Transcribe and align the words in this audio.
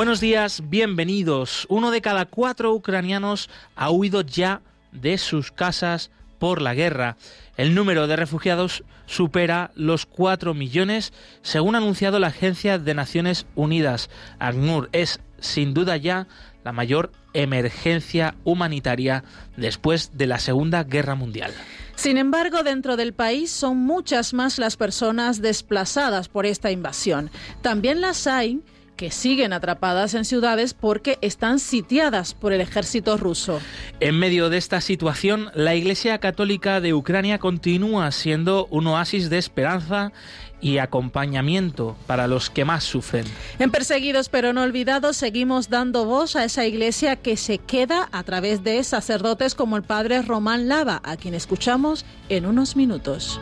Buenos 0.00 0.20
días, 0.20 0.62
bienvenidos. 0.70 1.66
Uno 1.68 1.90
de 1.90 2.00
cada 2.00 2.24
cuatro 2.24 2.72
ucranianos 2.72 3.50
ha 3.76 3.90
huido 3.90 4.22
ya 4.22 4.62
de 4.92 5.18
sus 5.18 5.52
casas 5.52 6.10
por 6.38 6.62
la 6.62 6.72
guerra. 6.72 7.18
El 7.58 7.74
número 7.74 8.06
de 8.06 8.16
refugiados 8.16 8.82
supera 9.04 9.72
los 9.74 10.06
4 10.06 10.54
millones, 10.54 11.12
según 11.42 11.74
ha 11.74 11.78
anunciado 11.78 12.18
la 12.18 12.28
Agencia 12.28 12.78
de 12.78 12.94
Naciones 12.94 13.44
Unidas. 13.56 14.08
ACNUR 14.38 14.88
es, 14.92 15.20
sin 15.38 15.74
duda 15.74 15.98
ya, 15.98 16.28
la 16.64 16.72
mayor 16.72 17.12
emergencia 17.34 18.36
humanitaria 18.44 19.22
después 19.58 20.12
de 20.16 20.26
la 20.28 20.38
Segunda 20.38 20.82
Guerra 20.82 21.14
Mundial. 21.14 21.52
Sin 21.94 22.16
embargo, 22.16 22.62
dentro 22.62 22.96
del 22.96 23.12
país 23.12 23.50
son 23.50 23.76
muchas 23.76 24.32
más 24.32 24.58
las 24.58 24.78
personas 24.78 25.42
desplazadas 25.42 26.30
por 26.30 26.46
esta 26.46 26.70
invasión. 26.70 27.30
También 27.60 28.00
las 28.00 28.26
hay 28.26 28.62
que 29.00 29.10
siguen 29.10 29.54
atrapadas 29.54 30.12
en 30.12 30.26
ciudades 30.26 30.74
porque 30.74 31.16
están 31.22 31.58
sitiadas 31.58 32.34
por 32.34 32.52
el 32.52 32.60
ejército 32.60 33.16
ruso. 33.16 33.58
En 33.98 34.18
medio 34.18 34.50
de 34.50 34.58
esta 34.58 34.82
situación, 34.82 35.50
la 35.54 35.74
Iglesia 35.74 36.18
Católica 36.18 36.82
de 36.82 36.92
Ucrania 36.92 37.38
continúa 37.38 38.12
siendo 38.12 38.66
un 38.66 38.86
oasis 38.88 39.30
de 39.30 39.38
esperanza 39.38 40.12
y 40.60 40.76
acompañamiento 40.76 41.96
para 42.06 42.26
los 42.26 42.50
que 42.50 42.66
más 42.66 42.84
sufren. 42.84 43.24
En 43.58 43.70
Perseguidos 43.70 44.28
pero 44.28 44.52
no 44.52 44.60
olvidados 44.60 45.16
seguimos 45.16 45.70
dando 45.70 46.04
voz 46.04 46.36
a 46.36 46.44
esa 46.44 46.66
iglesia 46.66 47.16
que 47.16 47.38
se 47.38 47.56
queda 47.56 48.10
a 48.12 48.22
través 48.22 48.62
de 48.64 48.84
sacerdotes 48.84 49.54
como 49.54 49.78
el 49.78 49.82
padre 49.82 50.20
Román 50.20 50.68
Lava, 50.68 51.00
a 51.04 51.16
quien 51.16 51.32
escuchamos 51.32 52.04
en 52.28 52.44
unos 52.44 52.76
minutos. 52.76 53.40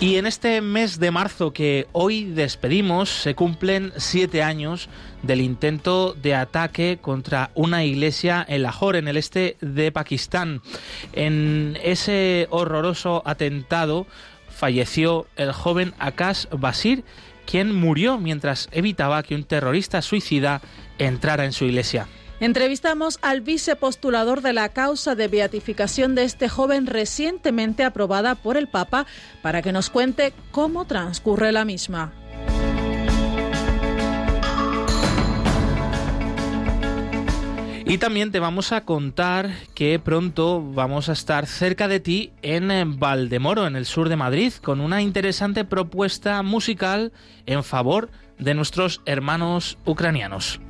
Y 0.00 0.16
en 0.16 0.24
este 0.24 0.62
mes 0.62 0.98
de 0.98 1.10
marzo 1.10 1.52
que 1.52 1.86
hoy 1.92 2.24
despedimos 2.24 3.10
se 3.10 3.34
cumplen 3.34 3.92
siete 3.98 4.42
años 4.42 4.88
del 5.22 5.42
intento 5.42 6.14
de 6.14 6.34
ataque 6.34 6.98
contra 7.02 7.50
una 7.54 7.84
iglesia 7.84 8.42
en 8.48 8.62
Lahore, 8.62 9.00
en 9.00 9.08
el 9.08 9.18
este 9.18 9.58
de 9.60 9.92
Pakistán. 9.92 10.62
En 11.12 11.76
ese 11.82 12.46
horroroso 12.48 13.22
atentado 13.26 14.06
falleció 14.48 15.26
el 15.36 15.52
joven 15.52 15.92
Akash 15.98 16.46
Basir, 16.50 17.04
quien 17.44 17.74
murió 17.74 18.16
mientras 18.16 18.70
evitaba 18.72 19.22
que 19.22 19.34
un 19.34 19.44
terrorista 19.44 20.00
suicida 20.00 20.62
entrara 20.98 21.44
en 21.44 21.52
su 21.52 21.66
iglesia. 21.66 22.08
Entrevistamos 22.40 23.18
al 23.20 23.42
vicepostulador 23.42 24.40
de 24.40 24.54
la 24.54 24.70
causa 24.70 25.14
de 25.14 25.28
beatificación 25.28 26.14
de 26.14 26.24
este 26.24 26.48
joven 26.48 26.86
recientemente 26.86 27.84
aprobada 27.84 28.34
por 28.34 28.56
el 28.56 28.66
Papa 28.66 29.06
para 29.42 29.60
que 29.60 29.72
nos 29.72 29.90
cuente 29.90 30.32
cómo 30.50 30.86
transcurre 30.86 31.52
la 31.52 31.66
misma. 31.66 32.14
Y 37.84 37.98
también 37.98 38.30
te 38.30 38.38
vamos 38.38 38.72
a 38.72 38.84
contar 38.84 39.50
que 39.74 39.98
pronto 39.98 40.62
vamos 40.62 41.08
a 41.08 41.12
estar 41.12 41.46
cerca 41.46 41.88
de 41.88 41.98
ti 41.98 42.32
en 42.40 42.98
Valdemoro, 43.00 43.66
en 43.66 43.74
el 43.74 43.84
sur 43.84 44.08
de 44.08 44.16
Madrid, 44.16 44.52
con 44.62 44.80
una 44.80 45.02
interesante 45.02 45.64
propuesta 45.64 46.40
musical 46.42 47.12
en 47.46 47.64
favor 47.64 48.08
de 48.38 48.54
nuestros 48.54 49.02
hermanos 49.06 49.76
ucranianos. 49.84 50.60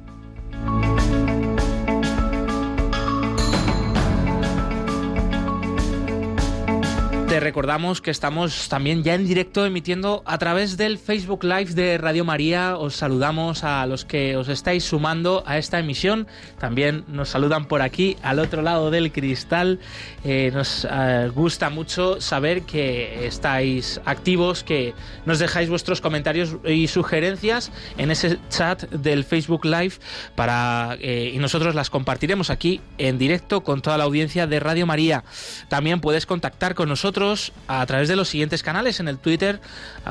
Te 7.30 7.38
recordamos 7.38 8.00
que 8.00 8.10
estamos 8.10 8.68
también 8.68 9.04
ya 9.04 9.14
en 9.14 9.24
directo 9.24 9.64
emitiendo 9.64 10.24
a 10.26 10.36
través 10.38 10.76
del 10.76 10.98
Facebook 10.98 11.44
Live 11.44 11.74
de 11.74 11.96
Radio 11.96 12.24
María. 12.24 12.76
Os 12.76 12.96
saludamos 12.96 13.62
a 13.62 13.86
los 13.86 14.04
que 14.04 14.36
os 14.36 14.48
estáis 14.48 14.82
sumando 14.82 15.44
a 15.46 15.56
esta 15.56 15.78
emisión. 15.78 16.26
También 16.58 17.04
nos 17.06 17.28
saludan 17.28 17.66
por 17.66 17.82
aquí 17.82 18.16
al 18.24 18.40
otro 18.40 18.62
lado 18.62 18.90
del 18.90 19.12
cristal. 19.12 19.78
Eh, 20.24 20.50
nos 20.52 20.84
eh, 20.90 21.30
gusta 21.32 21.70
mucho 21.70 22.20
saber 22.20 22.62
que 22.62 23.28
estáis 23.28 24.00
activos, 24.06 24.64
que 24.64 24.92
nos 25.24 25.38
dejáis 25.38 25.68
vuestros 25.68 26.00
comentarios 26.00 26.56
y 26.66 26.88
sugerencias 26.88 27.70
en 27.96 28.10
ese 28.10 28.40
chat 28.48 28.90
del 28.90 29.22
Facebook 29.22 29.64
Live 29.64 29.94
para 30.34 30.96
eh, 31.00 31.30
y 31.32 31.38
nosotros 31.38 31.76
las 31.76 31.90
compartiremos 31.90 32.50
aquí 32.50 32.80
en 32.98 33.18
directo 33.18 33.62
con 33.62 33.82
toda 33.82 33.98
la 33.98 34.02
audiencia 34.02 34.48
de 34.48 34.58
Radio 34.58 34.84
María. 34.84 35.22
También 35.68 36.00
puedes 36.00 36.26
contactar 36.26 36.74
con 36.74 36.88
nosotros 36.88 37.19
a 37.66 37.84
través 37.86 38.08
de 38.08 38.16
los 38.16 38.28
siguientes 38.28 38.62
canales 38.62 38.98
en 38.98 39.08
el 39.08 39.18
Twitter 39.18 39.60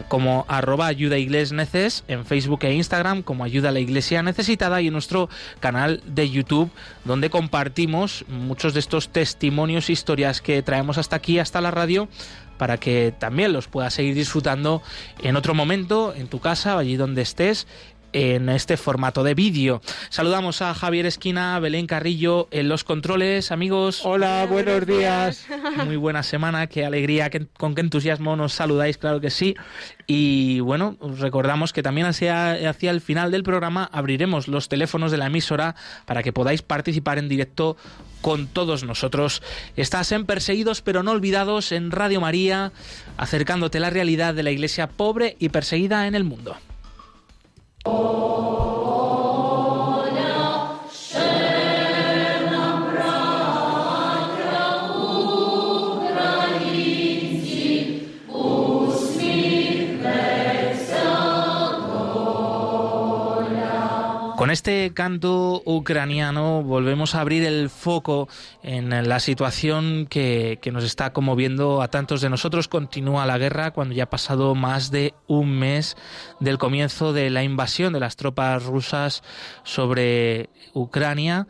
como 0.07 0.45
arroba 0.47 0.85
ayuda 0.87 1.17
neces, 1.17 2.03
en 2.07 2.25
Facebook 2.25 2.59
e 2.63 2.73
Instagram 2.73 3.23
como 3.23 3.43
ayuda 3.43 3.69
a 3.69 3.71
la 3.71 3.79
iglesia 3.79 4.21
necesitada 4.21 4.81
y 4.81 4.87
en 4.87 4.93
nuestro 4.93 5.29
canal 5.59 6.01
de 6.05 6.29
YouTube 6.29 6.69
donde 7.05 7.29
compartimos 7.29 8.25
muchos 8.27 8.73
de 8.73 8.79
estos 8.79 9.09
testimonios, 9.09 9.89
historias 9.89 10.41
que 10.41 10.61
traemos 10.61 10.97
hasta 10.97 11.15
aquí, 11.15 11.39
hasta 11.39 11.61
la 11.61 11.71
radio 11.71 12.07
para 12.57 12.77
que 12.77 13.13
también 13.17 13.53
los 13.53 13.67
puedas 13.67 13.93
seguir 13.93 14.13
disfrutando 14.13 14.83
en 15.23 15.35
otro 15.37 15.55
momento, 15.55 16.13
en 16.13 16.27
tu 16.27 16.39
casa, 16.39 16.77
allí 16.77 16.97
donde 16.97 17.21
estés 17.21 17.67
en 18.13 18.49
este 18.49 18.77
formato 18.77 19.23
de 19.23 19.33
vídeo. 19.33 19.81
Saludamos 20.09 20.61
a 20.61 20.73
Javier 20.73 21.05
Esquina, 21.05 21.59
Belén 21.59 21.87
Carrillo 21.87 22.47
en 22.51 22.69
los 22.69 22.83
controles, 22.83 23.51
amigos. 23.51 24.01
Hola, 24.05 24.45
buenos 24.49 24.85
días. 24.85 25.47
Muy 25.85 25.95
buena 25.95 26.23
semana, 26.23 26.67
qué 26.67 26.85
alegría, 26.85 27.29
con 27.57 27.75
qué 27.75 27.81
entusiasmo 27.81 28.35
nos 28.35 28.53
saludáis, 28.53 28.97
claro 28.97 29.21
que 29.21 29.29
sí. 29.29 29.55
Y 30.07 30.59
bueno, 30.61 30.97
os 30.99 31.19
recordamos 31.19 31.73
que 31.73 31.83
también 31.83 32.07
hacia, 32.07 32.69
hacia 32.69 32.91
el 32.91 33.01
final 33.01 33.31
del 33.31 33.43
programa 33.43 33.89
abriremos 33.91 34.47
los 34.47 34.69
teléfonos 34.69 35.11
de 35.11 35.17
la 35.17 35.27
emisora 35.27 35.75
para 36.05 36.23
que 36.23 36.33
podáis 36.33 36.61
participar 36.61 37.19
en 37.19 37.29
directo 37.29 37.77
con 38.21 38.47
todos 38.47 38.83
nosotros. 38.83 39.41
Estás 39.75 40.11
en 40.11 40.25
Perseguidos 40.25 40.81
pero 40.81 41.03
no 41.03 41.11
olvidados 41.11 41.71
en 41.71 41.91
Radio 41.91 42.21
María, 42.21 42.71
acercándote 43.17 43.79
la 43.79 43.89
realidad 43.89 44.33
de 44.33 44.43
la 44.43 44.51
iglesia 44.51 44.87
pobre 44.87 45.35
y 45.39 45.49
perseguida 45.49 46.07
en 46.07 46.15
el 46.15 46.23
mundo. 46.23 46.57
Oh. 47.91 48.78
Con 64.49 64.53
este 64.53 64.91
canto 64.95 65.61
ucraniano 65.63 66.63
volvemos 66.63 67.13
a 67.13 67.21
abrir 67.21 67.43
el 67.43 67.69
foco 67.69 68.27
en 68.63 69.07
la 69.07 69.19
situación 69.19 70.07
que, 70.07 70.59
nos 70.73 70.83
está 70.83 71.13
conmoviendo 71.13 71.83
a 71.83 71.89
tantos 71.89 72.21
de 72.21 72.31
nosotros. 72.31 72.67
Continúa 72.67 73.27
la 73.27 73.37
guerra 73.37 73.69
cuando 73.69 73.93
ya 73.93 74.05
ha 74.05 74.09
pasado 74.09 74.55
más 74.55 74.89
de 74.89 75.13
un 75.27 75.51
mes 75.59 75.97
del 76.39 76.57
comienzo 76.57 77.13
de 77.13 77.29
la 77.29 77.43
invasión 77.43 77.93
de 77.93 77.99
las 77.99 78.15
tropas 78.15 78.63
rusas 78.63 79.21
sobre 79.61 80.49
Ucrania. 80.73 81.45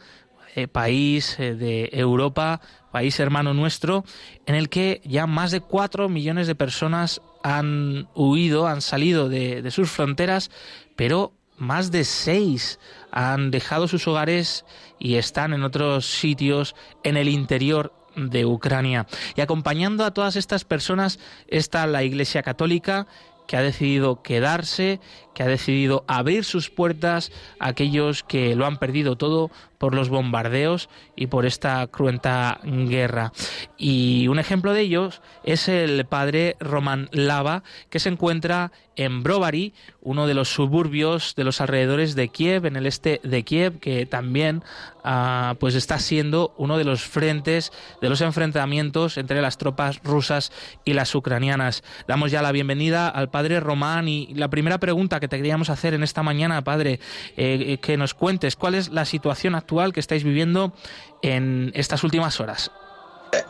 Eh, 0.56 0.68
país 0.68 1.40
eh, 1.40 1.56
de 1.56 1.92
Europa, 1.94 2.60
país 2.92 3.18
hermano 3.22 3.54
nuestro, 3.54 4.04
en 4.46 4.56
el 4.56 4.68
que 4.68 5.00
ya 5.06 5.26
más 5.26 5.52
de 5.52 5.62
cuatro 5.62 6.10
millones 6.10 6.48
de 6.48 6.56
personas 6.56 7.22
han 7.44 8.10
huido, 8.14 8.68
han 8.68 8.82
salido 8.82 9.30
de, 9.30 9.62
de 9.62 9.72
sus 9.72 9.90
fronteras, 9.90 10.50
pero 10.98 11.39
más 11.60 11.92
de 11.92 12.04
seis 12.04 12.80
han 13.12 13.52
dejado 13.52 13.88
sus 13.88 14.08
hogares 14.08 14.66
y 14.98 15.16
están 15.16 15.54
en 15.54 15.64
otros 15.64 16.06
sitios 16.06 16.76
en 17.04 17.18
el 17.18 17.30
interior 17.30 17.94
de 18.16 18.46
Ucrania. 18.46 19.08
Y 19.36 19.42
acompañando 19.42 20.04
a 20.04 20.14
todas 20.14 20.36
estas 20.36 20.66
personas 20.66 21.20
está 21.48 21.86
la 21.88 22.04
Iglesia 22.04 22.44
Católica 22.44 23.08
que 23.48 23.58
ha 23.58 23.62
decidido 23.62 24.22
quedarse, 24.22 25.00
que 25.40 25.44
ha 25.44 25.48
decidido 25.48 26.04
abrir 26.06 26.44
sus 26.44 26.70
puertas 26.70 27.32
a 27.62 27.70
aquellos 27.70 28.24
que 28.24 28.58
lo 28.58 28.66
han 28.66 28.76
perdido 28.76 29.16
todo 29.16 29.52
por 29.78 29.96
los 29.96 30.10
bombardeos 30.10 30.90
y 31.16 31.28
por 31.28 31.46
esta 31.46 31.88
cruenta 31.88 32.60
guerra. 32.64 33.32
Y 33.78 34.28
un 34.28 34.38
ejemplo 34.38 34.74
de 34.74 34.82
ellos 34.82 35.22
es 35.46 35.70
el 35.70 36.06
padre 36.06 36.58
Roman 36.60 37.08
Lava, 37.14 37.64
que 37.90 38.00
se 38.00 38.10
encuentra 38.10 38.74
en 38.98 39.24
Brovary, 39.24 39.74
uno 40.02 40.28
de 40.28 40.34
los 40.34 40.50
suburbios 40.50 41.34
de 41.36 41.46
los 41.46 41.62
alrededores 41.62 42.16
de 42.16 42.28
Kiev, 42.28 42.66
en 42.66 42.76
el 42.76 42.86
este 42.86 43.22
de 43.24 43.44
Kiev, 43.44 43.80
que 43.80 44.06
también 44.06 44.62
ah, 45.06 45.56
pues 45.58 45.76
está 45.76 46.00
siendo 46.00 46.54
uno 46.58 46.78
de 46.78 46.84
los 46.84 47.04
frentes 47.04 47.72
de 48.02 48.10
los 48.10 48.20
enfrentamientos 48.20 49.18
entre 49.18 49.42
las 49.42 49.58
tropas 49.58 50.04
rusas 50.04 50.52
y 50.84 50.92
las 50.92 51.16
ucranianas. 51.16 51.82
Damos 52.10 52.32
ya 52.32 52.42
la 52.42 52.52
bienvenida 52.52 53.08
al 53.08 53.30
padre 53.30 53.62
Román 53.62 54.10
y 54.10 54.34
la 54.34 54.50
primera 54.50 54.80
pregunta 54.80 55.22
que 55.22 55.29
te 55.30 55.38
queríamos 55.38 55.70
hacer 55.70 55.94
en 55.94 56.04
esta 56.04 56.24
mañana, 56.24 56.64
padre, 56.64 57.00
eh, 57.38 57.78
que 57.82 57.98
nos 57.98 58.14
cuentes 58.14 58.56
cuál 58.56 58.76
es 58.76 58.90
la 58.90 59.06
situación 59.06 59.56
actual 59.56 59.94
que 59.94 60.00
estáis 60.00 60.24
viviendo 60.24 60.74
en 61.22 61.72
estas 61.76 62.04
últimas 62.04 62.40
horas. 62.40 62.72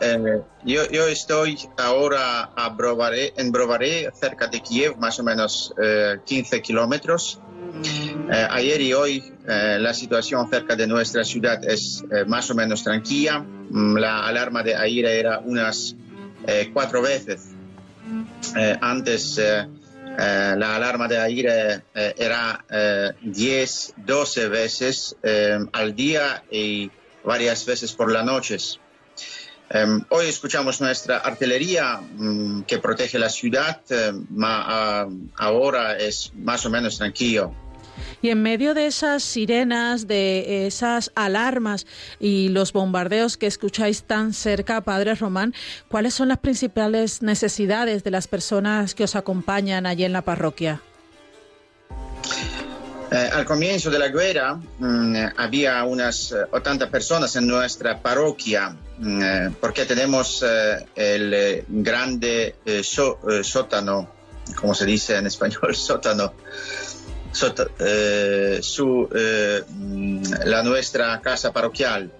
Eh, 0.00 0.42
yo, 0.64 0.90
yo, 0.90 1.06
estoy 1.06 1.58
ahora 1.78 2.50
a 2.56 2.76
en 3.36 3.52
Brovare, 3.52 4.10
cerca 4.12 4.46
de 4.46 4.60
Kiev, 4.60 4.96
más 4.98 5.18
o 5.18 5.22
menos 5.22 5.74
15 6.24 6.56
eh, 6.56 6.62
kilómetros. 6.62 7.40
Eh, 8.30 8.46
ayer 8.50 8.80
y 8.80 8.92
hoy 8.92 9.32
la 9.46 9.92
situación 9.94 10.48
cerca 10.48 10.76
de 10.76 10.86
nuestra 10.86 11.24
ciudad 11.24 11.64
es 11.64 12.04
más 12.26 12.50
o 12.50 12.54
menos 12.54 12.84
tranquila. 12.84 13.40
Mm, 13.70 13.96
la 13.96 14.26
alarma 14.26 14.62
de 14.62 14.76
aire 14.76 15.18
era 15.18 15.38
unas 15.40 15.96
cuatro 16.72 17.02
veces. 17.02 17.48
antes 18.80 19.40
la 20.16 20.76
alarma 20.76 21.08
de 21.08 21.18
aire 21.18 21.82
era 21.94 22.64
10, 23.22 23.94
12 23.96 24.48
veces 24.48 25.16
al 25.72 25.94
día 25.94 26.42
y 26.50 26.90
varias 27.24 27.64
veces 27.66 27.92
por 27.92 28.12
las 28.12 28.24
noches. 28.24 28.80
Em, 29.72 30.02
hoy 30.08 30.26
escuchamos 30.26 30.80
nuestra 30.80 31.18
artillería 31.18 32.00
mm, 32.00 32.62
que 32.62 32.78
protege 32.78 33.20
la 33.20 33.28
ciudad, 33.28 33.80
em, 33.90 34.26
ahora 35.36 35.96
es 35.96 36.32
más 36.34 36.66
o 36.66 36.70
menos 36.70 36.98
tranquilo. 36.98 37.54
Y 38.22 38.30
en 38.30 38.42
medio 38.42 38.74
de 38.74 38.86
esas 38.86 39.22
sirenas, 39.22 40.06
de 40.06 40.66
esas 40.66 41.12
alarmas 41.14 41.86
y 42.18 42.48
los 42.48 42.72
bombardeos 42.72 43.36
que 43.36 43.46
escucháis 43.46 44.02
tan 44.04 44.32
cerca, 44.32 44.80
Padre 44.80 45.14
Román, 45.14 45.54
¿cuáles 45.88 46.14
son 46.14 46.28
las 46.28 46.38
principales 46.38 47.22
necesidades 47.22 48.04
de 48.04 48.10
las 48.10 48.28
personas 48.28 48.94
que 48.94 49.04
os 49.04 49.16
acompañan 49.16 49.86
allí 49.86 50.04
en 50.04 50.12
la 50.12 50.22
parroquia? 50.22 50.80
Eh, 53.12 53.28
al 53.32 53.44
comienzo 53.44 53.90
de 53.90 53.98
la 53.98 54.06
guerra 54.06 54.54
mm, 54.78 55.16
había 55.36 55.82
unas 55.82 56.32
80 56.52 56.84
eh, 56.84 56.88
personas 56.88 57.34
en 57.34 57.48
nuestra 57.48 58.00
parroquia 58.00 58.76
mm, 58.98 59.22
eh, 59.22 59.50
porque 59.60 59.84
tenemos 59.84 60.44
el 60.94 61.64
grande 61.66 62.54
sótano, 63.42 64.08
como 64.54 64.74
se 64.76 64.86
dice 64.86 65.16
en 65.16 65.26
español, 65.26 65.74
sótano, 65.74 66.34
su, 67.32 69.08
mm, 69.68 70.22
la 70.44 70.62
nuestra 70.62 71.20
casa 71.20 71.52
parroquial 71.52 72.10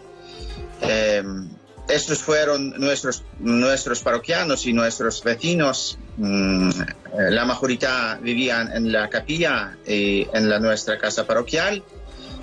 estos 1.91 2.19
fueron 2.21 2.71
nuestros, 2.79 3.25
nuestros 3.39 4.01
parroquianos 4.01 4.67
y 4.67 4.73
nuestros 4.73 5.23
vecinos. 5.23 5.99
Mm, 6.17 6.71
eh, 6.71 6.85
la 7.31 7.45
mayoría 7.45 8.19
vivían 8.23 8.73
en 8.73 8.93
la 8.93 9.09
capilla 9.09 9.77
y 9.87 10.27
en 10.33 10.49
la 10.49 10.59
nuestra 10.59 10.99
casa 10.99 11.27
parroquial. 11.27 11.83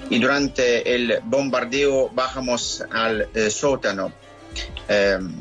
Y 0.10 0.20
durante 0.20 0.96
el 0.96 1.20
bombardeo 1.24 2.10
bajamos 2.10 2.84
al 2.92 3.28
eh, 3.34 3.50
sótano. 3.50 4.12
Em, 4.88 5.34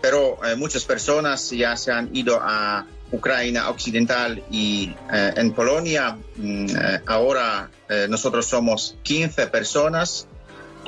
pero 0.00 0.38
eh, 0.44 0.56
muchas 0.56 0.84
personas 0.84 1.50
ya 1.50 1.76
se 1.76 1.92
han 1.92 2.14
ido 2.14 2.40
a 2.40 2.86
Ucrania 3.14 3.68
Occidental 3.70 4.42
y 4.50 4.94
en 5.10 5.52
Polonia. 5.52 6.16
Mm, 6.36 6.66
ahora 7.06 7.70
nosotros 8.08 8.46
somos 8.46 8.96
15 9.02 9.46
personas 9.46 10.26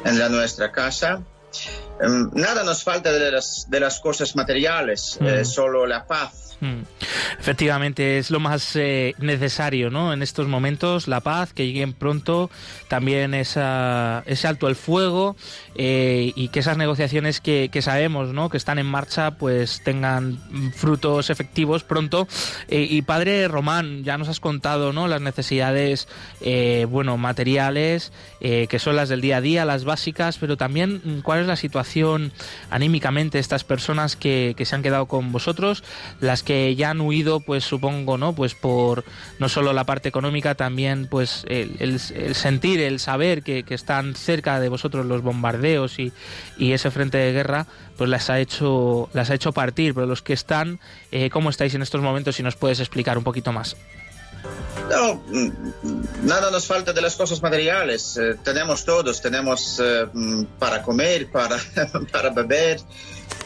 en 0.04 0.18
la 0.18 0.28
nuestra 0.28 0.72
casa 0.72 1.22
Em, 2.00 2.30
nada 2.34 2.62
nos 2.62 2.82
falta 2.82 3.10
de 3.12 3.30
las, 3.30 3.66
de 3.68 3.80
las 3.80 4.00
cosas 4.00 4.36
materiales, 4.36 5.18
eh, 5.20 5.44
solo 5.44 5.86
la 5.86 6.06
paz 6.06 6.45
Hmm. 6.60 6.82
Efectivamente, 7.38 8.16
es 8.18 8.30
lo 8.30 8.40
más 8.40 8.76
eh, 8.76 9.14
necesario 9.18 9.90
¿no? 9.90 10.14
en 10.14 10.22
estos 10.22 10.48
momentos, 10.48 11.06
la 11.06 11.20
paz, 11.20 11.52
que 11.52 11.66
lleguen 11.66 11.92
pronto, 11.92 12.50
también 12.88 13.34
esa, 13.34 14.22
ese 14.26 14.48
alto 14.48 14.66
el 14.68 14.74
fuego 14.74 15.36
eh, 15.74 16.32
y 16.34 16.48
que 16.48 16.60
esas 16.60 16.78
negociaciones 16.78 17.40
que, 17.40 17.70
sabemos 17.82 18.32
¿no? 18.32 18.48
que 18.48 18.56
están 18.56 18.78
en 18.78 18.86
marcha 18.86 19.32
pues 19.32 19.82
tengan 19.84 20.38
frutos 20.74 21.28
efectivos 21.28 21.84
pronto. 21.84 22.26
Eh, 22.68 22.86
y 22.88 23.02
padre 23.02 23.48
Román, 23.48 24.02
ya 24.02 24.16
nos 24.16 24.28
has 24.28 24.40
contado 24.40 24.94
¿no? 24.94 25.08
las 25.08 25.20
necesidades 25.20 26.08
bueno, 26.88 27.18
materiales, 27.18 28.12
que 28.40 28.78
son 28.78 28.96
las 28.96 29.08
del 29.08 29.20
día 29.20 29.38
a 29.38 29.40
día, 29.40 29.64
las 29.64 29.84
básicas, 29.84 30.38
pero 30.38 30.56
también 30.56 31.00
mm, 31.04 31.20
cuál 31.20 31.40
es 31.40 31.46
la 31.46 31.56
situación 31.56 32.32
anímicamente 32.70 33.38
de 33.38 33.40
estas 33.40 33.64
personas 33.64 34.16
que, 34.16 34.54
que 34.56 34.64
se 34.64 34.74
han 34.74 34.82
quedado 34.82 35.06
con 35.06 35.32
vosotros, 35.32 35.84
las 36.20 36.42
que 36.46 36.74
ya 36.76 36.90
han 36.90 37.00
huido, 37.02 37.40
pues 37.40 37.64
supongo, 37.64 38.16
¿no? 38.16 38.34
Pues 38.34 38.54
por 38.54 39.04
no 39.38 39.50
solo 39.50 39.74
la 39.74 39.84
parte 39.84 40.08
económica, 40.08 40.54
también 40.54 41.08
pues 41.10 41.44
el, 41.48 42.00
sentir, 42.34 42.80
el 42.80 43.00
saber 43.00 43.42
que, 43.42 43.64
están 43.68 44.14
cerca 44.14 44.60
de 44.60 44.70
vosotros 44.70 45.04
los 45.04 45.20
bombardeos 45.20 45.98
y, 45.98 46.12
ese 46.58 46.90
frente 46.90 47.18
de 47.18 47.32
guerra, 47.32 47.66
pues 47.98 48.08
las 48.08 48.30
ha 48.30 48.40
hecho, 48.40 49.10
las 49.12 49.28
ha 49.30 49.34
hecho 49.34 49.52
partir. 49.52 49.92
Pero 49.92 50.06
los 50.06 50.22
que 50.22 50.32
están, 50.32 50.78
eh, 51.10 51.28
¿cómo 51.28 51.50
estáis 51.50 51.74
en 51.74 51.82
estos 51.82 52.00
momentos? 52.00 52.36
Si 52.36 52.42
nos 52.42 52.56
puedes 52.56 52.80
explicar 52.80 53.18
un 53.18 53.24
poquito 53.24 53.52
más. 53.52 53.76
No, 54.90 55.14
mm, 55.14 56.26
nada 56.26 56.50
nos 56.50 56.66
falta 56.66 56.92
de 56.92 57.00
las 57.00 57.16
cosas 57.16 57.42
materiales. 57.42 58.16
Eh, 58.16 58.36
tenemos 58.44 58.84
todos, 58.84 59.20
tenemos 59.20 59.80
eh, 59.82 60.06
mm, 60.12 60.44
para 60.58 60.82
comer, 60.82 61.30
para, 61.30 61.56
para 62.12 62.30
beber, 62.30 62.80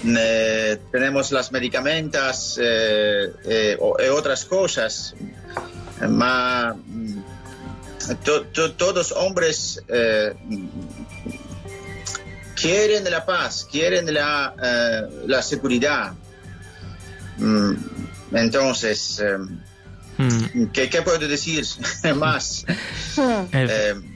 eh, 0.04 0.78
tenemos 0.90 1.30
las 1.30 1.52
medicamentas 1.52 2.58
eh, 2.60 3.32
eh, 3.44 3.78
y 3.78 4.08
otras 4.08 4.44
cosas. 4.44 5.14
Ma, 6.08 6.74
mm, 6.74 7.22
todos 8.76 9.12
hombres 9.12 9.82
quieren 12.54 13.10
la 13.10 13.26
paz, 13.26 13.68
quieren 13.70 14.12
la, 14.12 14.54
la 15.26 15.42
seguridad. 15.42 16.12
Mm, 17.36 17.74
entonces, 18.32 19.22
hmm. 20.16 20.64
¿qué, 20.72 20.88
¿qué, 20.88 21.02
puedo 21.02 21.28
decir 21.28 21.64
más? 22.16 22.64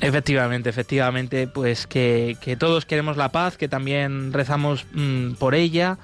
Efectivamente, 0.00 0.68
efectivamente, 0.68 1.46
pues 1.46 1.86
que, 1.86 2.36
que, 2.40 2.56
todos 2.56 2.84
queremos 2.84 3.16
la 3.16 3.30
paz, 3.30 3.56
que 3.56 3.68
también 3.68 4.32
rezamos 4.32 4.86
mm, 4.92 5.32
por 5.34 5.54
ella. 5.54 5.98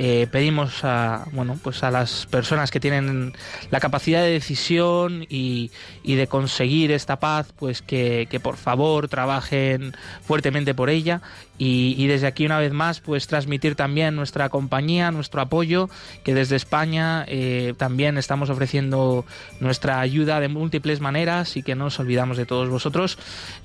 Eh, 0.00 0.28
pedimos 0.30 0.84
a, 0.84 1.24
bueno, 1.32 1.58
pues 1.60 1.82
a 1.82 1.90
las 1.90 2.26
personas 2.26 2.70
que 2.70 2.78
tienen 2.78 3.32
la 3.72 3.80
capacidad 3.80 4.22
de 4.22 4.30
decisión 4.30 5.26
y, 5.28 5.72
de 6.04 6.26
conseguir 6.28 6.92
esta 6.92 7.18
paz, 7.18 7.52
pues 7.58 7.82
que, 7.82 8.28
por 8.40 8.56
favor 8.56 9.08
trabajen 9.08 9.96
fuertemente 10.22 10.72
por 10.72 10.88
ella 10.88 11.20
y, 11.58 12.06
desde 12.06 12.28
aquí 12.28 12.46
una 12.46 12.58
vez 12.58 12.72
más 12.72 13.00
pues 13.00 13.26
transmitir 13.26 13.74
también 13.74 14.14
nuestra 14.14 14.48
compañía, 14.48 15.10
nuestro 15.10 15.40
apoyo, 15.40 15.90
que 16.22 16.34
desde 16.34 16.56
España 16.56 17.24
eh, 17.26 17.74
también 17.76 18.16
estamos 18.16 18.48
ofreciendo 18.48 19.24
nuestra 19.60 20.00
ayuda 20.00 20.40
de 20.40 20.48
múltiples 20.48 21.00
maneras 21.00 21.56
y 21.56 21.62
que 21.62 21.74
no 21.74 21.84
nos 21.84 21.98
olvidamos 21.98 22.36
de 22.36 22.46
todos 22.46 22.68
vosotros. 22.68 23.18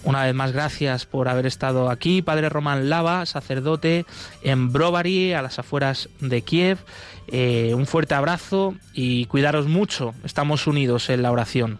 Una 0.04 0.24
vez 0.24 0.34
más 0.34 0.52
gracias 0.52 1.06
por 1.06 1.30
haber 1.30 1.46
estado 1.46 1.90
aquí, 1.90 2.22
Padre 2.22 2.50
Román 2.50 2.90
Lava, 2.90 3.26
sacerdote 3.26 4.06
en 4.42 4.74
Brovary, 4.74 5.34
a 5.34 5.42
las 5.42 5.60
afueras 5.60 6.10
de 6.20 6.42
Kiev. 6.42 6.80
Eh, 7.28 7.74
un 7.76 7.86
fuerte 7.86 8.16
abrazo 8.16 8.76
y 8.94 9.26
cuidaros 9.26 9.68
mucho. 9.68 10.14
Estamos 10.24 10.68
unidos 10.68 11.10
en 11.10 11.22
la 11.22 11.32
oración. 11.32 11.80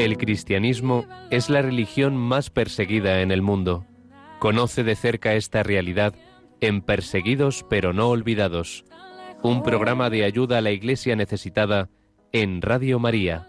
El 0.00 0.16
cristianismo 0.16 1.04
es 1.28 1.50
la 1.50 1.60
religión 1.60 2.16
más 2.16 2.48
perseguida 2.48 3.20
en 3.20 3.30
el 3.30 3.42
mundo. 3.42 3.84
Conoce 4.38 4.82
de 4.82 4.96
cerca 4.96 5.34
esta 5.34 5.62
realidad 5.62 6.14
en 6.62 6.80
Perseguidos 6.80 7.66
pero 7.68 7.92
no 7.92 8.08
olvidados 8.08 8.86
un 9.42 9.62
programa 9.62 10.08
de 10.08 10.24
ayuda 10.24 10.56
a 10.56 10.60
la 10.62 10.70
iglesia 10.70 11.16
necesitada 11.16 11.90
en 12.32 12.62
Radio 12.62 12.98
María. 12.98 13.46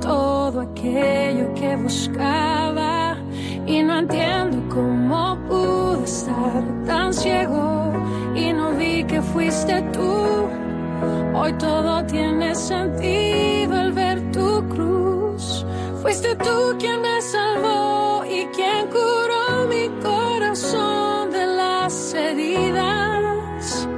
Todo 0.00 0.62
aquello 0.62 1.52
que 1.52 1.76
buscaba 1.76 3.18
y 3.66 3.82
no 3.82 3.98
entiendo 3.98 4.74
cómo 4.74 5.38
pude 5.46 6.04
estar 6.04 6.84
tan 6.86 7.12
ciego 7.12 7.92
y 8.34 8.50
no 8.54 8.74
vi 8.76 9.04
que 9.04 9.20
fuiste 9.20 9.82
tú. 9.92 10.48
Hoy 11.34 11.52
todo 11.58 12.02
tiene 12.06 12.54
sentido 12.54 13.74
al 13.76 13.92
ver 13.92 14.32
tu 14.32 14.66
cruz. 14.70 15.05
Fuiste 16.02 16.34
tú 16.36 16.76
quien 16.78 17.00
me 17.02 17.20
salvó 17.20 18.24
y 18.24 18.46
quien 18.54 18.86
curó 18.88 19.66
mi 19.68 19.88
corazón 20.00 21.30
de 21.30 21.46
las 21.46 22.14
heridas 22.14 23.88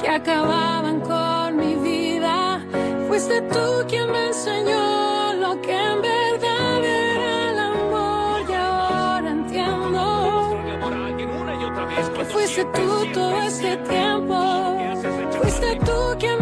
que 0.00 0.08
acababan 0.08 1.00
con 1.00 1.56
mi 1.56 1.74
vida. 1.74 2.60
Fuiste 3.08 3.42
tú 3.42 3.84
quien 3.88 4.10
me 4.10 4.26
enseñó 4.28 5.34
lo 5.34 5.60
que 5.60 5.72
en 5.72 6.00
verdad 6.00 6.84
era 6.84 7.50
el 7.50 7.58
amor 7.58 8.40
y 8.48 8.52
ahora 8.54 9.30
entiendo 9.30 10.56
que 12.16 12.24
fuiste 12.24 12.64
tú 12.64 13.06
todo 13.12 13.42
este 13.42 13.76
tiempo. 13.78 14.76
Fuiste 15.42 15.76
tú 15.84 16.16
quien 16.18 16.35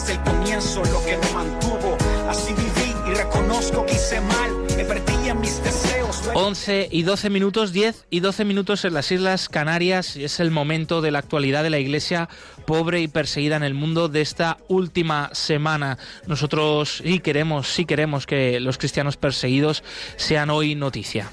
desde 0.00 0.14
el 0.14 0.20
comienzo 0.20 0.82
lo 0.84 1.04
que 1.04 1.16
me 1.16 1.32
mantuvo. 1.32 1.96
Así 2.28 2.52
viví 2.54 2.94
y 3.10 3.14
reconozco 3.14 3.84
que 3.84 3.94
hice 3.94 4.20
mal. 4.20 4.50
Me 4.76 4.84
perdí 4.84 5.28
en 5.28 5.40
mis 5.40 5.62
deseos. 5.62 6.22
11 6.32 6.88
y 6.90 7.02
12 7.02 7.30
minutos, 7.30 7.72
10 7.72 8.06
y 8.08 8.20
12 8.20 8.44
minutos 8.44 8.84
en 8.84 8.94
las 8.94 9.10
Islas 9.12 9.48
Canarias. 9.48 10.16
Es 10.16 10.40
el 10.40 10.50
momento 10.50 11.02
de 11.02 11.10
la 11.10 11.18
actualidad 11.18 11.62
de 11.62 11.70
la 11.70 11.78
Iglesia 11.78 12.28
pobre 12.66 13.00
y 13.00 13.08
perseguida 13.08 13.56
en 13.56 13.62
el 13.62 13.74
mundo 13.74 14.08
de 14.08 14.20
esta 14.20 14.58
última 14.68 15.30
semana. 15.32 15.98
Nosotros 16.26 17.02
sí 17.04 17.18
queremos, 17.20 17.68
sí 17.68 17.84
queremos 17.84 18.26
que 18.26 18.60
los 18.60 18.78
cristianos 18.78 19.16
perseguidos 19.16 19.82
sean 20.16 20.50
hoy 20.50 20.74
noticia. 20.76 21.30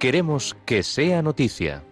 Queremos 0.00 0.56
que 0.64 0.82
sea 0.82 1.20
noticia. 1.20 1.84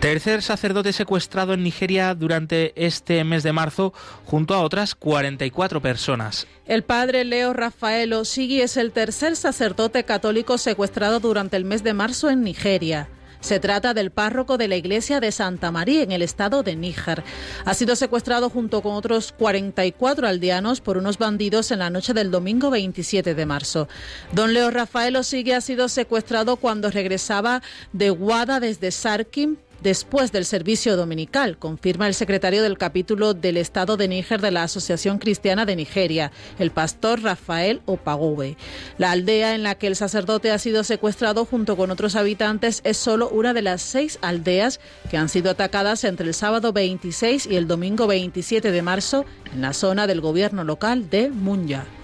Tercer 0.00 0.42
sacerdote 0.42 0.92
secuestrado 0.92 1.54
en 1.54 1.62
Nigeria 1.62 2.12
durante 2.16 2.72
este 2.74 3.22
mes 3.22 3.44
de 3.44 3.52
marzo 3.52 3.94
junto 4.24 4.54
a 4.54 4.62
otras 4.62 4.96
44 4.96 5.80
personas. 5.80 6.48
El 6.66 6.82
padre 6.82 7.24
Leo 7.24 7.52
Rafael 7.52 8.12
Osigui 8.14 8.62
es 8.62 8.76
el 8.76 8.90
tercer 8.90 9.36
sacerdote 9.36 10.02
católico 10.02 10.58
secuestrado 10.58 11.20
durante 11.20 11.56
el 11.56 11.64
mes 11.64 11.84
de 11.84 11.94
marzo 11.94 12.30
en 12.30 12.42
Nigeria. 12.42 13.08
Se 13.40 13.58
trata 13.58 13.94
del 13.94 14.10
párroco 14.10 14.58
de 14.58 14.68
la 14.68 14.76
iglesia 14.76 15.18
de 15.18 15.32
Santa 15.32 15.70
María 15.70 16.02
en 16.02 16.12
el 16.12 16.22
estado 16.22 16.62
de 16.62 16.76
Níger. 16.76 17.24
Ha 17.64 17.74
sido 17.74 17.96
secuestrado 17.96 18.50
junto 18.50 18.82
con 18.82 18.94
otros 18.94 19.32
44 19.32 20.28
aldeanos 20.28 20.80
por 20.80 20.98
unos 20.98 21.18
bandidos 21.18 21.70
en 21.70 21.78
la 21.78 21.90
noche 21.90 22.12
del 22.12 22.30
domingo 22.30 22.70
27 22.70 23.34
de 23.34 23.46
marzo. 23.46 23.88
Don 24.32 24.52
Leo 24.52 24.70
Rafael 24.70 25.16
Osigui 25.16 25.52
ha 25.52 25.60
sido 25.60 25.88
secuestrado 25.88 26.56
cuando 26.56 26.90
regresaba 26.90 27.62
de 27.92 28.10
Guada 28.10 28.60
desde 28.60 28.90
Sarkim 28.90 29.56
después 29.82 30.32
del 30.32 30.44
servicio 30.44 30.96
dominical, 30.96 31.58
confirma 31.58 32.06
el 32.06 32.14
secretario 32.14 32.62
del 32.62 32.78
capítulo 32.78 33.34
del 33.34 33.56
Estado 33.56 33.96
de 33.96 34.08
Níger 34.08 34.40
de 34.40 34.50
la 34.50 34.62
Asociación 34.64 35.18
Cristiana 35.18 35.66
de 35.66 35.76
Nigeria, 35.76 36.32
el 36.58 36.70
pastor 36.70 37.22
Rafael 37.22 37.80
Opagobe. 37.86 38.56
La 38.98 39.12
aldea 39.12 39.54
en 39.54 39.62
la 39.62 39.76
que 39.76 39.86
el 39.86 39.96
sacerdote 39.96 40.50
ha 40.50 40.58
sido 40.58 40.84
secuestrado 40.84 41.44
junto 41.44 41.76
con 41.76 41.90
otros 41.90 42.16
habitantes 42.16 42.80
es 42.84 42.96
solo 42.96 43.28
una 43.28 43.52
de 43.52 43.62
las 43.62 43.82
seis 43.82 44.18
aldeas 44.22 44.80
que 45.10 45.16
han 45.16 45.28
sido 45.28 45.50
atacadas 45.50 46.04
entre 46.04 46.26
el 46.26 46.34
sábado 46.34 46.72
26 46.72 47.46
y 47.46 47.56
el 47.56 47.66
domingo 47.66 48.06
27 48.06 48.70
de 48.70 48.82
marzo 48.82 49.24
en 49.52 49.62
la 49.62 49.72
zona 49.72 50.06
del 50.06 50.20
gobierno 50.20 50.64
local 50.64 51.10
de 51.10 51.30
Munya. 51.30 51.99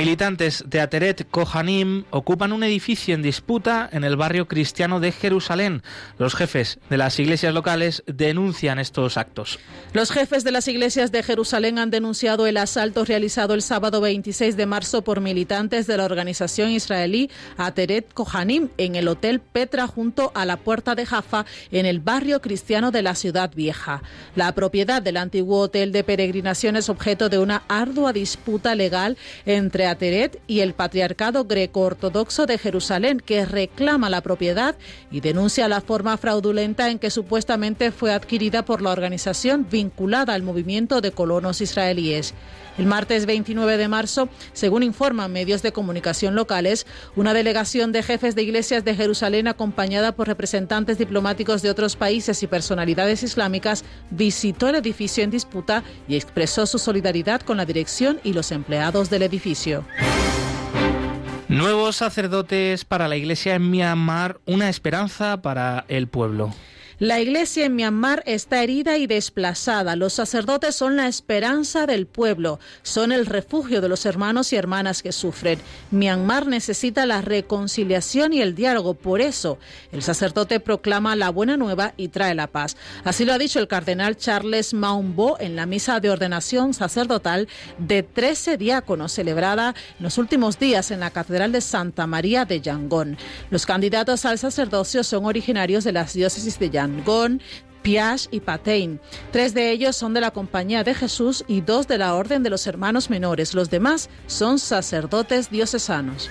Militantes 0.00 0.64
de 0.66 0.80
Ateret 0.80 1.26
Kohanim 1.30 2.04
ocupan 2.08 2.54
un 2.54 2.64
edificio 2.64 3.14
en 3.14 3.20
disputa 3.20 3.86
en 3.92 4.02
el 4.02 4.16
barrio 4.16 4.48
cristiano 4.48 4.98
de 4.98 5.12
Jerusalén. 5.12 5.82
Los 6.16 6.34
jefes 6.34 6.78
de 6.88 6.96
las 6.96 7.18
iglesias 7.18 7.52
locales 7.52 8.02
denuncian 8.06 8.78
estos 8.78 9.18
actos. 9.18 9.58
Los 9.92 10.10
jefes 10.10 10.42
de 10.42 10.52
las 10.52 10.68
iglesias 10.68 11.12
de 11.12 11.22
Jerusalén 11.22 11.78
han 11.78 11.90
denunciado 11.90 12.46
el 12.46 12.56
asalto 12.56 13.04
realizado 13.04 13.52
el 13.52 13.60
sábado 13.60 14.00
26 14.00 14.56
de 14.56 14.64
marzo 14.64 15.02
por 15.02 15.20
militantes 15.20 15.86
de 15.86 15.98
la 15.98 16.06
organización 16.06 16.70
israelí 16.70 17.30
Ateret 17.58 18.10
Kohanim 18.14 18.70
en 18.78 18.94
el 18.94 19.06
Hotel 19.06 19.40
Petra 19.40 19.86
junto 19.86 20.32
a 20.34 20.46
la 20.46 20.56
Puerta 20.56 20.94
de 20.94 21.04
Jaffa 21.04 21.44
en 21.72 21.84
el 21.84 22.00
barrio 22.00 22.40
cristiano 22.40 22.90
de 22.90 23.02
la 23.02 23.14
Ciudad 23.14 23.52
Vieja. 23.54 24.02
La 24.34 24.54
propiedad 24.54 25.02
del 25.02 25.18
antiguo 25.18 25.60
hotel 25.60 25.92
de 25.92 26.04
peregrinación 26.04 26.76
es 26.76 26.88
objeto 26.88 27.28
de 27.28 27.38
una 27.38 27.64
ardua 27.68 28.14
disputa 28.14 28.74
legal 28.74 29.18
entre 29.44 29.89
Y 30.46 30.60
el 30.60 30.74
Patriarcado 30.74 31.44
Greco-Ortodoxo 31.44 32.46
de 32.46 32.58
Jerusalén, 32.58 33.18
que 33.18 33.44
reclama 33.44 34.08
la 34.08 34.20
propiedad 34.20 34.76
y 35.10 35.20
denuncia 35.20 35.68
la 35.68 35.80
forma 35.80 36.16
fraudulenta 36.16 36.90
en 36.90 36.98
que 36.98 37.10
supuestamente 37.10 37.90
fue 37.90 38.12
adquirida 38.12 38.64
por 38.64 38.82
la 38.82 38.90
organización 38.90 39.66
vinculada 39.70 40.34
al 40.34 40.42
movimiento 40.42 41.00
de 41.00 41.10
colonos 41.10 41.60
israelíes. 41.60 42.34
El 42.78 42.86
martes 42.86 43.26
29 43.26 43.76
de 43.76 43.88
marzo, 43.88 44.28
según 44.52 44.82
informan 44.82 45.32
medios 45.32 45.62
de 45.62 45.72
comunicación 45.72 46.34
locales, 46.34 46.86
una 47.16 47.34
delegación 47.34 47.92
de 47.92 48.02
jefes 48.02 48.34
de 48.34 48.42
iglesias 48.42 48.84
de 48.84 48.94
Jerusalén, 48.94 49.48
acompañada 49.48 50.12
por 50.12 50.28
representantes 50.28 50.98
diplomáticos 50.98 51.62
de 51.62 51.70
otros 51.70 51.96
países 51.96 52.42
y 52.42 52.46
personalidades 52.46 53.22
islámicas, 53.22 53.84
visitó 54.10 54.68
el 54.68 54.76
edificio 54.76 55.24
en 55.24 55.30
disputa 55.30 55.82
y 56.08 56.16
expresó 56.16 56.66
su 56.66 56.78
solidaridad 56.78 57.40
con 57.40 57.56
la 57.56 57.66
dirección 57.66 58.20
y 58.24 58.32
los 58.32 58.52
empleados 58.52 59.10
del 59.10 59.22
edificio. 59.22 59.84
Nuevos 61.48 61.96
sacerdotes 61.96 62.84
para 62.84 63.08
la 63.08 63.16
iglesia 63.16 63.56
en 63.56 63.70
Myanmar, 63.70 64.40
una 64.46 64.68
esperanza 64.68 65.42
para 65.42 65.84
el 65.88 66.06
pueblo. 66.06 66.54
La 67.00 67.18
iglesia 67.18 67.64
en 67.64 67.76
Myanmar 67.76 68.22
está 68.26 68.62
herida 68.62 68.98
y 68.98 69.06
desplazada. 69.06 69.96
Los 69.96 70.12
sacerdotes 70.12 70.76
son 70.76 70.96
la 70.96 71.08
esperanza 71.08 71.86
del 71.86 72.06
pueblo, 72.06 72.60
son 72.82 73.10
el 73.10 73.24
refugio 73.24 73.80
de 73.80 73.88
los 73.88 74.04
hermanos 74.04 74.52
y 74.52 74.56
hermanas 74.56 75.02
que 75.02 75.12
sufren. 75.12 75.58
Myanmar 75.90 76.46
necesita 76.46 77.06
la 77.06 77.22
reconciliación 77.22 78.34
y 78.34 78.42
el 78.42 78.54
diálogo. 78.54 78.92
Por 78.92 79.22
eso, 79.22 79.58
el 79.92 80.02
sacerdote 80.02 80.60
proclama 80.60 81.16
la 81.16 81.30
buena 81.30 81.56
nueva 81.56 81.94
y 81.96 82.08
trae 82.08 82.34
la 82.34 82.48
paz. 82.48 82.76
Así 83.02 83.24
lo 83.24 83.32
ha 83.32 83.38
dicho 83.38 83.60
el 83.60 83.66
cardenal 83.66 84.18
Charles 84.18 84.74
Maumbo 84.74 85.38
en 85.40 85.56
la 85.56 85.64
misa 85.64 86.00
de 86.00 86.10
ordenación 86.10 86.74
sacerdotal 86.74 87.48
de 87.78 88.02
13 88.02 88.58
diáconos 88.58 89.12
celebrada 89.12 89.74
en 89.96 90.02
los 90.02 90.18
últimos 90.18 90.58
días 90.58 90.90
en 90.90 91.00
la 91.00 91.12
Catedral 91.12 91.50
de 91.50 91.62
Santa 91.62 92.06
María 92.06 92.44
de 92.44 92.60
Yangon. 92.60 93.16
Los 93.48 93.64
candidatos 93.64 94.26
al 94.26 94.36
sacerdocio 94.36 95.02
son 95.02 95.24
originarios 95.24 95.82
de 95.84 95.92
las 95.92 96.12
diócesis 96.12 96.58
de 96.58 96.68
Yangon. 96.68 96.89
Yangon, 96.90 97.40
Piash 97.82 98.26
y 98.30 98.40
Patein. 98.40 99.00
Tres 99.32 99.54
de 99.54 99.70
ellos 99.70 99.96
son 99.96 100.14
de 100.14 100.20
la 100.20 100.30
Compañía 100.30 100.84
de 100.84 100.94
Jesús 100.94 101.44
y 101.48 101.60
dos 101.60 101.88
de 101.88 101.98
la 101.98 102.14
Orden 102.14 102.42
de 102.42 102.50
los 102.50 102.66
Hermanos 102.66 103.10
Menores. 103.10 103.54
Los 103.54 103.70
demás 103.70 104.10
son 104.26 104.58
sacerdotes 104.58 105.50
diocesanos. 105.50 106.30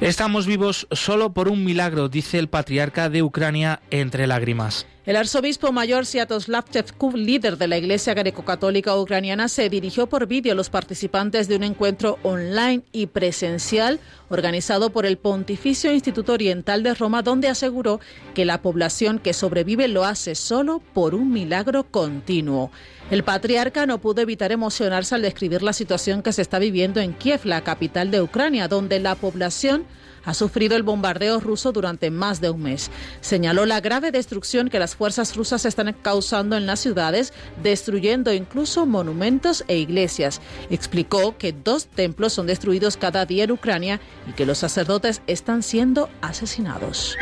Estamos 0.00 0.46
vivos 0.46 0.86
solo 0.90 1.32
por 1.32 1.48
un 1.48 1.64
milagro, 1.64 2.10
dice 2.10 2.38
el 2.38 2.48
patriarca 2.48 3.08
de 3.08 3.22
Ucrania 3.22 3.80
entre 3.90 4.26
lágrimas. 4.26 4.86
El 5.06 5.16
arzobispo 5.16 5.72
mayor 5.72 6.04
Sviatoslav 6.04 6.68
Chevkov, 6.68 7.14
líder 7.16 7.56
de 7.56 7.66
la 7.66 7.78
Iglesia 7.78 8.12
Greco-Católica 8.12 8.94
Ucraniana, 8.94 9.48
se 9.48 9.70
dirigió 9.70 10.06
por 10.06 10.26
vídeo 10.26 10.52
a 10.52 10.54
los 10.54 10.68
participantes 10.68 11.48
de 11.48 11.56
un 11.56 11.62
encuentro 11.62 12.18
online 12.24 12.82
y 12.92 13.06
presencial 13.06 13.98
organizado 14.28 14.90
por 14.90 15.06
el 15.06 15.16
Pontificio 15.16 15.92
Instituto 15.92 16.34
Oriental 16.34 16.82
de 16.82 16.92
Roma, 16.92 17.22
donde 17.22 17.48
aseguró 17.48 18.00
que 18.34 18.44
la 18.44 18.60
población 18.60 19.18
que 19.18 19.32
sobrevive 19.32 19.88
lo 19.88 20.04
hace 20.04 20.34
solo 20.34 20.82
por 20.92 21.14
un 21.14 21.32
milagro 21.32 21.84
continuo. 21.84 22.70
El 23.10 23.22
patriarca 23.22 23.86
no 23.86 23.98
pudo 23.98 24.20
evitar 24.22 24.50
emocionarse 24.50 25.14
al 25.14 25.22
describir 25.22 25.62
la 25.62 25.72
situación 25.72 26.22
que 26.22 26.32
se 26.32 26.42
está 26.42 26.58
viviendo 26.58 27.00
en 27.00 27.12
Kiev, 27.12 27.44
la 27.44 27.62
capital 27.62 28.10
de 28.10 28.20
Ucrania, 28.20 28.66
donde 28.66 28.98
la 28.98 29.14
población 29.14 29.84
ha 30.24 30.34
sufrido 30.34 30.74
el 30.74 30.82
bombardeo 30.82 31.38
ruso 31.38 31.70
durante 31.70 32.10
más 32.10 32.40
de 32.40 32.50
un 32.50 32.64
mes. 32.64 32.90
Señaló 33.20 33.64
la 33.64 33.80
grave 33.80 34.10
destrucción 34.10 34.68
que 34.68 34.80
las 34.80 34.96
fuerzas 34.96 35.36
rusas 35.36 35.64
están 35.64 35.94
causando 36.02 36.56
en 36.56 36.66
las 36.66 36.80
ciudades, 36.80 37.32
destruyendo 37.62 38.32
incluso 38.32 38.86
monumentos 38.86 39.64
e 39.68 39.78
iglesias. 39.78 40.40
Explicó 40.68 41.38
que 41.38 41.52
dos 41.52 41.86
templos 41.86 42.32
son 42.32 42.48
destruidos 42.48 42.96
cada 42.96 43.24
día 43.24 43.44
en 43.44 43.52
Ucrania 43.52 44.00
y 44.28 44.32
que 44.32 44.46
los 44.46 44.58
sacerdotes 44.58 45.22
están 45.28 45.62
siendo 45.62 46.10
asesinados. 46.22 47.16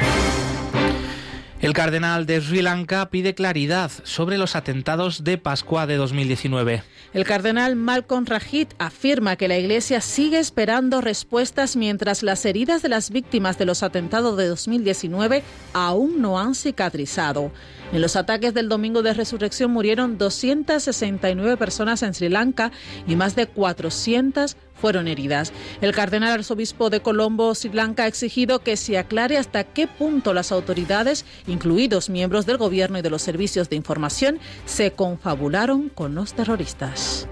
El 1.64 1.72
cardenal 1.72 2.26
de 2.26 2.42
Sri 2.42 2.60
Lanka 2.60 3.08
pide 3.08 3.34
claridad 3.34 3.90
sobre 4.02 4.36
los 4.36 4.54
atentados 4.54 5.24
de 5.24 5.38
Pascua 5.38 5.86
de 5.86 5.96
2019. 5.96 6.82
El 7.14 7.24
cardenal 7.24 7.74
Malcolm 7.74 8.26
Rajit 8.26 8.74
afirma 8.78 9.36
que 9.36 9.48
la 9.48 9.56
Iglesia 9.56 10.02
sigue 10.02 10.40
esperando 10.40 11.00
respuestas 11.00 11.74
mientras 11.74 12.22
las 12.22 12.44
heridas 12.44 12.82
de 12.82 12.90
las 12.90 13.08
víctimas 13.08 13.56
de 13.56 13.64
los 13.64 13.82
atentados 13.82 14.36
de 14.36 14.46
2019 14.46 15.42
aún 15.72 16.20
no 16.20 16.38
han 16.38 16.54
cicatrizado. 16.54 17.50
En 17.92 18.00
los 18.00 18.16
ataques 18.16 18.54
del 18.54 18.68
domingo 18.68 19.02
de 19.02 19.14
resurrección 19.14 19.70
murieron 19.70 20.18
269 20.18 21.56
personas 21.56 22.02
en 22.02 22.14
Sri 22.14 22.28
Lanka 22.28 22.72
y 23.06 23.16
más 23.16 23.36
de 23.36 23.46
400 23.46 24.56
fueron 24.74 25.06
heridas. 25.08 25.52
El 25.80 25.92
cardenal 25.92 26.32
arzobispo 26.32 26.90
de 26.90 27.00
Colombo, 27.00 27.54
Sri 27.54 27.70
Lanka, 27.72 28.04
ha 28.04 28.06
exigido 28.08 28.60
que 28.60 28.76
se 28.76 28.98
aclare 28.98 29.38
hasta 29.38 29.64
qué 29.64 29.86
punto 29.86 30.34
las 30.34 30.52
autoridades, 30.52 31.24
incluidos 31.46 32.10
miembros 32.10 32.46
del 32.46 32.58
gobierno 32.58 32.98
y 32.98 33.02
de 33.02 33.10
los 33.10 33.22
servicios 33.22 33.68
de 33.68 33.76
información, 33.76 34.38
se 34.66 34.90
confabularon 34.90 35.88
con 35.88 36.14
los 36.14 36.34
terroristas. 36.34 37.28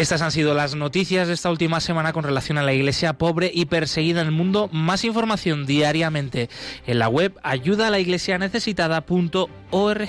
Estas 0.00 0.22
han 0.22 0.32
sido 0.32 0.54
las 0.54 0.74
noticias 0.74 1.28
de 1.28 1.34
esta 1.34 1.50
última 1.50 1.78
semana 1.78 2.14
con 2.14 2.24
relación 2.24 2.56
a 2.56 2.62
la 2.62 2.72
iglesia 2.72 3.12
pobre 3.18 3.50
y 3.52 3.66
perseguida 3.66 4.22
en 4.22 4.28
el 4.28 4.32
mundo. 4.32 4.70
Más 4.72 5.04
información 5.04 5.66
diariamente 5.66 6.48
en 6.86 6.98
la 6.98 7.10
web 7.10 7.38
ayuda 7.42 7.88
a 7.88 7.90
la 7.90 7.98
iglesia 7.98 8.38
necesitada.org. 8.38 10.08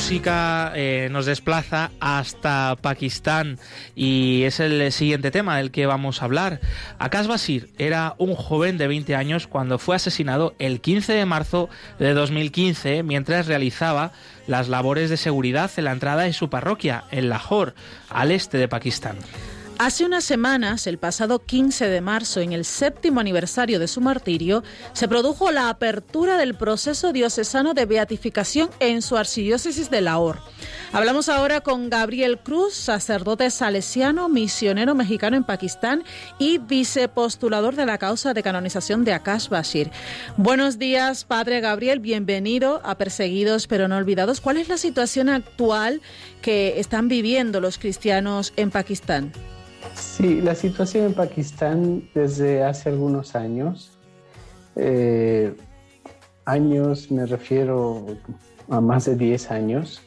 música 0.00 0.72
eh, 0.76 1.08
nos 1.10 1.26
desplaza 1.26 1.90
hasta 2.00 2.74
Pakistán 2.80 3.58
y 3.94 4.44
es 4.44 4.58
el 4.58 4.90
siguiente 4.92 5.30
tema 5.30 5.58
del 5.58 5.70
que 5.70 5.84
vamos 5.84 6.22
a 6.22 6.24
hablar. 6.24 6.58
Akash 6.98 7.26
Basir 7.26 7.68
era 7.76 8.14
un 8.16 8.34
joven 8.34 8.78
de 8.78 8.88
20 8.88 9.14
años 9.14 9.46
cuando 9.46 9.78
fue 9.78 9.96
asesinado 9.96 10.54
el 10.58 10.80
15 10.80 11.12
de 11.12 11.26
marzo 11.26 11.68
de 11.98 12.14
2015 12.14 13.02
mientras 13.02 13.46
realizaba 13.46 14.12
las 14.46 14.70
labores 14.70 15.10
de 15.10 15.18
seguridad 15.18 15.70
en 15.76 15.84
la 15.84 15.92
entrada 15.92 16.22
de 16.22 16.32
su 16.32 16.48
parroquia 16.48 17.04
en 17.10 17.28
Lahore, 17.28 17.74
al 18.08 18.30
este 18.30 18.56
de 18.56 18.68
Pakistán. 18.68 19.18
Hace 19.82 20.04
unas 20.04 20.24
semanas, 20.24 20.86
el 20.86 20.98
pasado 20.98 21.38
15 21.38 21.88
de 21.88 22.02
marzo, 22.02 22.40
en 22.40 22.52
el 22.52 22.66
séptimo 22.66 23.18
aniversario 23.18 23.78
de 23.78 23.88
su 23.88 24.02
martirio, 24.02 24.62
se 24.92 25.08
produjo 25.08 25.50
la 25.52 25.70
apertura 25.70 26.36
del 26.36 26.54
proceso 26.54 27.14
diocesano 27.14 27.72
de 27.72 27.86
beatificación 27.86 28.68
en 28.78 29.00
su 29.00 29.16
archidiócesis 29.16 29.88
de 29.88 30.02
Lahore. 30.02 30.40
Hablamos 30.92 31.30
ahora 31.30 31.62
con 31.62 31.88
Gabriel 31.88 32.40
Cruz, 32.40 32.74
sacerdote 32.74 33.48
salesiano, 33.48 34.28
misionero 34.28 34.94
mexicano 34.94 35.38
en 35.38 35.44
Pakistán 35.44 36.04
y 36.38 36.58
vicepostulador 36.58 37.74
de 37.74 37.86
la 37.86 37.96
causa 37.96 38.34
de 38.34 38.42
canonización 38.42 39.06
de 39.06 39.14
Akash 39.14 39.48
Bashir. 39.48 39.90
Buenos 40.36 40.78
días, 40.78 41.24
Padre 41.24 41.62
Gabriel, 41.62 42.00
bienvenido 42.00 42.82
a 42.84 42.98
Perseguidos 42.98 43.66
pero 43.66 43.88
no 43.88 43.96
olvidados. 43.96 44.42
¿Cuál 44.42 44.58
es 44.58 44.68
la 44.68 44.76
situación 44.76 45.30
actual 45.30 46.02
que 46.42 46.78
están 46.78 47.08
viviendo 47.08 47.62
los 47.62 47.78
cristianos 47.78 48.52
en 48.56 48.70
Pakistán? 48.70 49.32
Sí, 50.00 50.40
la 50.40 50.54
situación 50.54 51.06
en 51.06 51.14
Pakistán 51.14 52.08
desde 52.14 52.64
hace 52.64 52.88
algunos 52.88 53.36
años, 53.36 53.98
eh, 54.74 55.54
años 56.46 57.10
me 57.10 57.26
refiero 57.26 58.06
a 58.70 58.80
más 58.80 59.04
de 59.04 59.16
10 59.16 59.50
años, 59.50 60.00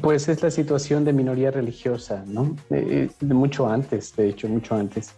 pues 0.00 0.28
es 0.28 0.40
la 0.40 0.52
situación 0.52 1.04
de 1.04 1.12
minoría 1.12 1.50
religiosa, 1.50 2.22
¿no? 2.26 2.54
Eh, 2.70 3.10
de 3.20 3.34
mucho 3.34 3.68
antes, 3.68 4.14
de 4.14 4.28
hecho, 4.28 4.48
mucho 4.48 4.76
antes. 4.76 5.16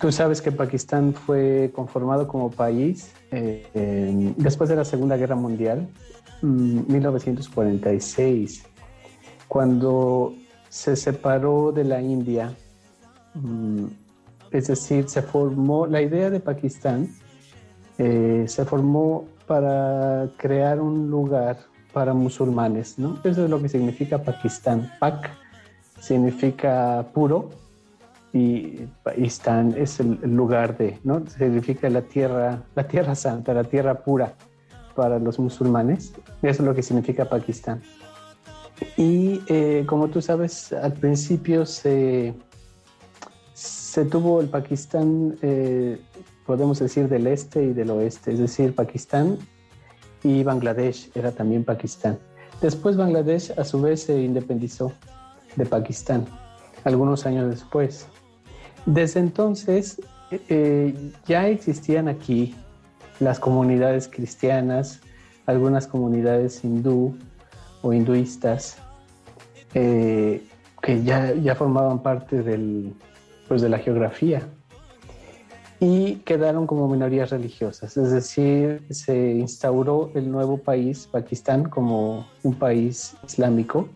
Tú 0.00 0.12
sabes 0.12 0.40
que 0.40 0.52
Pakistán 0.52 1.12
fue 1.12 1.72
conformado 1.74 2.28
como 2.28 2.52
país 2.52 3.12
eh, 3.32 4.32
después 4.36 4.70
de 4.70 4.76
la 4.76 4.84
Segunda 4.84 5.16
Guerra 5.16 5.34
Mundial, 5.34 5.88
1946, 6.42 8.62
mm, 8.62 8.66
cuando 9.48 10.36
se 10.68 10.94
separó 10.94 11.72
de 11.72 11.82
la 11.82 12.00
India 12.00 12.54
es 14.50 14.68
decir, 14.68 15.08
se 15.08 15.22
formó, 15.22 15.86
la 15.86 16.00
idea 16.00 16.30
de 16.30 16.40
Pakistán 16.40 17.08
eh, 17.98 18.44
se 18.46 18.64
formó 18.64 19.26
para 19.46 20.28
crear 20.36 20.80
un 20.80 21.10
lugar 21.10 21.58
para 21.92 22.14
musulmanes, 22.14 22.98
¿no? 22.98 23.18
Eso 23.24 23.44
es 23.44 23.50
lo 23.50 23.60
que 23.60 23.68
significa 23.68 24.22
Pakistán. 24.22 24.90
Pak 25.00 25.30
significa 26.00 27.06
puro 27.12 27.50
y 28.32 28.86
Pakistán 29.02 29.74
es 29.76 30.00
el 30.00 30.20
lugar 30.22 30.76
de, 30.76 30.98
¿no? 31.02 31.26
Significa 31.26 31.88
la 31.90 32.02
tierra, 32.02 32.62
la 32.74 32.86
tierra 32.86 33.14
santa, 33.14 33.54
la 33.54 33.64
tierra 33.64 33.94
pura 33.94 34.34
para 34.94 35.18
los 35.18 35.38
musulmanes. 35.38 36.12
Eso 36.42 36.62
es 36.62 36.68
lo 36.68 36.74
que 36.74 36.82
significa 36.82 37.24
Pakistán. 37.24 37.82
Y 38.96 39.40
eh, 39.48 39.84
como 39.86 40.08
tú 40.08 40.20
sabes, 40.20 40.72
al 40.72 40.92
principio 40.92 41.66
se, 41.66 42.34
se 43.98 44.04
tuvo 44.04 44.40
el 44.40 44.48
Pakistán, 44.48 45.36
eh, 45.42 46.00
podemos 46.46 46.78
decir, 46.78 47.08
del 47.08 47.26
este 47.26 47.64
y 47.64 47.72
del 47.72 47.90
oeste, 47.90 48.32
es 48.32 48.38
decir, 48.38 48.72
Pakistán 48.72 49.38
y 50.22 50.44
Bangladesh 50.44 51.10
era 51.16 51.32
también 51.32 51.64
Pakistán. 51.64 52.16
Después 52.60 52.96
Bangladesh 52.96 53.50
a 53.58 53.64
su 53.64 53.80
vez 53.80 54.04
se 54.04 54.22
independizó 54.22 54.92
de 55.56 55.66
Pakistán, 55.66 56.26
algunos 56.84 57.26
años 57.26 57.50
después. 57.50 58.06
Desde 58.86 59.18
entonces 59.18 60.00
eh, 60.30 60.94
ya 61.26 61.48
existían 61.48 62.06
aquí 62.06 62.54
las 63.18 63.40
comunidades 63.40 64.06
cristianas, 64.06 65.00
algunas 65.46 65.88
comunidades 65.88 66.62
hindú 66.62 67.16
o 67.82 67.92
hinduistas, 67.92 68.78
eh, 69.74 70.46
que 70.82 71.02
ya, 71.02 71.34
ya 71.34 71.56
formaban 71.56 72.00
parte 72.00 72.44
del, 72.44 72.94
pues 73.48 73.62
de 73.62 73.68
la 73.68 73.78
geografía. 73.78 74.42
Y 75.80 76.16
quedaron 76.16 76.66
como 76.66 76.88
minorías 76.88 77.30
religiosas, 77.30 77.96
es 77.96 78.10
decir, 78.10 78.82
se 78.90 79.32
instauró 79.32 80.10
el 80.14 80.30
nuevo 80.30 80.58
país, 80.58 81.08
Pakistán, 81.10 81.68
como 81.68 82.26
un 82.42 82.54
país 82.54 83.16
islámico. 83.26 83.88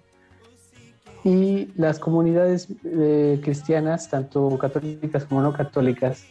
Y 1.24 1.68
las 1.76 1.98
comunidades 1.98 2.68
eh, 2.84 3.40
cristianas, 3.42 4.08
tanto 4.08 4.56
católicas 4.58 5.24
como 5.24 5.42
no 5.42 5.52
católicas, 5.52 6.24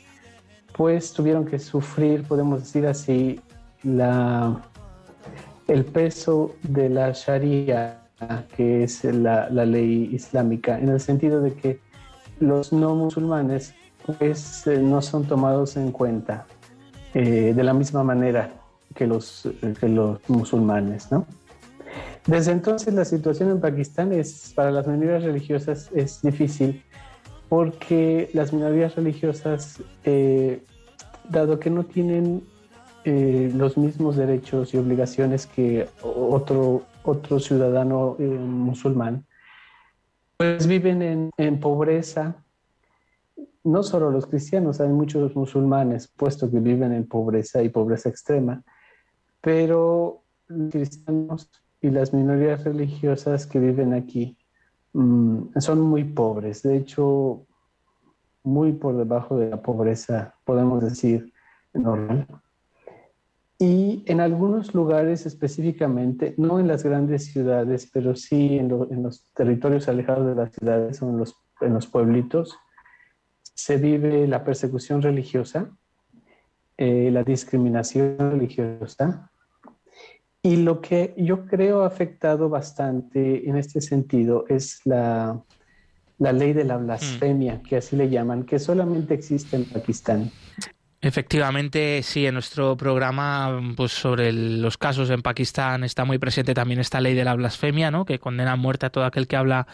pues 0.75 1.12
tuvieron 1.12 1.45
que 1.45 1.60
sufrir, 1.60 2.23
podemos 2.23 2.62
decir 2.62 2.86
así, 2.88 3.41
la, 3.84 4.62
el 5.67 5.84
peso 5.84 6.55
de 6.63 6.89
la 6.89 7.12
Sharia, 7.12 8.01
que 8.55 8.84
es 8.84 9.03
la, 9.03 9.49
la 9.49 9.65
ley 9.65 10.10
islámica, 10.13 10.79
en 10.79 10.89
el 10.89 10.99
sentido 10.99 11.41
de 11.41 11.53
que 11.53 11.79
los 12.41 12.73
no 12.73 12.95
musulmanes 12.95 13.73
pues 14.06 14.65
eh, 14.67 14.80
no 14.80 15.01
son 15.01 15.25
tomados 15.25 15.77
en 15.77 15.91
cuenta 15.91 16.45
eh, 17.13 17.54
de 17.56 17.63
la 17.63 17.73
misma 17.73 18.04
manera 18.04 18.51
que 18.95 19.08
los, 19.08 19.47
que 19.80 19.88
los 19.88 20.19
musulmanes, 20.27 21.12
¿no? 21.12 21.25
Desde 22.25 22.51
entonces 22.51 22.93
la 22.93 23.06
situación 23.06 23.51
en 23.51 23.62
Pakistán 23.62 24.12
es, 24.12 24.54
para 24.56 24.71
las 24.71 24.88
minorías 24.88 25.23
religiosas 25.23 25.89
es 25.93 26.21
difícil 26.21 26.84
porque 27.47 28.30
las 28.34 28.54
minorías 28.54 28.95
religiosas, 28.95 29.82
eh, 30.04 30.63
dado 31.30 31.60
que 31.60 31.69
no 31.69 31.86
tienen 31.86 32.43
los 33.04 33.80
mismos 33.80 34.15
derechos 34.15 34.75
y 34.75 34.77
obligaciones 34.77 35.47
que 35.47 35.89
otro, 36.04 36.84
otro 37.04 37.39
ciudadano 37.39 38.15
musulmán, 38.19 39.25
pues 40.41 40.65
viven 40.65 41.32
en, 41.38 41.60
pobreza, 41.60 42.43
no 43.63 43.84
solo 43.84 44.10
los 44.10 44.25
cristianos, 44.25 44.82
hay 44.82 44.89
muchos 44.89 45.36
musulmanes, 45.36 46.08
puesto 46.08 46.49
que 46.49 46.60
viven 46.60 46.93
en 46.93 47.06
pobreza 47.08 47.62
y 47.62 47.69
pobreza 47.69 48.10
extrema, 48.10 48.63
pero 49.39 50.23
los 50.47 50.71
cristianos 50.71 51.47
y 51.80 51.91
las 51.91 52.12
minorías 52.12 52.63
religiosas 52.63 53.45
que 53.45 53.60
viven 53.60 53.93
aquí 53.93 54.36
mm, 54.93 55.60
son 55.60 55.80
muy 55.82 56.06
pobres, 56.06 56.63
de 56.63 56.75
hecho, 56.75 57.45
muy 58.41 58.71
por 58.71 58.97
debajo 58.97 59.38
de 59.38 59.51
la 59.51 59.62
pobreza, 59.62 60.34
podemos 60.43 60.82
decir, 60.82 61.32
normal. 61.71 62.25
Y 63.62 64.04
en 64.08 64.21
algunos 64.21 64.74
lugares 64.74 65.28
específicamente, 65.28 66.34
no 66.36 66.60
en 66.60 66.67
las 66.67 66.84
grandes 66.84 67.26
ciudades, 67.26 67.88
pero 67.93 68.15
sí 68.15 68.58
en, 68.58 68.69
los 69.04 69.32
territorios 69.36 69.88
alejados 69.88 70.26
de 70.26 70.34
las 70.34 70.52
ciudades 70.52 71.00
o 71.04 71.10
en 71.12 71.19
los, 71.19 71.36
en 71.62 71.76
los 71.76 71.86
pueblitos, 71.86 72.58
se 73.54 73.78
vive 73.78 74.26
la 74.26 74.43
persecución 74.43 75.04
religiosa, 75.04 75.69
eh, 76.76 77.12
la 77.12 77.24
discriminación 77.24 78.17
religiosa, 78.17 79.30
y 80.41 80.56
lo 80.56 80.82
que 80.82 81.13
yo 81.15 81.45
creo 81.45 81.84
ha 81.84 81.86
afectado 81.86 82.50
bastante 82.50 83.47
en 83.47 83.58
este 83.58 83.80
sentido 83.80 84.45
es 84.50 84.82
la, 84.86 85.39
la 86.17 86.34
ley 86.34 86.54
de 86.54 86.63
la 86.63 86.78
blasfemia, 86.78 87.62
que 87.62 87.78
así 87.78 87.95
le 87.95 88.10
llaman, 88.10 88.43
que 88.43 88.58
solamente 88.58 89.13
existe 89.13 89.56
en 89.56 89.65
Pakistán. 89.65 90.32
Efectivamente, 91.03 92.03
sí, 92.03 92.27
en 92.27 92.35
nuestro 92.35 92.77
programa 92.77 93.59
pues 93.75 93.91
sobre 93.91 94.31
los 94.31 94.77
casos 94.77 95.09
en 95.09 95.23
Pakistán 95.23 95.83
está 95.83 96.05
muy 96.05 96.19
presente 96.19 96.53
también 96.53 96.79
esta 96.79 97.01
ley 97.01 97.15
de 97.15 97.25
la 97.25 97.33
blasfemia, 97.33 97.89
¿no? 97.89 98.05
que 98.05 98.19
condena 98.19 98.51
a 98.51 98.55
muerte 98.55 98.85
a 98.85 98.91
todo 98.91 99.05
aquel 99.05 99.27
que 99.27 99.35
habla 99.35 99.65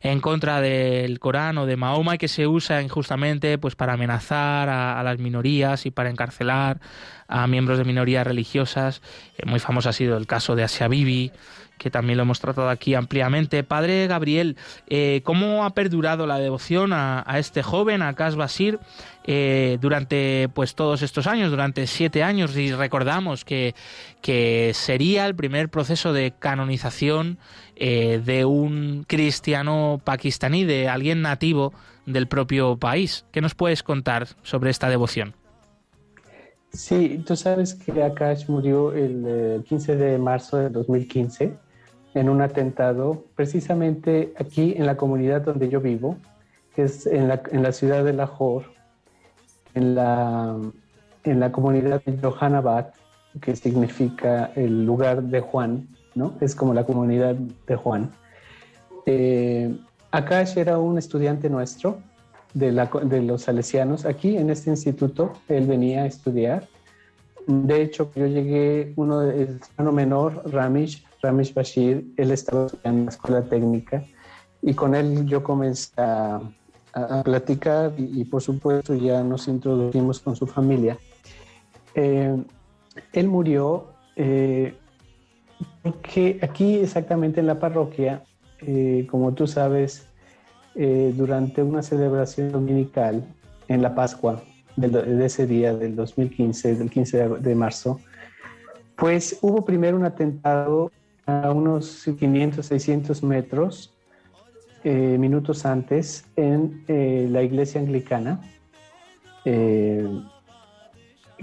en 0.00 0.20
contra 0.20 0.60
del 0.60 1.18
Corán 1.18 1.58
o 1.58 1.66
de 1.66 1.76
Mahoma 1.76 2.14
y 2.14 2.18
que 2.18 2.28
se 2.28 2.46
usa 2.46 2.82
injustamente 2.82 3.58
pues 3.58 3.74
para 3.74 3.94
amenazar 3.94 4.68
a, 4.68 5.02
las 5.02 5.18
minorías 5.18 5.86
y 5.86 5.90
para 5.90 6.08
encarcelar 6.08 6.80
a 7.26 7.48
miembros 7.48 7.78
de 7.78 7.84
minorías 7.84 8.24
religiosas. 8.24 9.02
Eh, 9.38 9.42
muy 9.44 9.58
famoso 9.58 9.88
ha 9.88 9.92
sido 9.92 10.16
el 10.16 10.28
caso 10.28 10.54
de 10.54 10.62
Asia 10.62 10.86
Bibi, 10.86 11.32
que 11.78 11.90
también 11.90 12.16
lo 12.16 12.22
hemos 12.22 12.40
tratado 12.40 12.68
aquí 12.68 12.94
ampliamente. 12.94 13.62
Padre 13.62 14.06
Gabriel, 14.06 14.56
eh, 14.88 15.20
¿cómo 15.24 15.64
ha 15.64 15.70
perdurado 15.70 16.26
la 16.26 16.38
devoción 16.38 16.92
a, 16.92 17.24
este 17.38 17.62
joven, 17.62 18.02
a 18.02 18.14
Kas 18.14 18.36
Basir, 18.36 18.78
eh, 19.24 19.78
durante 19.80 20.48
pues 20.54 20.74
todos 20.74 21.02
estos 21.02 21.26
años, 21.26 21.50
durante 21.50 21.86
siete 21.86 22.22
años? 22.22 22.56
Y 22.56 22.72
recordamos 22.72 23.44
que, 23.44 23.74
que 24.22 24.72
sería 24.74 25.26
el 25.26 25.34
primer 25.34 25.68
proceso 25.68 26.12
de 26.12 26.32
canonización 26.38 27.38
eh, 27.76 28.20
de 28.24 28.44
un 28.44 29.04
cristiano 29.06 30.00
pakistaní, 30.02 30.64
de 30.64 30.88
alguien 30.88 31.22
nativo 31.22 31.72
del 32.06 32.26
propio 32.26 32.76
país. 32.78 33.26
¿Qué 33.32 33.40
nos 33.40 33.54
puedes 33.54 33.82
contar 33.82 34.28
sobre 34.42 34.70
esta 34.70 34.88
devoción? 34.88 35.34
Sí, 36.72 37.22
tú 37.26 37.36
sabes 37.36 37.74
que 37.74 38.02
Akash 38.02 38.48
murió 38.48 38.92
el 38.92 39.64
15 39.66 39.96
de 39.96 40.18
marzo 40.18 40.58
de 40.58 40.68
2015 40.68 41.65
en 42.16 42.30
un 42.30 42.40
atentado 42.40 43.24
precisamente 43.34 44.32
aquí 44.38 44.74
en 44.76 44.86
la 44.86 44.96
comunidad 44.96 45.42
donde 45.42 45.68
yo 45.68 45.82
vivo, 45.82 46.16
que 46.74 46.84
es 46.84 47.06
en 47.06 47.28
la, 47.28 47.42
en 47.52 47.62
la 47.62 47.72
ciudad 47.72 48.04
de 48.04 48.14
Lahore, 48.14 48.66
en 49.74 49.94
la, 49.94 50.56
en 51.24 51.40
la 51.40 51.52
comunidad 51.52 52.02
de 52.02 52.18
Johanabad, 52.18 52.94
que 53.42 53.54
significa 53.54 54.50
el 54.56 54.86
lugar 54.86 55.22
de 55.24 55.40
Juan, 55.40 55.88
¿no? 56.14 56.32
Es 56.40 56.54
como 56.54 56.72
la 56.72 56.84
comunidad 56.84 57.34
de 57.34 57.76
Juan. 57.76 58.10
Eh, 59.04 59.76
Akash 60.10 60.56
era 60.56 60.78
un 60.78 60.96
estudiante 60.96 61.50
nuestro 61.50 61.98
de, 62.54 62.72
la, 62.72 62.86
de 62.86 63.20
los 63.20 63.42
salesianos. 63.42 64.06
Aquí 64.06 64.38
en 64.38 64.48
este 64.48 64.70
instituto 64.70 65.34
él 65.48 65.66
venía 65.66 66.04
a 66.04 66.06
estudiar. 66.06 66.66
De 67.46 67.82
hecho, 67.82 68.10
yo 68.16 68.26
llegué, 68.26 68.94
uno 68.96 69.20
el 69.20 69.60
hermano 69.76 69.92
menor, 69.92 70.50
Ramish, 70.50 71.05
Ramesh 71.26 71.52
Bashir, 71.52 72.06
él 72.16 72.30
estaba 72.30 72.68
en 72.84 73.06
la 73.06 73.10
escuela 73.10 73.42
técnica 73.42 74.04
y 74.62 74.74
con 74.74 74.94
él 74.94 75.26
yo 75.26 75.42
comencé 75.42 75.92
a, 75.96 76.40
platicar 77.24 77.92
y, 77.98 78.24
por 78.24 78.40
supuesto 78.40 78.94
ya 78.94 79.22
nos 79.22 79.48
introdujimos 79.48 80.18
con 80.18 80.34
su 80.34 80.46
familia. 80.46 80.96
Eh, 81.94 82.34
él 83.12 83.28
murió 83.28 83.88
eh, 84.16 84.74
porque 85.82 86.38
aquí 86.40 86.76
exactamente 86.76 87.40
en 87.40 87.48
la 87.48 87.58
parroquia, 87.58 88.22
eh, 88.60 89.06
como 89.10 89.34
tú 89.34 89.46
sabes, 89.46 90.06
durante 90.74 91.62
una 91.62 91.82
celebración 91.82 92.52
dominical 92.52 93.24
en 93.68 93.82
la 93.82 93.94
Pascua 93.94 94.42
de, 94.76 95.24
ese 95.24 95.46
día 95.46 95.74
del 95.74 95.96
2015, 95.96 96.76
del 96.76 96.90
15 96.90 97.28
de 97.28 97.54
marzo, 97.54 98.00
pues 98.96 99.38
hubo 99.42 99.64
primero 99.64 99.96
un 99.96 100.04
atentado 100.04 100.90
a 101.26 101.50
unos 101.52 102.04
500, 102.04 102.64
600 102.64 103.22
metros, 103.22 103.94
eh, 104.84 105.16
minutos 105.18 105.66
antes, 105.66 106.24
en 106.36 106.84
eh, 106.86 107.28
la 107.30 107.42
iglesia 107.42 107.80
anglicana, 107.80 108.40
eh, 109.44 110.08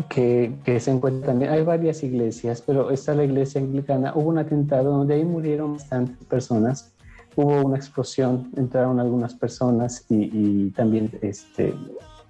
que, 0.09 0.55
que, 0.63 0.79
se 0.79 0.91
encuentra 0.91 1.27
también. 1.27 1.51
Hay 1.51 1.63
varias 1.63 2.01
iglesias, 2.03 2.63
pero 2.65 2.89
está 2.89 3.13
la 3.13 3.25
iglesia 3.25 3.61
anglicana. 3.61 4.13
Hubo 4.15 4.29
un 4.29 4.37
atentado 4.37 4.91
donde 4.91 5.15
ahí 5.15 5.25
murieron 5.25 5.73
bastantes 5.73 6.25
personas. 6.25 6.93
Hubo 7.35 7.61
una 7.61 7.77
explosión, 7.77 8.49
entraron 8.55 8.99
algunas 8.99 9.33
personas 9.35 10.05
y, 10.09 10.69
también 10.71 11.11
este, 11.21 11.73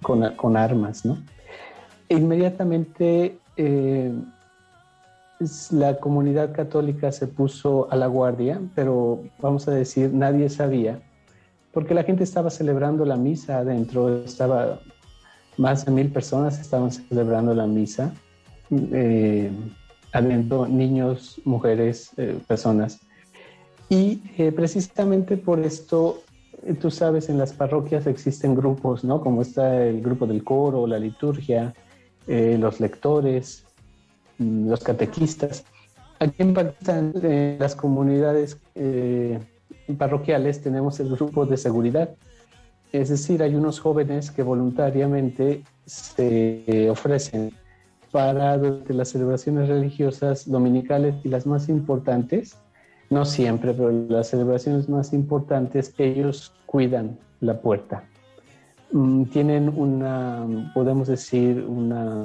con, 0.02 0.34
con, 0.34 0.56
armas, 0.56 1.04
¿no? 1.04 1.18
inmediatamente 2.08 3.38
la 5.70 5.96
comunidad 5.96 6.52
católica 6.52 7.12
se 7.12 7.26
puso 7.26 7.88
a 7.90 7.96
la 7.96 8.06
guardia, 8.06 8.60
pero 8.74 9.22
vamos 9.40 9.66
a 9.68 9.72
decir, 9.72 10.12
nadie 10.12 10.48
sabía, 10.48 11.00
porque 11.72 11.94
la 11.94 12.04
gente 12.04 12.24
estaba 12.24 12.50
celebrando 12.50 13.04
la 13.04 13.16
misa 13.16 13.58
adentro, 13.58 14.24
estaba 14.24 14.80
más 15.56 15.84
de 15.84 15.92
mil 15.92 16.10
personas 16.10 16.60
estaban 16.60 16.90
celebrando 16.90 17.54
la 17.54 17.66
misa, 17.66 18.12
eh, 18.70 19.50
niños, 20.68 21.40
mujeres, 21.44 22.10
eh, 22.16 22.38
personas. 22.46 23.00
Y 23.88 24.22
eh, 24.38 24.52
precisamente 24.52 25.36
por 25.36 25.60
esto, 25.60 26.22
tú 26.80 26.90
sabes, 26.90 27.28
en 27.28 27.38
las 27.38 27.52
parroquias 27.52 28.06
existen 28.06 28.54
grupos, 28.54 29.04
¿no? 29.04 29.20
Como 29.20 29.42
está 29.42 29.84
el 29.84 30.00
grupo 30.00 30.26
del 30.26 30.42
coro, 30.42 30.86
la 30.86 30.98
liturgia, 30.98 31.74
eh, 32.26 32.56
los 32.58 32.80
lectores, 32.80 33.64
los 34.38 34.80
catequistas. 34.82 35.64
Aquí 36.18 36.36
en 36.38 36.54
Pakistán, 36.54 37.12
en 37.22 37.58
las 37.58 37.74
comunidades 37.74 38.58
parroquiales, 39.98 40.60
tenemos 40.62 41.00
el 41.00 41.10
grupo 41.10 41.46
de 41.46 41.56
seguridad. 41.56 42.10
Es 42.92 43.08
decir, 43.08 43.42
hay 43.42 43.54
unos 43.56 43.80
jóvenes 43.80 44.30
que 44.30 44.42
voluntariamente 44.42 45.64
se 45.84 46.88
ofrecen 46.90 47.52
para 48.14 48.56
durante 48.56 48.94
las 48.94 49.08
celebraciones 49.08 49.68
religiosas 49.68 50.48
dominicales 50.48 51.16
y 51.24 51.28
las 51.28 51.46
más 51.46 51.68
importantes, 51.68 52.56
no 53.10 53.24
siempre, 53.24 53.74
pero 53.74 53.90
las 53.90 54.28
celebraciones 54.28 54.88
más 54.88 55.12
importantes, 55.12 55.92
ellos 55.98 56.52
cuidan 56.66 57.18
la 57.40 57.60
puerta. 57.60 58.04
Mm, 58.92 59.24
tienen 59.24 59.68
una, 59.68 60.70
podemos 60.72 61.08
decir, 61.08 61.64
una... 61.66 62.24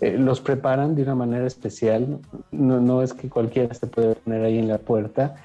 Eh, 0.00 0.16
los 0.16 0.40
preparan 0.40 0.94
de 0.94 1.02
una 1.02 1.14
manera 1.14 1.46
especial, 1.46 2.18
no, 2.50 2.80
no, 2.80 3.02
es 3.02 3.12
que 3.12 3.28
cualquiera 3.28 3.74
se 3.74 3.86
puede 3.86 4.14
poner 4.14 4.44
ahí 4.44 4.58
en 4.58 4.68
la 4.68 4.78
puerta. 4.78 5.36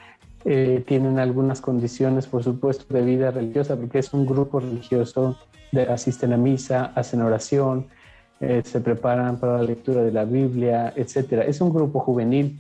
Eh, 0.46 0.84
tienen 0.88 1.20
algunas 1.20 1.60
condiciones, 1.60 2.28
por 2.28 2.44
supuesto, 2.44 2.94
de 2.94 3.02
vida 3.02 3.32
religiosa, 3.32 3.76
porque 3.76 4.00
es 4.00 4.13
un 4.13 4.26
grupo 4.26 4.60
religioso, 4.60 5.38
de, 5.72 5.84
asisten 5.84 6.34
a 6.34 6.38
misa, 6.38 6.91
hacen 6.96 7.22
oración, 7.22 7.88
eh, 8.39 8.62
se 8.63 8.80
preparan 8.80 9.39
para 9.39 9.58
la 9.58 9.63
lectura 9.63 10.04
de 10.04 10.12
la 10.12 10.24
Biblia, 10.24 10.94
etc. 10.96 11.44
Es 11.48 11.62
un 11.62 11.74
grupo 11.74 12.00
juvenil 12.00 12.60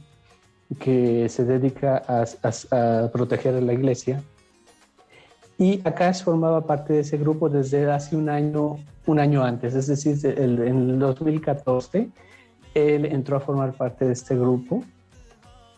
que 0.79 1.29
se 1.29 1.45
dedica 1.45 2.01
a, 2.07 3.09
proteger 3.11 3.55
a 3.55 3.61
la 3.61 3.73
iglesia. 3.73 4.21
Y 5.57 5.81
Akash 5.83 6.23
formaba 6.23 6.61
parte 6.65 6.93
de 6.93 6.99
ese 6.99 7.17
grupo 7.17 7.49
desde 7.49 7.89
hace 7.89 8.15
un 8.15 8.29
año, 8.29 8.77
un 9.05 9.19
año 9.19 9.43
antes, 9.43 9.73
es 9.73 9.87
decir, 9.87 10.17
en 10.25 10.59
el 10.59 10.99
2014, 10.99 12.09
él 12.73 13.05
entró 13.05 13.37
a 13.37 13.39
formar 13.39 13.73
parte 13.73 14.05
de 14.05 14.13
este 14.13 14.35
grupo 14.35 14.83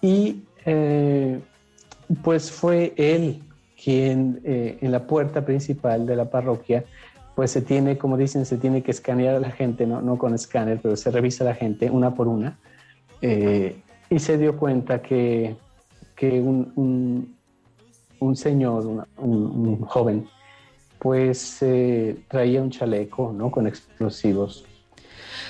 y 0.01 0.43
eh, 0.65 1.39
pues 2.23 2.51
fue 2.51 2.93
él 2.97 3.43
quien 3.81 4.41
eh, 4.43 4.79
en 4.81 4.91
la 4.91 5.05
puerta 5.05 5.45
principal 5.45 6.07
de 6.07 6.15
la 6.15 6.25
parroquia 6.25 6.83
pues 7.35 7.51
se 7.51 7.61
tiene, 7.61 7.99
como 7.99 8.17
dicen, 8.17 8.47
se 8.47 8.57
tiene 8.57 8.81
que 8.81 8.89
escanear 8.89 9.35
a 9.35 9.39
la 9.39 9.51
gente, 9.51 9.85
no, 9.85 10.01
no 10.01 10.17
con 10.17 10.33
escáner, 10.33 10.79
pero 10.81 10.95
se 10.95 11.11
revisa 11.11 11.43
a 11.43 11.47
la 11.49 11.53
gente 11.53 11.87
una 11.91 12.15
por 12.15 12.27
una. 12.27 12.57
Eh, 13.21 13.79
y 14.09 14.17
se 14.17 14.39
dio 14.39 14.57
cuenta 14.57 15.03
que, 15.03 15.55
que 16.15 16.41
un, 16.41 16.71
un, 16.75 17.37
señor, 18.36 19.06
un, 19.17 19.82
joven, 19.82 20.27
pues 20.99 21.62
eh, 21.62 22.17
traía 22.27 22.62
un 22.62 22.69
chaleco 22.69 23.34
¿no? 23.34 23.49
con 23.51 23.67
explosivos 23.67 24.66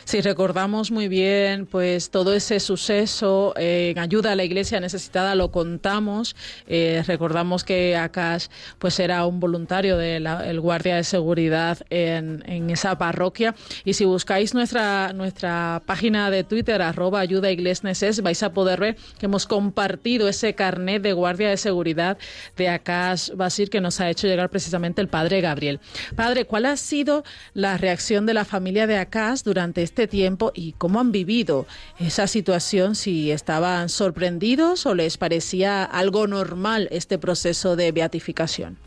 si 0.06 0.22
recordamos 0.22 0.92
muy 0.92 1.08
bien, 1.08 1.66
pues 1.66 2.10
todo 2.10 2.34
ese 2.34 2.60
suceso 2.60 3.54
eh, 3.58 3.94
en 3.96 4.00
ayuda 4.00 4.32
a 4.32 4.36
la 4.36 4.44
iglesia 4.44 4.80
necesitada 4.80 5.36
lo 5.36 5.52
contamos. 5.52 6.36
Eh, 6.68 7.04
recordamos 7.06 7.64
que 7.64 7.96
Akash 7.96 8.48
pues 8.80 9.00
era 9.00 9.26
un 9.26 9.40
voluntario 9.40 9.98
del 9.98 10.60
guardia 10.60 10.96
de 10.96 11.04
seguridad 11.04 11.80
en, 11.90 12.70
esa 12.70 12.98
parroquia. 12.98 13.56
Y 13.86 13.94
si 13.94 14.06
buscáis 14.06 14.54
nuestra, 14.54 15.14
nuestra 15.14 15.82
página 15.86 16.30
de 16.30 16.44
Twitter, 16.44 16.82
arroba 16.82 17.20
ayuda 17.20 17.52
iglesneses, 17.52 18.22
vais 18.22 18.42
a 18.44 18.54
poder 18.54 18.80
ver 18.80 18.98
que 19.20 19.26
hemos 19.26 19.46
compartido 19.46 20.28
ese 20.28 20.54
carnet 20.54 21.02
de 21.02 21.14
guardia 21.14 21.50
de 21.50 21.58
seguridad 21.58 22.18
de 22.56 22.70
Akash 22.70 23.32
Basir 23.36 23.70
que 23.70 23.82
nos 23.82 24.00
ha 24.00 24.10
hecho 24.10 24.28
llegar 24.28 24.50
precisamente 24.50 25.02
el 25.02 25.08
padre 25.08 25.42
Gabriel. 25.42 25.80
Padre, 26.16 26.46
¿cuál 26.46 26.66
ha 26.66 26.78
sido 26.78 27.24
la 27.54 27.78
reacción 27.78 28.26
de 28.26 28.34
la 28.34 28.46
familia 28.46 28.88
de 28.88 28.98
Akash 28.98 29.44
durante 29.44 29.77
este 29.78 29.98
este 29.98 30.08
tiempo 30.08 30.52
y 30.54 30.74
cómo 30.74 31.00
han 31.00 31.12
vivido 31.12 31.66
esa 32.00 32.28
situación, 32.28 32.94
si 32.94 33.32
estaban 33.32 33.90
sorprendidos 33.90 34.86
o 34.86 34.94
les 34.94 35.18
parecía 35.18 35.84
algo 35.84 36.28
normal 36.28 36.88
este 36.92 37.18
proceso 37.18 37.76
de 37.76 37.92
beatificación. 37.92 38.78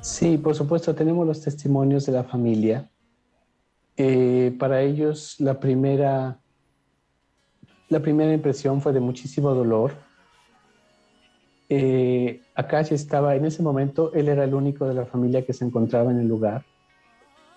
Sí, 0.00 0.38
por 0.38 0.54
supuesto, 0.54 0.94
tenemos 0.94 1.26
los 1.26 1.42
testimonios 1.42 2.06
de 2.06 2.12
la 2.12 2.24
familia. 2.24 2.90
Eh, 3.98 4.56
para 4.58 4.80
ellos 4.80 5.36
la 5.38 5.60
primera, 5.60 6.38
la 7.90 8.00
primera 8.00 8.32
impresión 8.32 8.80
fue 8.80 8.94
de 8.94 9.00
muchísimo 9.00 9.54
dolor. 9.54 9.92
Eh, 11.68 12.40
Akash 12.54 12.92
estaba 12.92 13.36
en 13.36 13.44
ese 13.44 13.62
momento, 13.62 14.12
él 14.14 14.28
era 14.28 14.44
el 14.44 14.54
único 14.54 14.86
de 14.86 14.94
la 14.94 15.04
familia 15.04 15.44
que 15.44 15.52
se 15.52 15.64
encontraba 15.64 16.10
en 16.10 16.20
el 16.20 16.26
lugar. 16.26 16.64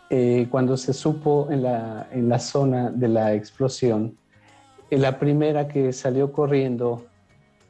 Eh, 0.10 0.48
cuando 0.50 0.78
se 0.78 0.94
supo 0.94 1.48
en 1.52 1.64
la, 1.64 2.08
en 2.12 2.30
la 2.30 2.40
zona 2.40 2.92
de 2.92 3.10
la 3.10 3.34
explosión, 3.34 4.18
eh, 4.90 4.98
la 4.98 5.20
primera 5.20 5.68
que 5.68 5.92
salió 5.92 6.32
corriendo 6.32 7.06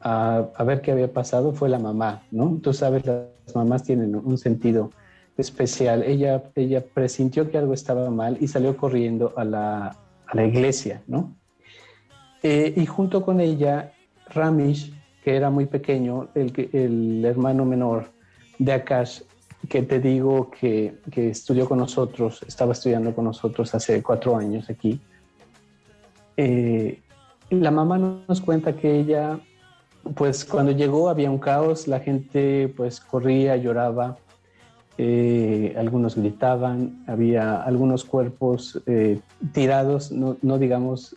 a, 0.00 0.46
a, 0.54 0.64
ver 0.64 0.80
qué 0.80 0.92
había 0.92 1.12
pasado 1.12 1.52
fue 1.52 1.68
la 1.68 1.80
mamá, 1.80 2.22
¿no? 2.30 2.60
Tú 2.62 2.72
sabes, 2.72 3.04
las 3.04 3.26
mamás 3.54 3.82
tienen 3.82 4.14
un 4.14 4.38
sentido 4.38 4.90
especial. 5.36 6.04
Ella, 6.04 6.44
ella 6.54 6.84
presintió 6.84 7.50
que 7.50 7.58
algo 7.58 7.74
estaba 7.74 8.08
mal 8.10 8.36
y 8.40 8.46
salió 8.46 8.76
corriendo 8.76 9.32
a 9.36 9.44
la, 9.44 9.96
a 10.26 10.34
la 10.34 10.44
iglesia, 10.44 11.02
¿no? 11.06 11.34
Eh, 12.42 12.72
y 12.76 12.86
junto 12.86 13.24
con 13.24 13.40
ella, 13.40 13.92
Ramish, 14.30 14.92
que 15.24 15.34
era 15.34 15.50
muy 15.50 15.66
pequeño, 15.66 16.28
el, 16.34 16.52
el 16.72 17.24
hermano 17.24 17.64
menor 17.64 18.10
de 18.58 18.72
Akash, 18.72 19.22
que 19.68 19.82
te 19.82 20.00
digo 20.00 20.50
que, 20.50 20.98
que, 21.10 21.30
estudió 21.30 21.68
con 21.68 21.78
nosotros, 21.78 22.42
estaba 22.46 22.72
estudiando 22.72 23.14
con 23.14 23.26
nosotros 23.26 23.74
hace 23.74 24.02
cuatro 24.02 24.36
años 24.36 24.68
aquí. 24.70 25.00
Eh, 26.36 27.00
la 27.50 27.70
mamá 27.70 27.98
nos 27.98 28.40
cuenta 28.40 28.74
que 28.74 28.98
ella, 28.98 29.38
pues 30.14 30.44
cuando 30.44 30.72
llegó 30.72 31.08
había 31.08 31.30
un 31.30 31.38
caos, 31.38 31.86
la 31.86 32.00
gente 32.00 32.72
pues 32.76 33.00
corría, 33.00 33.56
lloraba, 33.56 34.16
eh, 34.96 35.74
algunos 35.76 36.16
gritaban, 36.16 37.04
había 37.06 37.62
algunos 37.62 38.04
cuerpos 38.04 38.80
eh, 38.86 39.20
tirados, 39.52 40.10
no, 40.10 40.36
no 40.42 40.58
digamos, 40.58 41.14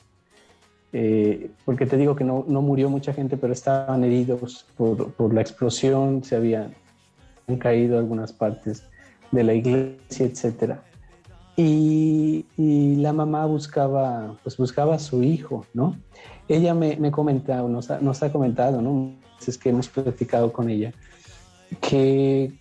porque 1.64 1.86
te 1.86 1.96
digo 1.96 2.18
que 2.18 2.26
no, 2.26 2.44
no, 2.50 2.62
murió 2.62 2.90
mucha 2.90 3.14
gente, 3.14 3.38
pero 3.38 3.54
estaban 3.54 4.04
heridos 4.04 4.66
por, 4.76 5.14
por 5.14 5.34
la 5.34 5.40
explosión, 5.40 6.22
se 6.22 6.36
habían 6.36 6.74
han 7.52 7.58
caído 7.58 7.98
algunas 7.98 8.34
partes 8.34 8.84
de 9.32 9.44
la 9.44 9.54
iglesia, 9.54 10.26
etcétera. 10.26 10.84
Y, 11.58 12.46
la 12.58 13.14
mamá 13.14 13.46
buscaba, 13.46 14.38
pues 14.44 14.58
buscaba 14.58 14.96
a 14.96 15.00
su 15.00 15.24
hijo, 15.24 15.66
¿no? 15.74 15.96
Ella 16.48 16.74
me, 16.74 16.96
me 16.98 17.12
comenta, 17.12 17.62
nos 17.64 17.90
ha, 17.90 18.00
nos 18.00 18.22
ha 18.22 18.32
comentado, 18.32 18.82
¿no? 18.82 19.14
Es 19.46 19.58
que 19.58 19.70
hemos 19.70 19.90
platicado 19.90 20.54
con 20.54 20.70
ella, 20.70 20.94
que 21.80 22.54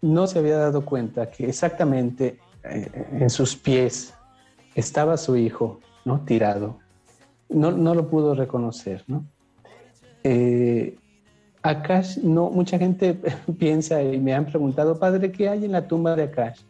no 0.00 0.26
se 0.26 0.38
había 0.38 0.56
dado 0.56 0.84
cuenta 0.84 1.30
que 1.30 1.48
exactamente 1.48 2.38
eh, 2.64 3.08
en 3.12 3.30
sus 3.30 3.54
pies 3.54 4.14
estaba 4.74 5.16
su 5.16 5.36
hijo, 5.36 5.80
¿no? 6.04 6.20
Tirado. 6.24 6.78
No, 7.48 7.70
no 7.70 7.94
lo 7.94 8.08
pudo 8.08 8.34
reconocer, 8.34 9.04
¿no? 9.08 9.26
Eh, 10.24 10.96
Akash, 11.62 12.18
no, 12.18 12.50
mucha 12.50 12.78
gente 12.78 13.14
piensa 13.58 14.02
y 14.02 14.18
me 14.18 14.34
han 14.34 14.46
preguntado, 14.46 14.98
padre, 14.98 15.30
¿qué 15.30 15.48
hay 15.48 15.64
en 15.64 15.72
la 15.72 15.86
tumba 15.86 16.16
de 16.16 16.24
Akash? 16.24 16.60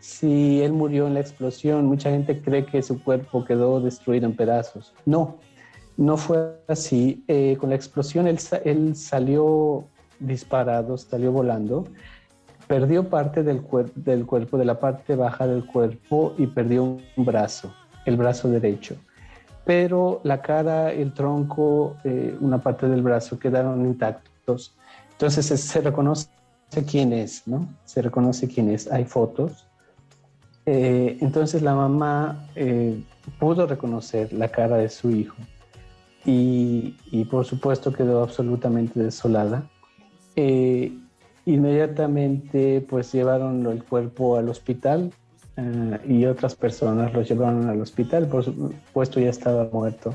Si 0.00 0.62
él 0.62 0.72
murió 0.72 1.06
en 1.06 1.14
la 1.14 1.20
explosión, 1.20 1.86
mucha 1.86 2.10
gente 2.10 2.40
cree 2.40 2.64
que 2.64 2.82
su 2.82 3.02
cuerpo 3.02 3.44
quedó 3.44 3.80
destruido 3.80 4.26
en 4.26 4.34
pedazos. 4.34 4.94
No, 5.04 5.36
no 5.96 6.16
fue 6.16 6.58
así. 6.68 7.22
Eh, 7.28 7.56
con 7.60 7.68
la 7.68 7.76
explosión 7.76 8.26
él, 8.26 8.38
salió 8.96 9.84
disparado, 10.18 10.96
salió 10.96 11.32
volando, 11.32 11.84
perdió 12.66 13.08
parte 13.08 13.42
del, 13.42 13.62
del 13.94 14.24
cuerpo, 14.24 14.56
de 14.56 14.64
la 14.64 14.80
parte 14.80 15.16
baja 15.16 15.46
del 15.46 15.66
cuerpo 15.66 16.34
y 16.38 16.46
perdió 16.46 16.84
un 16.84 17.24
brazo, 17.24 17.72
el 18.06 18.16
brazo 18.16 18.48
derecho 18.48 18.96
pero 19.70 20.20
la 20.24 20.42
cara, 20.42 20.90
el 20.90 21.12
tronco, 21.12 21.96
eh, 22.02 22.36
una 22.40 22.58
parte 22.58 22.88
del 22.88 23.02
brazo 23.02 23.38
quedaron 23.38 23.86
intactos. 23.86 24.29
Entonces 25.12 25.46
se 25.46 25.80
reconoce 25.80 26.28
quién 26.88 27.12
es, 27.12 27.46
¿no? 27.46 27.68
Se 27.84 28.02
reconoce 28.02 28.48
quién 28.48 28.70
es. 28.70 28.90
Hay 28.90 29.04
fotos. 29.04 29.66
Eh, 30.66 31.18
entonces 31.20 31.62
la 31.62 31.74
mamá 31.74 32.46
eh, 32.54 33.02
pudo 33.38 33.66
reconocer 33.66 34.32
la 34.32 34.48
cara 34.48 34.76
de 34.76 34.88
su 34.88 35.10
hijo 35.10 35.36
y, 36.24 36.94
por 37.30 37.44
supuesto 37.44 37.92
quedó 37.92 38.22
absolutamente 38.22 39.00
desolada. 39.00 39.64
Eh, 40.36 40.92
inmediatamente 41.46 42.86
pues 42.88 43.12
llevaron 43.12 43.66
el 43.66 43.82
cuerpo 43.82 44.36
al 44.36 44.48
hospital 44.48 45.12
y 46.08 46.24
otras 46.24 46.54
personas 46.54 47.12
lo 47.12 47.20
llevaron 47.20 47.68
al 47.68 47.82
hospital, 47.82 48.26
por 48.28 48.44
supuesto 48.44 49.20
ya 49.20 49.28
estaba 49.28 49.68
muerto. 49.70 50.14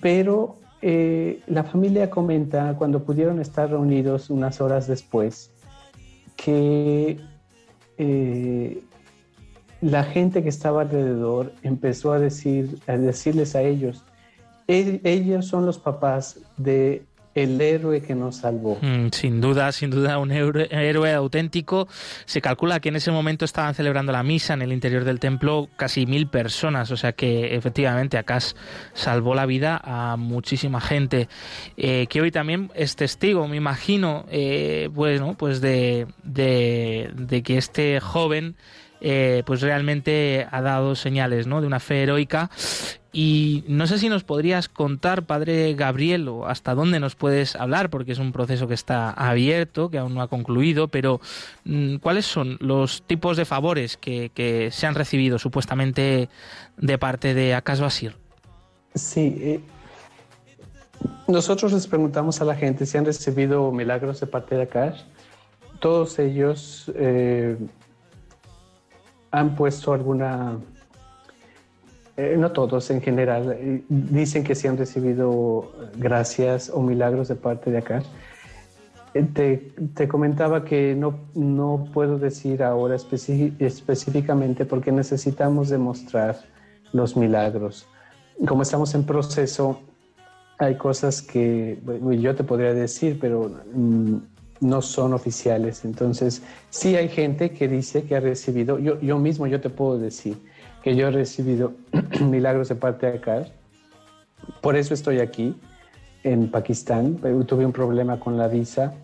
pero 0.00 0.59
eh, 0.82 1.40
la 1.46 1.64
familia 1.64 2.08
comenta 2.08 2.74
cuando 2.76 3.04
pudieron 3.04 3.40
estar 3.40 3.70
reunidos 3.70 4.30
unas 4.30 4.60
horas 4.60 4.86
después 4.86 5.50
que 6.36 7.20
eh, 7.98 8.82
la 9.82 10.04
gente 10.04 10.42
que 10.42 10.48
estaba 10.48 10.82
alrededor 10.82 11.52
empezó 11.62 12.12
a 12.12 12.18
decir 12.18 12.78
a 12.86 12.96
decirles 12.96 13.54
a 13.54 13.62
ellos 13.62 14.04
ellos 14.66 15.46
son 15.46 15.66
los 15.66 15.78
papás 15.78 16.40
de 16.56 17.04
el 17.34 17.60
héroe 17.60 18.02
que 18.02 18.14
nos 18.14 18.36
salvó. 18.36 18.78
Mm, 18.80 19.08
sin 19.12 19.40
duda, 19.40 19.70
sin 19.72 19.90
duda, 19.90 20.18
un 20.18 20.32
héroe, 20.32 21.14
auténtico. 21.14 21.88
Se 22.24 22.40
calcula 22.40 22.80
que 22.80 22.88
en 22.88 22.96
ese 22.96 23.10
momento 23.10 23.44
estaban 23.44 23.74
celebrando 23.74 24.12
la 24.12 24.22
misa 24.22 24.54
en 24.54 24.62
el 24.62 24.72
interior 24.72 25.04
del 25.04 25.20
templo 25.20 25.68
casi 25.76 26.06
mil 26.06 26.26
personas, 26.28 26.90
o 26.90 26.96
sea 26.96 27.12
que 27.12 27.54
efectivamente 27.54 28.18
Acas 28.18 28.56
salvó 28.94 29.34
la 29.34 29.46
vida 29.46 29.80
a 29.82 30.16
muchísima 30.16 30.80
gente, 30.80 31.28
eh, 31.76 32.06
que 32.08 32.20
hoy 32.20 32.30
también 32.30 32.70
es 32.74 32.96
testigo, 32.96 33.46
me 33.48 33.56
imagino, 33.56 34.26
eh, 34.30 34.88
bueno, 34.92 35.34
pues 35.38 35.60
de, 35.60 36.06
de, 36.24 37.10
de 37.14 37.42
que 37.42 37.58
este 37.58 38.00
joven 38.00 38.56
eh, 39.00 39.42
pues 39.46 39.62
realmente 39.62 40.46
ha 40.50 40.60
dado 40.60 40.94
señales 40.94 41.46
¿no? 41.46 41.60
de 41.60 41.66
una 41.66 41.80
fe 41.80 42.02
heroica. 42.02 42.50
Y 43.12 43.64
no 43.66 43.88
sé 43.88 43.98
si 43.98 44.08
nos 44.08 44.22
podrías 44.22 44.68
contar, 44.68 45.24
Padre 45.24 45.74
Gabriel, 45.74 46.28
o 46.28 46.46
hasta 46.46 46.74
dónde 46.74 47.00
nos 47.00 47.16
puedes 47.16 47.56
hablar, 47.56 47.90
porque 47.90 48.12
es 48.12 48.18
un 48.18 48.30
proceso 48.30 48.68
que 48.68 48.74
está 48.74 49.10
abierto, 49.10 49.90
que 49.90 49.98
aún 49.98 50.14
no 50.14 50.22
ha 50.22 50.28
concluido, 50.28 50.86
pero 50.88 51.20
mm, 51.64 51.96
¿cuáles 51.96 52.26
son 52.26 52.56
los 52.60 53.02
tipos 53.02 53.36
de 53.36 53.44
favores 53.44 53.96
que, 53.96 54.70
se 54.72 54.86
han 54.86 54.94
recibido 54.94 55.38
supuestamente 55.38 56.28
de 56.76 56.98
parte 56.98 57.34
de 57.34 57.54
Akas 57.54 57.80
Basir? 57.80 58.14
Sí, 58.94 59.36
eh, 59.40 59.60
nosotros 61.26 61.72
les 61.72 61.86
preguntamos 61.86 62.40
a 62.40 62.44
la 62.44 62.54
gente 62.54 62.86
si 62.86 62.98
han 62.98 63.04
recibido 63.04 63.70
milagros 63.72 64.20
de 64.20 64.26
parte 64.26 64.56
de 64.56 64.62
Akash. 64.62 65.02
Todos 65.78 66.18
ellos 66.18 66.90
eh, 66.94 67.56
han 69.30 69.54
puesto 69.54 69.92
alguna, 69.92 70.58
eh, 72.20 72.36
no 72.36 72.52
todos 72.52 72.90
en 72.90 73.00
general, 73.00 73.56
eh, 73.58 73.82
dicen 73.88 74.44
que 74.44 74.54
sí 74.54 74.68
han 74.68 74.76
recibido 74.76 75.72
gracias 75.96 76.68
o 76.68 76.82
milagros 76.82 77.28
de 77.28 77.34
parte 77.34 77.70
de 77.70 77.78
acá. 77.78 78.02
Eh, 79.14 79.26
te, 79.32 79.56
te, 79.94 80.06
comentaba 80.06 80.62
que 80.62 80.94
no, 80.94 81.18
no 81.34 81.88
puedo 81.94 82.18
decir 82.18 82.62
ahora 82.62 82.94
específicamente 82.94 84.66
porque 84.66 84.92
necesitamos 84.92 85.70
demostrar 85.70 86.36
los 86.92 87.16
milagros. 87.16 87.86
Como 88.46 88.62
estamos 88.62 88.94
en 88.94 89.04
proceso, 89.04 89.80
hay 90.58 90.74
cosas 90.74 91.22
que 91.22 91.78
yo 92.18 92.34
te 92.34 92.44
podría 92.44 92.74
decir, 92.74 93.18
pero 93.18 93.50
mm, 93.72 94.16
no 94.60 94.82
son 94.82 95.14
oficiales. 95.14 95.86
Entonces, 95.86 96.42
sí 96.68 96.96
hay 96.96 97.08
gente 97.08 97.52
que 97.52 97.66
dice 97.66 98.02
que 98.02 98.14
ha 98.14 98.20
recibido, 98.20 98.78
yo, 98.78 99.00
yo 99.00 99.18
mismo 99.18 99.46
yo 99.46 99.58
te 99.58 99.70
puedo 99.70 99.98
decir 99.98 100.36
que 100.82 100.96
yo 100.96 101.08
he 101.08 101.10
recibido 101.10 101.74
milagros 102.20 102.68
de 102.68 102.74
parte 102.74 103.10
de 103.10 103.18
acá. 103.18 103.46
Por 104.60 104.76
eso 104.76 104.94
estoy 104.94 105.20
aquí, 105.20 105.54
en 106.22 106.50
Pakistán. 106.50 107.16
Tuve 107.46 107.66
un 107.66 107.72
problema 107.72 108.18
con 108.20 108.36
la 108.36 108.48
visa 108.48 108.94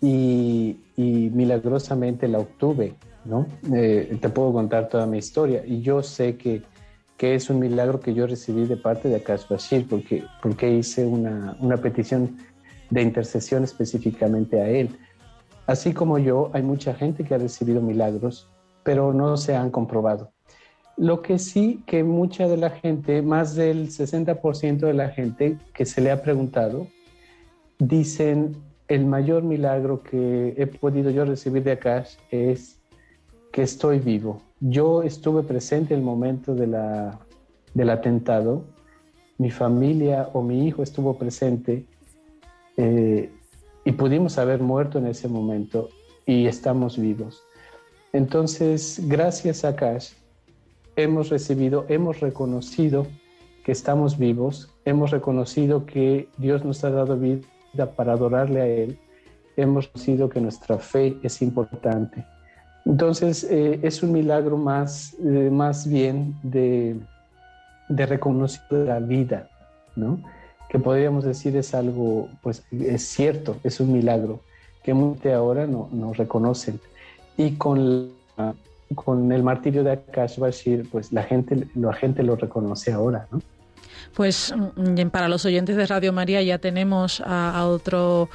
y, 0.00 0.76
milagrosamente 0.96 2.28
la 2.28 2.38
obtuve, 2.38 2.94
¿no? 3.24 3.46
Eh, 3.72 4.16
te 4.20 4.28
puedo 4.28 4.52
contar 4.52 4.88
toda 4.88 5.06
mi 5.06 5.18
historia 5.18 5.64
y 5.64 5.80
yo 5.80 6.02
sé 6.02 6.36
que, 6.36 6.62
que 7.16 7.34
es 7.34 7.50
un 7.50 7.58
milagro 7.60 8.00
que 8.00 8.14
yo 8.14 8.26
recibí 8.26 8.66
de 8.66 8.76
parte 8.76 9.08
de 9.08 9.16
Akash 9.16 9.48
Bashir 9.48 9.86
porque, 9.88 10.24
porque 10.42 10.72
hice 10.72 11.06
una, 11.06 11.56
una 11.60 11.76
petición 11.76 12.36
de 12.90 13.02
intercesión 13.02 13.64
específicamente 13.64 14.60
a 14.60 14.68
Él. 14.68 14.98
Así 15.66 15.92
como 15.92 16.18
yo, 16.18 16.50
hay 16.54 16.62
mucha 16.62 16.94
gente 16.94 17.24
que 17.24 17.34
ha 17.34 17.38
recibido 17.38 17.82
milagros, 17.82 18.48
pero 18.88 19.12
no 19.12 19.36
se 19.36 19.54
han 19.54 19.70
comprobado. 19.70 20.32
Lo 20.96 21.20
que 21.20 21.38
sí 21.38 21.82
que 21.84 22.04
mucha 22.04 22.48
de 22.48 22.56
la 22.56 22.70
gente, 22.70 23.20
más 23.20 23.54
del 23.54 23.90
60% 23.90 24.78
de 24.78 24.94
la 24.94 25.10
gente 25.10 25.58
que 25.74 25.84
se 25.84 26.00
le 26.00 26.10
ha 26.10 26.22
preguntado, 26.22 26.86
dicen, 27.78 28.56
el 28.88 29.04
mayor 29.04 29.42
milagro 29.42 30.02
que 30.02 30.54
he 30.56 30.66
podido 30.66 31.10
yo 31.10 31.26
recibir 31.26 31.64
de 31.64 31.72
Akash 31.72 32.14
es 32.30 32.80
que 33.52 33.60
estoy 33.60 33.98
vivo. 33.98 34.40
Yo 34.58 35.02
estuve 35.02 35.42
presente 35.42 35.92
en 35.92 36.00
el 36.00 36.06
momento 36.06 36.54
de 36.54 36.66
del 37.74 37.90
atentado, 37.90 38.64
mi 39.36 39.50
familia 39.50 40.30
o 40.32 40.40
mi 40.40 40.66
hijo 40.66 40.82
estuvo 40.82 41.18
presente 41.18 41.84
eh, 42.78 43.30
y 43.84 43.92
pudimos 43.92 44.38
haber 44.38 44.62
muerto 44.62 44.96
en 44.96 45.08
ese 45.08 45.28
momento 45.28 45.90
y 46.24 46.46
estamos 46.46 46.96
vivos. 46.98 47.42
Entonces, 48.12 49.00
gracias 49.04 49.64
a 49.64 49.76
Cash, 49.76 50.12
hemos 50.96 51.28
recibido, 51.28 51.84
hemos 51.88 52.20
reconocido 52.20 53.06
que 53.64 53.72
estamos 53.72 54.18
vivos, 54.18 54.70
hemos 54.84 55.10
reconocido 55.10 55.84
que 55.84 56.28
Dios 56.38 56.64
nos 56.64 56.82
ha 56.84 56.90
dado 56.90 57.18
vida 57.18 57.44
para 57.96 58.14
adorarle 58.14 58.60
a 58.60 58.66
Él, 58.66 58.98
hemos 59.56 59.86
reconocido 59.86 60.28
que 60.28 60.40
nuestra 60.40 60.78
fe 60.78 61.16
es 61.22 61.42
importante. 61.42 62.24
Entonces, 62.84 63.44
eh, 63.44 63.80
es 63.82 64.02
un 64.02 64.12
milagro 64.12 64.56
más, 64.56 65.14
eh, 65.22 65.50
más 65.52 65.86
bien 65.86 66.34
de, 66.42 66.96
de 67.88 68.06
reconocer 68.06 68.62
la 68.70 68.98
vida, 69.00 69.50
¿no? 69.94 70.18
que 70.68 70.78
podríamos 70.78 71.24
decir 71.24 71.56
es 71.56 71.74
algo, 71.74 72.28
pues 72.42 72.62
es 72.70 73.02
cierto, 73.08 73.56
es 73.64 73.80
un 73.80 73.92
milagro, 73.92 74.40
que 74.82 74.94
muchos 74.94 75.32
ahora 75.32 75.66
no, 75.66 75.88
no 75.92 76.12
reconocen. 76.12 76.78
Y 77.38 77.52
con, 77.52 78.10
con 78.94 79.32
el 79.32 79.42
martirio 79.42 79.82
de 79.82 79.92
Akash 79.92 80.38
Bashir, 80.38 80.86
pues 80.90 81.10
la 81.12 81.22
gente, 81.22 81.66
la 81.74 81.94
gente 81.94 82.22
lo 82.22 82.36
reconoce 82.36 82.92
ahora, 82.92 83.26
¿no? 83.30 83.40
Pues 84.14 84.54
mm, 84.76 85.08
para 85.08 85.28
los 85.28 85.46
oyentes 85.46 85.76
de 85.76 85.86
Radio 85.86 86.12
María 86.12 86.42
ya 86.42 86.58
tenemos 86.58 87.22
a 87.24 87.66
otro 87.66 88.28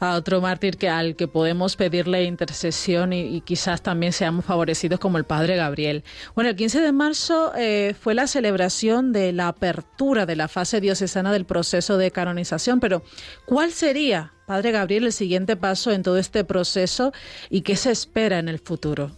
a 0.00 0.14
otro 0.14 0.40
mártir 0.40 0.76
que 0.76 0.88
al 0.88 1.16
que 1.16 1.28
podemos 1.28 1.76
pedirle 1.76 2.24
intercesión 2.24 3.12
y, 3.12 3.40
quizás 3.42 3.82
también 3.82 4.12
seamos 4.12 4.44
favorecidos 4.44 5.00
como 5.00 5.18
el 5.18 5.24
Padre 5.24 5.56
Gabriel. 5.56 6.04
Bueno, 6.34 6.50
el 6.50 6.56
15 6.56 6.80
de 6.80 6.92
marzo 6.92 7.52
eh, 7.56 7.94
fue 7.98 8.14
la 8.14 8.26
celebración 8.26 9.12
de 9.12 9.32
la 9.32 9.48
apertura 9.48 10.26
de 10.26 10.36
la 10.36 10.48
fase 10.48 10.80
diocesana 10.80 11.32
del 11.32 11.44
proceso 11.44 11.98
de 11.98 12.10
canonización, 12.10 12.80
pero 12.80 13.02
¿cuál 13.46 13.72
sería, 13.72 14.32
Padre 14.46 14.72
Gabriel, 14.72 15.04
el 15.04 15.12
siguiente 15.12 15.56
paso 15.56 15.90
en 15.90 16.02
todo 16.02 16.18
este 16.18 16.44
proceso 16.44 17.12
y 17.50 17.62
qué 17.62 17.76
se 17.76 17.90
espera 17.90 18.38
en 18.38 18.48
el 18.48 18.58
futuro? 18.58 19.10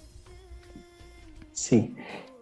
Sí. 1.53 1.95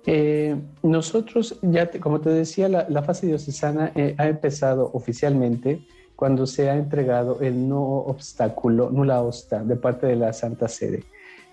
Eh, 0.07 0.55
nosotros, 0.83 1.59
ya 1.63 1.91
como 2.01 2.21
te 2.21 2.31
decía, 2.31 2.69
la, 2.69 3.03
fase 3.03 3.27
diocesana 3.27 3.93
eh, 3.95 4.15
ha 4.19 4.29
empezado 4.29 4.91
oficialmente 4.93 5.81
cuando 6.25 6.47
se 6.47 6.71
ha 6.71 6.77
entregado 6.77 7.39
el 7.43 7.69
no 7.69 7.83
obstáculo, 7.83 8.89
nula 8.89 9.21
osta, 9.21 9.63
de 9.63 9.77
parte 9.77 10.07
de 10.07 10.17
la 10.17 10.33
Santa 10.33 10.69
Sede, 10.69 11.05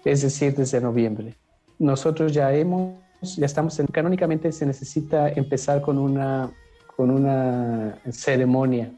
es 0.05 0.21
decir, 0.21 0.55
desde 0.55 0.79
noviembre. 0.79 1.35
Nosotros 1.77 2.31
ya 2.31 2.53
hemos, 2.53 2.95
ya 3.35 3.47
estamos, 3.47 3.77
en, 3.81 3.87
canónicamente 3.87 4.49
se 4.53 4.65
necesita 4.65 5.27
empezar 5.27 5.81
con 5.81 5.97
una, 5.97 6.53
con 6.95 7.11
una 7.11 7.99
ceremonia 8.11 8.89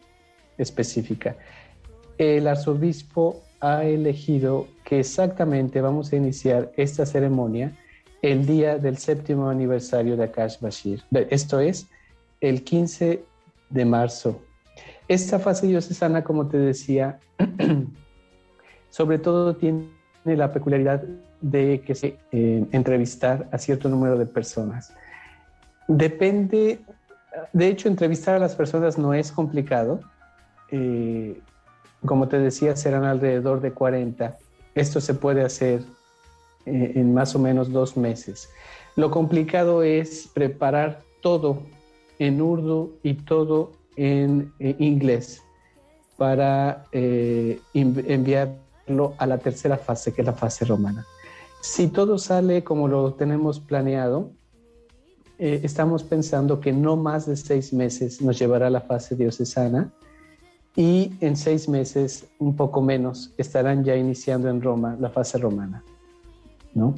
específica. 0.60 1.36
El 2.20 2.48
arzobispo 2.48 3.42
ha 3.60 3.84
elegido 3.84 4.68
que 4.84 5.00
exactamente 5.00 5.82
vamos 5.82 6.14
a 6.14 6.18
iniciar 6.18 6.72
esta 6.78 7.08
ceremonia 7.08 7.76
el 8.22 8.46
día 8.46 8.78
del 8.78 9.00
séptimo 9.00 9.50
aniversario 9.50 10.16
de 10.18 10.26
Akash 10.26 10.60
Bashir. 10.60 11.02
Esto 11.32 11.60
es 11.60 11.88
el 12.42 12.64
15 12.64 13.24
de 13.72 13.86
marzo 13.86 14.40
esta 15.08 15.40
fase 15.40 15.68
diocesana, 15.68 16.24
como 16.24 16.48
te 16.48 16.58
decía, 16.58 17.20
sobre 18.90 19.20
todo 19.20 19.56
tiene 19.56 19.90
la 20.26 20.52
peculiaridad 20.52 21.04
de 21.42 21.82
que 21.82 21.96
se 21.96 22.18
eh, 22.32 22.66
entrevistar 22.72 23.50
a 23.52 23.58
cierto 23.58 23.90
número 23.90 24.18
de 24.18 24.26
personas. 24.26 24.94
Depende, 25.88 26.80
de 27.52 27.68
hecho, 27.68 27.90
entrevistar 27.90 28.36
a 28.36 28.40
las 28.40 28.56
personas 28.56 28.98
no 28.98 29.14
es 29.14 29.32
complicado. 29.32 30.00
Eh, 30.72 31.40
como 32.06 32.28
te 32.28 32.40
decía, 32.40 32.76
serán 32.76 33.04
alrededor 33.04 33.62
de 33.62 33.72
40. 33.72 34.38
Esto 34.76 35.02
se 35.02 35.14
puede 35.14 35.44
hacer 35.44 35.82
eh, 36.66 36.94
en 36.96 37.14
más 37.14 37.36
o 37.36 37.40
menos 37.40 37.72
dos 37.72 37.98
meses. 37.98 38.50
Lo 38.96 39.12
complicado 39.12 39.84
es 39.84 40.30
preparar 40.34 41.02
todo 41.22 41.64
en 42.20 42.42
urdu 42.42 42.94
y 43.04 43.16
todo 43.16 43.72
en, 43.96 44.54
inglés 44.60 45.42
para 46.18 46.86
eh, 46.92 47.60
enviarlo 47.74 49.14
a 49.18 49.26
la 49.26 49.38
tercera 49.38 49.78
fase, 49.78 50.14
que 50.14 50.22
es 50.22 50.28
la 50.28 50.34
fase 50.34 50.66
romana. 50.66 51.06
Si 51.62 51.88
todo 51.88 52.18
sale 52.18 52.64
como 52.64 52.88
lo 52.88 53.14
tenemos 53.14 53.60
planeado, 53.60 54.32
eh, 55.40 55.62
estamos 55.64 56.04
pensando 56.04 56.60
que 56.60 56.72
no 56.72 56.96
más 56.96 57.26
de 57.26 57.36
seis 57.36 57.74
meses 57.74 58.22
nos 58.22 58.38
llevará 58.38 58.68
a 58.68 58.70
la 58.70 58.82
fase 58.82 59.16
diocesana 59.16 59.92
y 60.76 61.14
en 61.22 61.36
seis 61.36 61.68
meses, 61.70 62.26
un 62.40 62.56
poco 62.56 62.82
menos, 62.82 63.34
estarán 63.38 63.84
ya 63.84 63.96
iniciando 63.96 64.50
en 64.50 64.62
Roma 64.62 64.98
la 65.00 65.10
fase 65.10 65.38
romana. 65.38 65.84
¿no? 66.74 66.96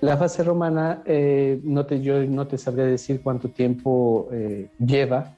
La 0.00 0.16
fase 0.16 0.42
romana, 0.42 1.02
eh, 1.06 1.60
no 1.64 1.86
te, 1.86 2.00
yo 2.00 2.22
no 2.24 2.46
te 2.46 2.58
sabría 2.58 2.84
decir 2.84 3.20
cuánto 3.22 3.48
tiempo 3.48 4.28
eh, 4.32 4.68
lleva, 4.78 5.35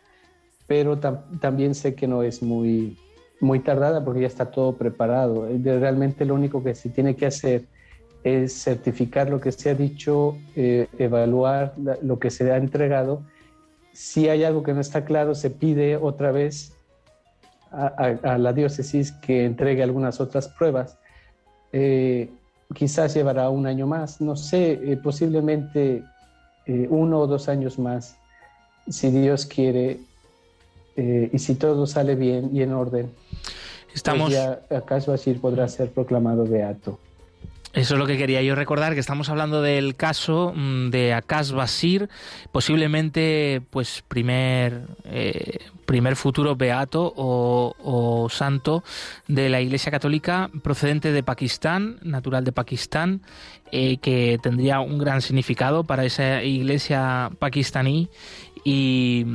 pero 0.69 0.99
también 0.99 1.75
sé 1.75 1.95
que 1.95 2.07
no 2.07 2.23
es 2.23 2.43
muy, 2.43 2.97
muy 3.41 3.59
tardada 3.61 4.05
porque 4.05 4.21
ya 4.21 4.27
está 4.27 4.51
todo 4.51 4.75
preparado. 4.75 5.49
Realmente 5.65 6.27
lo 6.27 6.35
único 6.35 6.63
que 6.63 6.75
se 6.75 6.91
tiene 6.91 7.17
que 7.17 7.27
hacer 7.27 7.65
es 8.23 8.53
certificar 8.53 9.31
lo 9.31 9.41
que 9.41 9.51
se 9.51 9.71
ha 9.71 9.75
dicho, 9.75 10.37
eh, 10.55 10.87
evaluar 10.99 11.75
lo 12.03 12.19
que 12.19 12.31
se 12.31 12.53
ha 12.53 12.59
entregado. 12.59 13.23
Si 13.93 14.29
hay 14.29 14.45
algo 14.45 14.63
que 14.63 14.75
no 14.75 14.83
está 14.83 15.07
claro, 15.07 15.35
se 15.35 15.49
pide 15.49 15.97
otra 15.97 16.33
vez 16.33 16.75
a, 17.71 18.37
la 18.37 18.53
diócesis 18.53 19.13
que 19.13 19.47
entregue 19.47 19.83
algunas 19.83 20.21
otras 20.21 20.49
pruebas. 20.49 20.99
Eh, 21.73 22.29
quizás 22.75 23.15
llevará 23.15 23.49
un 23.49 23.67
año 23.67 23.87
más, 23.87 24.21
no 24.21 24.37
sé, 24.37 24.73
eh, 24.73 24.99
posiblemente 25.03 26.05
uno 26.91 27.21
o 27.21 27.27
dos 27.27 27.49
años 27.49 27.79
más, 27.79 28.19
si 28.91 29.11
Dios 29.11 29.47
quiere, 29.47 30.01
y 30.99 31.39
si 31.39 31.55
todo 31.55 31.87
sale 31.87 32.15
bien 32.15 32.51
y 32.53 32.63
en 32.63 32.73
orden. 32.73 33.11
Estamos... 33.95 34.33
Pues 34.35 34.81
acaso 34.83 35.13
así 35.13 35.35
podrá 35.35 35.69
ser 35.69 35.91
proclamado 35.91 36.45
beato. 36.45 36.99
Eso 37.75 37.95
es 37.95 37.99
lo 37.99 38.07
que 38.07 38.17
quería 38.17 38.41
yo 38.43 38.55
recordar, 38.55 38.95
que 38.95 39.01
estamos 39.01 39.29
hablando 39.29 39.61
del 39.61 39.95
caso 39.95 40.53
mm, 40.57 40.89
de 40.89 41.13
Akash 41.13 41.53
Basir, 41.53 42.09
posiblemente 42.51 43.61
pues 43.71 44.03
primer, 44.09 44.87
eh, 45.05 45.59
primer 45.85 46.17
futuro 46.17 46.57
beato 46.57 47.13
o, 47.15 48.27
santo 48.31 48.83
de 49.27 49.49
la 49.49 49.61
Iglesia 49.61 49.93
Católica 49.93 50.51
procedente 50.63 51.13
de 51.13 51.23
Pakistán, 51.23 51.99
natural 52.03 52.43
de 52.43 52.53
Pakistán, 52.53 53.21
eh, 53.71 53.99
que 53.99 54.39
tendría 54.43 54.81
un 54.81 54.99
gran 54.99 55.21
significado 55.21 55.85
para 55.85 56.05
esa 56.05 56.43
iglesia 56.43 57.31
pakistaní 57.39 58.09
y, 58.65 59.27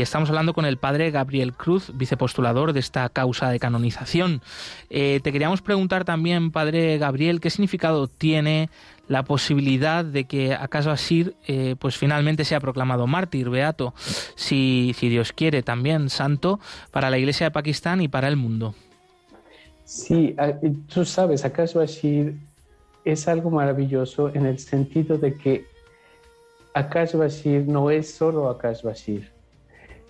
estamos 0.00 0.28
hablando 0.28 0.54
con 0.54 0.64
el 0.64 0.76
padre 0.76 1.10
Gabriel 1.10 1.52
Cruz, 1.52 1.90
vicepostulador 1.94 2.72
de 2.72 2.80
esta 2.80 3.08
causa 3.08 3.50
de 3.50 3.58
canonización. 3.58 4.42
Eh, 4.88 5.20
te 5.22 5.32
queríamos 5.32 5.62
preguntar 5.62 6.04
también, 6.04 6.50
padre 6.50 6.98
Gabriel, 6.98 7.40
qué 7.40 7.50
significado 7.50 8.06
tiene 8.08 8.68
la 9.08 9.24
posibilidad 9.24 10.04
de 10.04 10.24
que 10.24 10.54
acaso 10.54 10.90
Asir 10.90 11.34
eh, 11.48 11.74
pues 11.78 11.96
finalmente 11.96 12.44
sea 12.44 12.60
proclamado 12.60 13.06
mártir, 13.06 13.50
beato, 13.50 13.92
si, 14.36 14.94
si 14.96 15.08
Dios 15.08 15.32
quiere, 15.32 15.62
también 15.62 16.10
santo 16.10 16.60
para 16.92 17.10
la 17.10 17.18
Iglesia 17.18 17.46
de 17.46 17.50
Pakistán 17.50 18.00
y 18.00 18.08
para 18.08 18.28
el 18.28 18.36
mundo. 18.36 18.74
Sí, 19.84 20.36
tú 20.94 21.04
sabes, 21.04 21.44
acaso 21.44 21.80
Asir 21.80 22.36
es 23.04 23.26
algo 23.26 23.50
maravilloso 23.50 24.32
en 24.34 24.46
el 24.46 24.58
sentido 24.58 25.18
de 25.18 25.34
que 25.34 25.64
Akash 26.74 27.14
Bashir 27.14 27.66
no 27.66 27.90
es 27.90 28.10
solo 28.10 28.48
Akash 28.48 28.82
Bashir. 28.82 29.28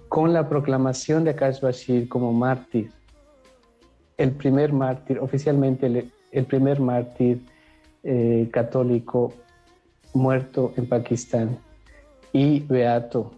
Con 0.09 0.33
la 0.33 0.49
proclamación 0.49 1.25
de 1.25 1.31
Akash 1.31 1.61
Bashir 1.61 2.09
como 2.09 2.33
mártir, 2.33 2.91
el 4.19 4.33
primer 4.33 4.73
mártir, 4.73 5.19
oficialmente 5.19 6.11
el, 6.33 6.45
primer 6.45 6.81
mártir 6.81 7.41
eh, 8.03 8.49
católico 8.53 9.33
muerto 10.13 10.75
en 10.77 10.87
Pakistán 10.87 11.59
y 12.33 12.61
beato, 12.61 13.31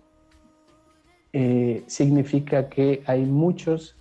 eh, 1.32 1.84
significa 1.86 2.68
que 2.68 3.02
hay 3.06 3.24
muchos 3.24 3.96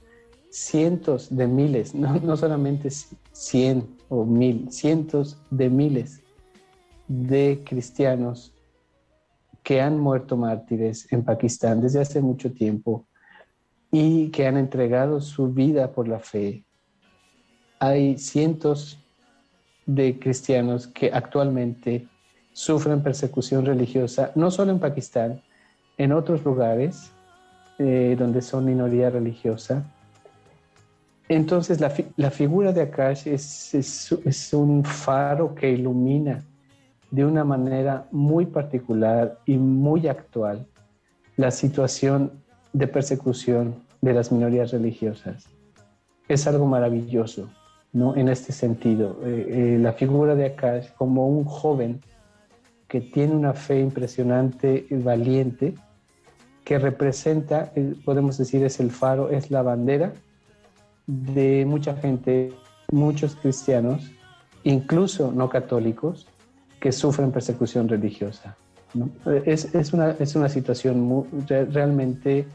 cientos 0.50 1.36
de 1.36 1.48
miles, 1.48 1.94
no, 1.94 2.20
no 2.20 2.36
solamente 2.36 2.90
cien 3.32 3.88
o 4.10 4.26
mil, 4.26 4.72
cientos 4.72 5.38
de 5.52 5.70
miles 5.70 6.22
de 7.08 7.62
cristianos 7.66 8.51
que 9.64 9.82
han 9.82 10.00
muerto 10.00 10.38
mártires 10.38 11.12
en 11.12 11.24
Pakistán 11.24 11.82
desde 11.82 12.02
hace 12.02 12.22
mucho 12.22 12.52
tiempo 12.52 13.06
y 13.92 14.30
que 14.30 14.48
han 14.48 14.58
entregado 14.58 15.22
su 15.22 15.52
vida 15.52 15.92
por 15.92 16.08
la 16.08 16.20
fe. 16.20 16.64
Hay 17.80 18.18
cientos 18.18 18.98
de 19.86 20.18
cristianos 20.20 20.88
que 20.88 21.12
actualmente 21.12 22.08
sufren 22.54 23.04
persecución 23.04 23.66
religiosa, 23.66 24.32
no 24.36 24.52
solo 24.52 24.72
en 24.72 24.80
Pakistán, 24.80 25.42
en 25.98 26.12
otros 26.12 26.44
lugares 26.44 27.12
eh, 27.78 28.16
donde 28.18 28.42
son 28.42 28.66
minoría 28.66 29.10
religiosa. 29.10 29.84
Entonces 31.28 31.80
la, 31.80 32.30
figura 32.30 32.74
de 32.74 32.82
Akash 32.82 33.28
es, 33.28 33.74
es 33.74 34.54
un 34.54 34.84
faro 34.84 35.56
que 35.56 35.72
ilumina 35.72 36.44
de 37.12 37.26
una 37.26 37.44
manera 37.44 38.08
muy 38.12 38.46
particular 38.46 39.38
y 39.46 39.58
muy 39.58 40.08
actual 40.08 40.66
la 41.36 41.52
situación 41.52 42.32
de 42.74 42.88
persecución 42.88 43.76
de 44.02 44.14
las 44.14 44.32
minorías 44.32 44.72
religiosas. 44.72 45.46
Es 46.28 46.48
algo 46.48 46.66
maravilloso, 46.66 47.50
¿no? 47.92 48.16
En 48.16 48.30
este 48.30 48.54
sentido, 48.54 49.20
eh, 49.24 49.76
eh, 49.76 49.78
la 49.80 49.94
figura 49.94 50.36
de 50.36 50.46
Akash 50.46 50.90
como 50.98 51.28
un 51.28 51.44
joven 51.44 52.00
que 52.88 53.02
tiene 53.02 53.36
una 53.36 53.54
fe 53.54 53.80
impresionante 53.80 54.86
y 54.90 54.96
valiente, 54.96 55.76
que 56.64 56.80
representa, 56.80 57.72
eh, 57.76 57.96
podemos 58.06 58.38
decir, 58.38 58.64
es 58.64 58.80
el 58.80 58.92
faro, 58.92 59.30
es 59.30 59.52
la 59.52 59.62
bandera 59.62 60.14
de 61.08 61.66
mucha 61.66 61.96
gente, 61.96 62.54
muchos 62.92 63.36
cristianos, 63.36 64.12
incluso 64.64 65.32
no 65.32 65.50
católicos, 65.50 66.28
que 66.82 66.92
sufren 66.92 67.32
persecución 67.32 67.88
religiosa. 67.88 68.58
Es, 69.46 69.94
una, 69.94 70.16
es, 70.20 70.36
una, 70.36 70.50
situación 70.50 71.26
realmente 71.48 72.46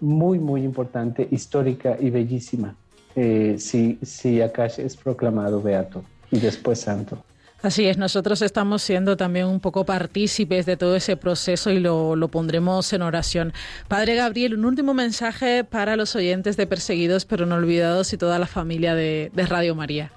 muy, 0.00 0.38
muy 0.38 0.62
importante, 0.62 1.26
histórica 1.32 1.96
y 1.98 2.10
bellísima 2.10 2.76
eh, 3.16 3.56
si, 3.58 3.98
si 4.02 4.40
Akash 4.40 4.78
es 4.78 4.96
proclamado 4.96 5.60
beato 5.60 6.04
y 6.30 6.38
después 6.38 6.78
santo. 6.80 7.24
Así 7.60 7.86
es, 7.86 7.96
nosotros 7.96 8.42
estamos 8.42 8.82
siendo 8.82 9.16
también 9.16 9.46
un 9.46 9.58
poco 9.58 9.84
partícipes 9.84 10.66
de 10.66 10.76
todo 10.76 10.94
ese 10.94 11.16
proceso 11.16 11.70
y 11.70 11.80
lo, 11.80 12.14
lo, 12.14 12.28
pondremos 12.28 12.92
en 12.92 13.00
oración. 13.02 13.52
Padre 13.88 14.14
Gabriel, 14.14 14.54
un 14.54 14.66
último 14.66 14.92
mensaje 14.94 15.64
para 15.64 15.96
los 15.96 16.14
oyentes 16.14 16.56
de 16.58 16.66
Perseguidos 16.66 17.24
pero 17.24 17.46
no 17.46 17.56
olvidados 17.56 18.12
y 18.12 18.18
toda 18.18 18.38
la 18.38 18.46
familia 18.46 18.94
de 18.94 19.30
Radio 19.48 19.74
María 19.74 20.12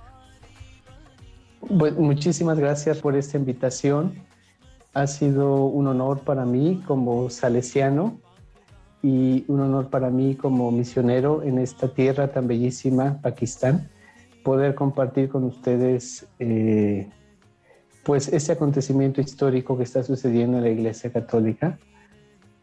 muchísimas 1.62 2.60
gracias 2.60 3.00
por 3.00 3.16
esta 3.16 3.38
invitación. 3.38 4.14
Ha 4.94 5.08
sido 5.08 5.66
un 5.66 5.88
honor 5.88 6.22
para 6.22 6.46
mí 6.46 6.84
como 6.88 7.30
salesiano 7.30 8.20
y 9.04 9.46
un 9.48 9.62
honor 9.62 9.90
para 9.90 10.10
mí 10.10 10.36
como 10.36 10.72
misionero 10.72 11.44
en 11.44 11.60
esta 11.60 11.88
tierra 11.88 12.32
tan 12.32 12.48
bellísima, 12.48 13.22
Pakistán, 13.22 13.90
poder 14.44 14.76
compartir 14.76 15.30
con 15.30 15.44
ustedes 15.44 16.28
eh, 16.40 17.10
pues 18.04 18.28
ese 18.30 18.54
acontecimiento 18.54 19.22
histórico 19.22 19.78
que 19.78 19.84
está 19.84 20.02
sucediendo 20.02 20.58
en 20.58 20.64
la 20.64 20.70
Iglesia 20.70 21.12
Católica. 21.12 21.78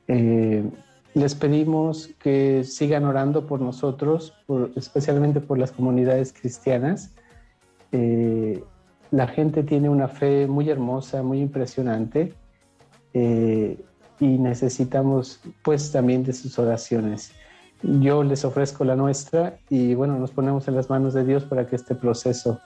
Eh, 0.09 0.65
les 1.15 1.35
pedimos 1.37 2.09
que 2.19 2.65
sigan 2.65 3.05
orando 3.05 3.47
por 3.47 3.61
nosotros, 3.61 4.35
especialmente 4.75 5.41
por 5.41 5.59
las 5.59 5.71
comunidades 5.71 6.33
cristianas. 6.33 7.15
Eh, 7.93 8.65
la 9.15 9.29
gente 9.29 9.63
tiene 9.63 9.89
una 9.89 10.09
fe 10.09 10.49
muy 10.49 10.69
hermosa, 10.69 11.23
muy 11.23 11.41
impresionante 11.41 12.35
eh, 13.13 13.79
y 14.19 14.27
necesitamos 14.39 15.41
pues 15.63 15.93
también 15.93 16.25
de 16.25 16.33
sus 16.33 16.59
oraciones. 16.59 17.31
Yo 17.83 18.25
les 18.25 18.45
ofrezco 18.45 18.85
la 18.85 18.97
nuestra 18.97 19.59
y 19.71 19.95
bueno, 19.95 20.19
nos 20.19 20.33
ponemos 20.33 20.67
en 20.67 20.75
las 20.75 20.91
manos 20.91 21.15
de 21.15 21.25
Dios 21.25 21.45
para 21.45 21.65
que 21.69 21.77
este 21.77 21.95
proceso 21.95 22.59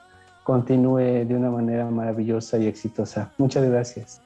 continúe 0.43 1.27
de 1.27 1.35
una 1.35 1.51
manera 1.51 1.85
maravillosa 1.91 2.57
y 2.57 2.67
exitosa. 2.67 3.31
Muchas 3.37 3.69
gracias. 3.69 4.23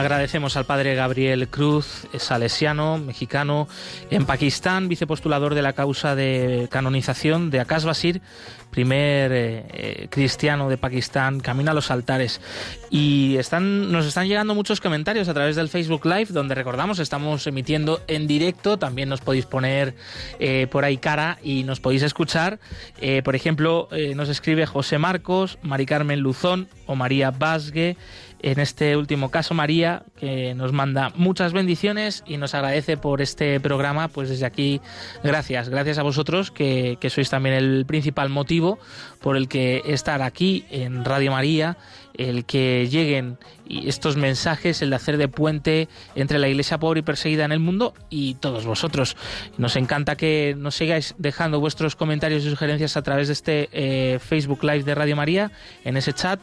Agradecemos 0.00 0.56
al 0.56 0.64
padre 0.64 0.94
Gabriel 0.94 1.48
Cruz, 1.48 2.06
salesiano, 2.16 2.96
mexicano, 2.96 3.68
en 4.10 4.24
Pakistán, 4.24 4.88
vicepostulador 4.88 5.54
de 5.54 5.60
la 5.60 5.74
causa 5.74 6.14
de 6.14 6.68
canonización 6.70 7.50
de 7.50 7.60
Akash 7.60 7.84
Basir, 7.84 8.22
primer 8.70 9.30
eh, 9.30 9.66
eh, 9.68 10.06
cristiano 10.08 10.70
de 10.70 10.78
Pakistán, 10.78 11.40
camina 11.40 11.72
a 11.72 11.74
los 11.74 11.90
altares. 11.90 12.40
Y 12.88 13.36
están, 13.36 13.92
nos 13.92 14.06
están 14.06 14.26
llegando 14.26 14.54
muchos 14.54 14.80
comentarios 14.80 15.28
a 15.28 15.34
través 15.34 15.54
del 15.54 15.68
Facebook 15.68 16.06
Live, 16.06 16.28
donde 16.30 16.54
recordamos, 16.54 16.98
estamos 16.98 17.46
emitiendo 17.46 18.00
en 18.08 18.26
directo, 18.26 18.78
también 18.78 19.10
nos 19.10 19.20
podéis 19.20 19.44
poner 19.44 19.94
eh, 20.38 20.66
por 20.70 20.86
ahí 20.86 20.96
cara 20.96 21.38
y 21.42 21.64
nos 21.64 21.78
podéis 21.78 22.04
escuchar. 22.04 22.58
por 23.22 23.36
ejemplo, 23.36 23.88
nos 24.14 24.30
escribe 24.30 24.64
José 24.64 24.96
Marcos, 24.96 25.58
Mari 25.62 25.84
Carmen 25.84 26.20
Luzón 26.20 26.68
o 26.86 26.94
María 26.94 27.30
Basgue 27.30 27.98
en 28.42 28.60
este 28.60 28.96
último 28.96 29.30
caso 29.30 29.54
María, 29.54 30.04
que 30.18 30.54
nos 30.54 30.72
manda 30.72 31.12
muchas 31.14 31.52
bendiciones 31.52 32.22
y 32.26 32.36
nos 32.36 32.54
agradece 32.54 32.96
por 32.96 33.20
este 33.20 33.60
programa, 33.60 34.08
pues 34.08 34.28
desde 34.28 34.46
aquí 34.46 34.80
gracias, 35.22 35.68
gracias 35.68 35.98
a 35.98 36.02
vosotros 36.02 36.50
que, 36.50 36.98
sois 37.10 37.30
también 37.30 37.54
el 37.54 37.86
principal 37.86 38.28
motivo 38.28 38.78
por 39.20 39.36
el 39.36 39.48
que 39.48 39.82
estar 39.86 40.22
aquí 40.22 40.64
en 40.70 41.04
Radio 41.04 41.32
María 41.32 41.76
el 42.20 42.44
que 42.44 42.86
lleguen 42.90 43.38
estos 43.68 44.16
mensajes, 44.16 44.82
el 44.82 44.90
de 44.90 44.96
hacer 44.96 45.16
de 45.16 45.28
puente 45.28 45.88
entre 46.14 46.38
la 46.38 46.48
iglesia 46.48 46.78
pobre 46.78 47.00
y 47.00 47.02
perseguida 47.02 47.44
en 47.44 47.52
el 47.52 47.60
mundo 47.60 47.94
y 48.10 48.34
todos 48.34 48.66
vosotros. 48.66 49.16
Nos 49.58 49.76
encanta 49.76 50.16
que 50.16 50.54
nos 50.58 50.74
sigáis 50.74 51.14
dejando 51.16 51.60
vuestros 51.60 51.96
comentarios 51.96 52.44
y 52.44 52.50
sugerencias 52.50 52.96
a 52.96 53.02
través 53.02 53.28
de 53.28 53.32
este 53.32 53.68
eh, 53.72 54.18
Facebook 54.18 54.62
Live 54.64 54.82
de 54.82 54.94
Radio 54.94 55.16
María, 55.16 55.52
en 55.84 55.96
ese 55.96 56.12
chat. 56.12 56.40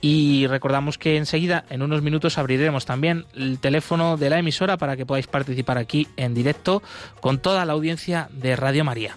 Y 0.00 0.46
recordamos 0.46 0.96
que 0.96 1.16
enseguida, 1.16 1.64
en 1.70 1.82
unos 1.82 2.02
minutos, 2.02 2.38
abriremos 2.38 2.86
también 2.86 3.26
el 3.34 3.58
teléfono 3.58 4.16
de 4.16 4.30
la 4.30 4.38
emisora 4.38 4.76
para 4.76 4.96
que 4.96 5.06
podáis 5.06 5.26
participar 5.26 5.78
aquí 5.78 6.06
en 6.16 6.34
directo 6.34 6.82
con 7.20 7.38
toda 7.38 7.64
la 7.64 7.72
audiencia 7.72 8.28
de 8.32 8.54
Radio 8.54 8.84
María. 8.84 9.16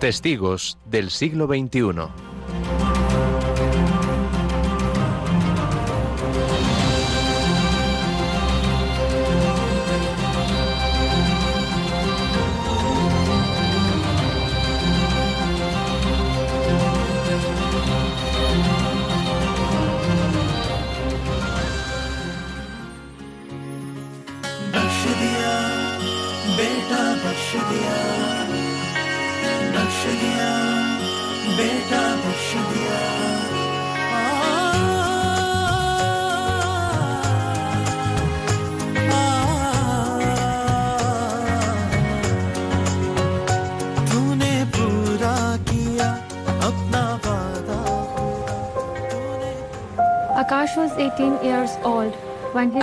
Testigos 0.00 0.78
del 0.86 1.10
siglo 1.10 1.46
XXI. 1.46 2.27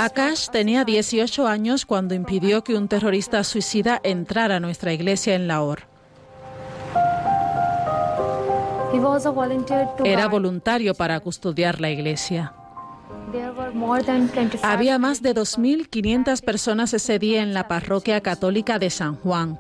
Akash 0.06 0.50
tenía 0.50 0.86
18 0.86 1.48
años 1.48 1.84
cuando 1.88 2.14
impidió 2.14 2.64
que 2.64 2.76
un 2.76 2.88
terrorista 2.88 3.44
suicida 3.44 4.00
entrara 4.04 4.58
a 4.58 4.60
nuestra 4.60 4.94
iglesia 4.94 5.34
en 5.34 5.48
Lahore. 5.48 5.82
Era 10.04 10.28
voluntario 10.28 10.94
para 10.94 11.20
custodiar 11.22 11.82
la 11.82 11.90
iglesia. 11.90 12.54
Había 14.62 15.00
más 15.00 15.24
de 15.24 15.34
2.500 15.34 16.42
personas 16.44 16.94
ese 16.94 17.18
día 17.18 17.42
en 17.42 17.56
la 17.56 17.68
parroquia 17.68 18.22
católica 18.22 18.78
de 18.78 18.92
San 18.92 19.16
Juan. 19.16 19.60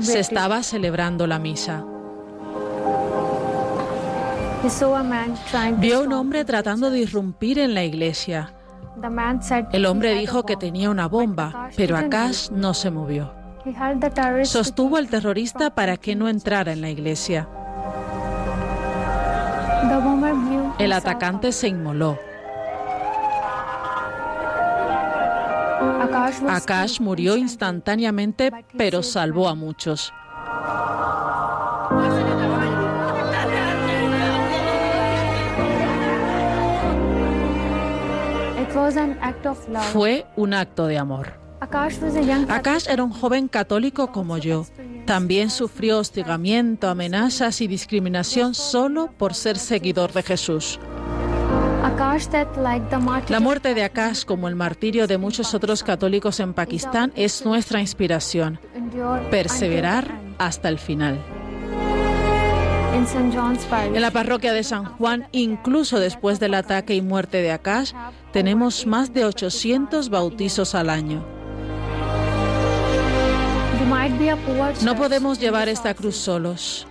Se 0.00 0.18
estaba 0.18 0.64
celebrando 0.64 1.28
la 1.28 1.38
misa. 1.38 1.84
Vio 5.78 5.98
a 5.98 6.00
un 6.00 6.12
hombre 6.12 6.44
tratando 6.44 6.90
de 6.90 7.00
irrumpir 7.00 7.58
en 7.58 7.74
la 7.74 7.84
iglesia. 7.84 8.54
El 9.72 9.86
hombre 9.86 10.14
dijo 10.14 10.44
que 10.44 10.56
tenía 10.56 10.90
una 10.90 11.08
bomba, 11.08 11.70
pero 11.76 11.96
Akash 11.96 12.50
no 12.50 12.74
se 12.74 12.90
movió. 12.90 13.32
Sostuvo 14.44 14.96
al 14.96 15.08
terrorista 15.08 15.70
para 15.70 15.96
que 15.96 16.14
no 16.14 16.28
entrara 16.28 16.72
en 16.72 16.80
la 16.80 16.90
iglesia. 16.90 17.48
El 20.78 20.92
atacante 20.92 21.52
se 21.52 21.68
inmoló. 21.68 22.18
Akash 26.48 27.00
murió 27.00 27.36
instantáneamente, 27.36 28.50
pero 28.76 29.02
salvó 29.02 29.48
a 29.48 29.54
muchos. 29.54 30.12
Fue 39.92 40.26
un 40.36 40.54
acto 40.54 40.86
de 40.86 40.98
amor. 40.98 41.40
Akash 41.60 42.88
era 42.88 43.04
un 43.04 43.12
joven 43.12 43.48
católico 43.48 44.12
como 44.12 44.38
yo. 44.38 44.64
También 45.04 45.50
sufrió 45.50 45.98
hostigamiento, 45.98 46.88
amenazas 46.88 47.60
y 47.60 47.66
discriminación 47.66 48.54
solo 48.54 49.10
por 49.18 49.34
ser 49.34 49.58
seguidor 49.58 50.12
de 50.12 50.22
Jesús. 50.22 50.80
La 53.28 53.40
muerte 53.40 53.74
de 53.74 53.84
Akash, 53.84 54.24
como 54.24 54.48
el 54.48 54.56
martirio 54.56 55.06
de 55.06 55.18
muchos 55.18 55.54
otros 55.54 55.82
católicos 55.82 56.40
en 56.40 56.54
Pakistán, 56.54 57.12
es 57.14 57.44
nuestra 57.44 57.80
inspiración. 57.80 58.58
Perseverar 59.30 60.06
hasta 60.38 60.68
el 60.68 60.78
final. 60.78 61.18
En 63.94 64.02
la 64.02 64.10
parroquia 64.10 64.52
de 64.52 64.62
San 64.62 64.84
Juan, 64.84 65.26
incluso 65.32 65.98
después 65.98 66.38
del 66.38 66.52
ataque 66.52 66.94
y 66.94 67.00
muerte 67.00 67.40
de 67.40 67.50
Akash, 67.50 67.92
tenemos 68.32 68.86
más 68.86 69.14
de 69.14 69.24
800 69.24 70.10
bautizos 70.10 70.74
al 70.74 70.90
año. 70.90 71.24
No 74.82 74.96
podemos 74.96 75.40
llevar 75.40 75.68
esta 75.68 75.94
cruz 75.94 76.16
solos. 76.16 76.86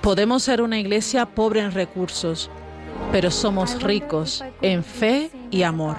Podemos 0.00 0.42
ser 0.42 0.62
una 0.62 0.78
iglesia 0.78 1.26
pobre 1.26 1.60
en 1.60 1.72
recursos, 1.72 2.50
pero 3.12 3.30
somos 3.30 3.82
ricos 3.82 4.42
en 4.62 4.82
fe 4.84 5.30
y 5.50 5.64
amor. 5.64 5.96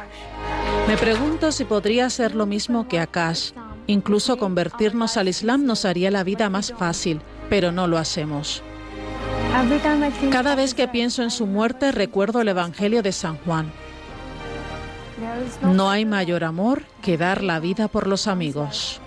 Me 0.88 0.98
pregunto 0.98 1.52
si 1.52 1.66
podría 1.66 2.10
ser 2.10 2.34
lo 2.34 2.48
mismo 2.48 2.88
que 2.88 3.00
Akash. 3.00 3.52
Incluso 3.88 4.38
convertirnos 4.38 5.16
al 5.18 5.28
Islam 5.28 5.66
nos 5.66 5.86
haría 5.86 6.10
la 6.10 6.24
vida 6.24 6.50
más 6.50 6.72
fácil, 6.72 7.22
pero 7.50 7.72
no 7.72 7.86
lo 7.86 8.00
hacemos. 8.00 8.64
Cada 10.32 10.56
vez 10.56 10.74
que 10.74 10.88
pienso 10.88 11.24
en 11.24 11.32
su 11.32 11.46
muerte 11.46 11.92
recuerdo 11.92 12.42
el 12.42 12.48
Evangelio 12.50 13.02
de 13.02 13.12
San 13.12 13.38
Juan. 13.38 13.72
No 15.62 15.90
hay 15.90 16.06
mayor 16.06 16.44
amor 16.44 16.84
que 17.02 17.18
dar 17.18 17.42
la 17.42 17.60
vida 17.60 17.88
por 17.88 18.08
los 18.08 18.28
amigos. 18.28 19.00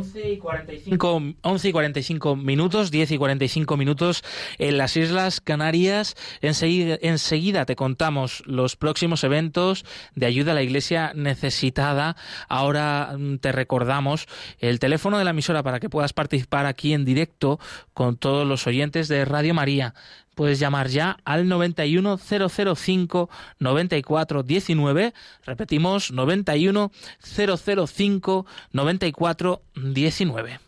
11 0.00 0.30
y 0.30 0.38
45, 0.38 1.22
11 1.42 1.68
y 1.68 1.72
45 1.72 2.36
minutos, 2.36 2.90
10 2.90 3.10
y 3.12 3.18
45 3.18 3.76
minutos 3.76 4.24
en 4.58 4.78
las 4.78 4.96
Islas 4.96 5.40
Canarias. 5.40 6.16
Enseguida, 6.40 6.98
enseguida 7.02 7.66
te 7.66 7.76
contamos 7.76 8.42
los 8.46 8.76
próximos 8.76 9.24
eventos 9.24 9.84
de 10.14 10.26
ayuda 10.26 10.52
a 10.52 10.54
la 10.54 10.62
iglesia 10.62 11.12
necesitada. 11.14 12.16
Ahora 12.48 13.14
mm, 13.18 13.38
te 13.38 13.52
recordamos 13.52 14.26
el 14.58 14.78
teléfono 14.78 15.18
de 15.18 15.24
la 15.24 15.30
emisora 15.30 15.62
para 15.62 15.80
que 15.80 15.90
puedas 15.90 16.14
participar 16.14 16.64
aquí 16.64 16.94
en 16.94 17.04
directo 17.04 17.60
con 17.92 18.16
todos 18.16 18.46
los 18.46 18.66
oyentes 18.66 19.08
de 19.08 19.24
Radio 19.26 19.52
María 19.52 19.94
puedes 20.40 20.58
llamar 20.58 20.88
ya 20.88 21.18
al 21.26 21.48
91 21.48 22.16
005 22.16 23.28
94 23.58 24.42
19. 24.42 25.12
Repetimos, 25.44 26.12
91 26.12 26.90
005 27.20 28.46
94 28.72 29.62
19. 29.74 30.60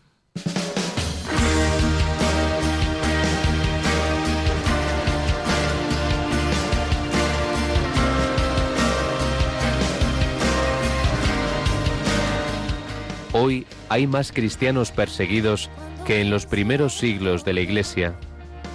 Hoy 13.31 13.65
hay 13.89 14.05
más 14.05 14.31
cristianos 14.31 14.91
perseguidos 14.91 15.71
que 16.05 16.21
en 16.21 16.29
los 16.29 16.45
primeros 16.45 16.93
siglos 16.93 17.43
de 17.43 17.53
la 17.53 17.61
Iglesia. 17.61 18.13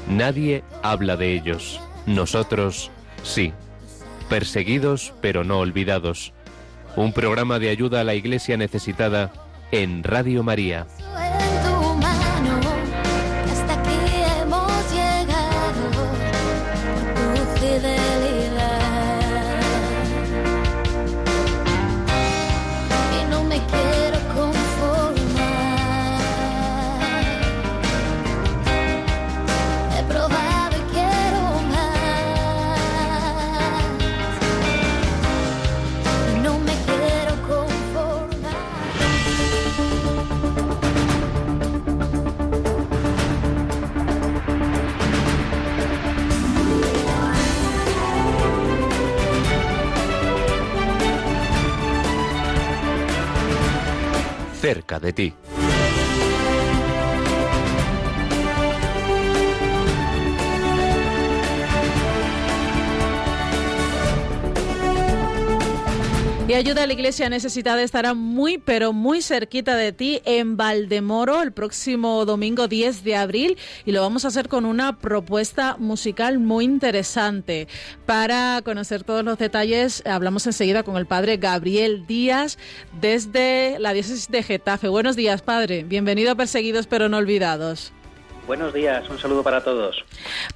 Nadie 0.09 0.65
habla 0.83 1.17
de 1.17 1.35
ellos. 1.35 1.81
Nosotros 2.07 2.91
sí. 3.23 3.53
Perseguidos 4.29 5.13
pero 5.21 5.45
no 5.45 5.59
olvidados. 5.59 6.33
Un 6.97 7.13
programa 7.13 7.59
de 7.59 7.71
ayuda 7.71 8.01
a 8.01 8.05
la 8.05 8.15
Iglesia 8.15 8.57
necesitada 8.57 9.33
en 9.71 10.03
Radio 10.03 10.43
María. 10.43 10.87
Cerca 54.69 55.01
de 55.01 55.15
ti. 55.15 55.35
Y 66.49 66.55
Ayuda 66.55 66.85
a 66.85 66.87
la 66.87 66.95
Iglesia 66.95 67.29
Necesitada 67.29 67.83
estará 67.83 68.15
muy, 68.15 68.57
pero 68.57 68.95
muy 68.95 69.21
cerquita 69.21 69.77
de 69.77 69.93
ti 69.93 70.23
en 70.25 70.57
Valdemoro 70.57 71.43
el 71.43 71.53
próximo 71.53 72.25
domingo 72.25 72.69
10 72.69 73.05
de 73.05 73.17
abril 73.17 73.59
y 73.85 73.93
lo 73.93 74.01
vamos 74.01 74.25
a 74.25 74.29
hacer 74.29 74.49
con 74.49 74.65
una 74.65 74.99
propuesta 74.99 75.77
musical 75.79 76.39
muy 76.39 76.65
interesante. 76.65 77.69
Para 78.07 78.63
conocer 78.65 79.05
todos 79.05 79.23
los 79.25 79.37
detalles, 79.37 80.03
hablamos 80.07 80.47
enseguida 80.47 80.85
con 80.85 80.97
el 80.97 81.05
padre 81.05 81.37
Gabriel 81.37 82.07
Díaz 82.07 82.57
desde 82.99 83.79
la 83.79 83.93
diócesis 83.93 84.29
de 84.31 84.43
Getafe. 84.43 84.89
Buenos 84.89 85.17
días, 85.17 85.43
padre. 85.43 85.85
Bienvenido 85.85 86.33
a 86.33 86.35
Perseguidos 86.35 86.87
pero 86.87 87.11
no 87.11 87.19
olvidados. 87.19 87.93
Buenos 88.49 88.73
días, 88.73 89.07
un 89.11 89.19
saludo 89.19 89.43
para 89.43 89.63
todos. 89.63 90.03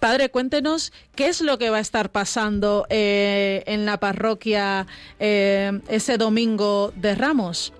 Padre, 0.01 0.31
cuéntenos 0.31 0.95
qué 1.15 1.27
es 1.27 1.43
lo 1.43 1.59
que 1.59 1.69
va 1.69 1.77
a 1.77 1.81
estar 1.81 2.09
pasando 2.09 2.87
eh, 2.89 3.63
en 3.67 3.85
la 3.85 4.01
parroquia 4.01 4.87
eh, 5.21 5.79
ese 5.89 6.17
domingo 6.17 6.91
de 6.97 7.15
Ramos. 7.15 7.75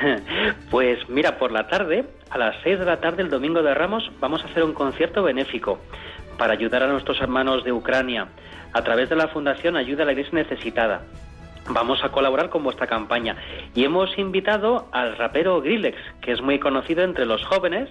Pues 0.70 1.08
mira, 1.08 1.36
por 1.38 1.50
la 1.50 1.66
tarde, 1.66 2.04
a 2.30 2.38
las 2.38 2.54
6 2.62 2.78
de 2.78 2.84
la 2.84 3.00
tarde 3.00 3.22
el 3.22 3.30
domingo 3.30 3.60
de 3.62 3.74
Ramos, 3.74 4.08
vamos 4.20 4.42
a 4.42 4.46
hacer 4.46 4.62
un 4.62 4.72
concierto 4.72 5.24
benéfico 5.24 5.80
para 6.38 6.52
ayudar 6.52 6.84
a 6.84 6.86
nuestros 6.86 7.20
hermanos 7.20 7.64
de 7.64 7.72
Ucrania 7.72 8.28
a 8.72 8.82
través 8.84 9.08
de 9.08 9.16
la 9.16 9.28
Fundación 9.28 9.76
Ayuda 9.76 10.04
a 10.04 10.06
la 10.06 10.12
Iglesia 10.12 10.34
Necesitada. 10.34 11.02
Vamos 11.68 12.04
a 12.04 12.10
colaborar 12.10 12.50
con 12.50 12.62
vuestra 12.62 12.86
campaña 12.86 13.36
y 13.74 13.82
hemos 13.82 14.16
invitado 14.18 14.86
al 14.92 15.16
rapero 15.16 15.60
Grillex, 15.60 15.98
que 16.20 16.30
es 16.30 16.40
muy 16.40 16.60
conocido 16.60 17.02
entre 17.02 17.26
los 17.26 17.44
jóvenes 17.44 17.88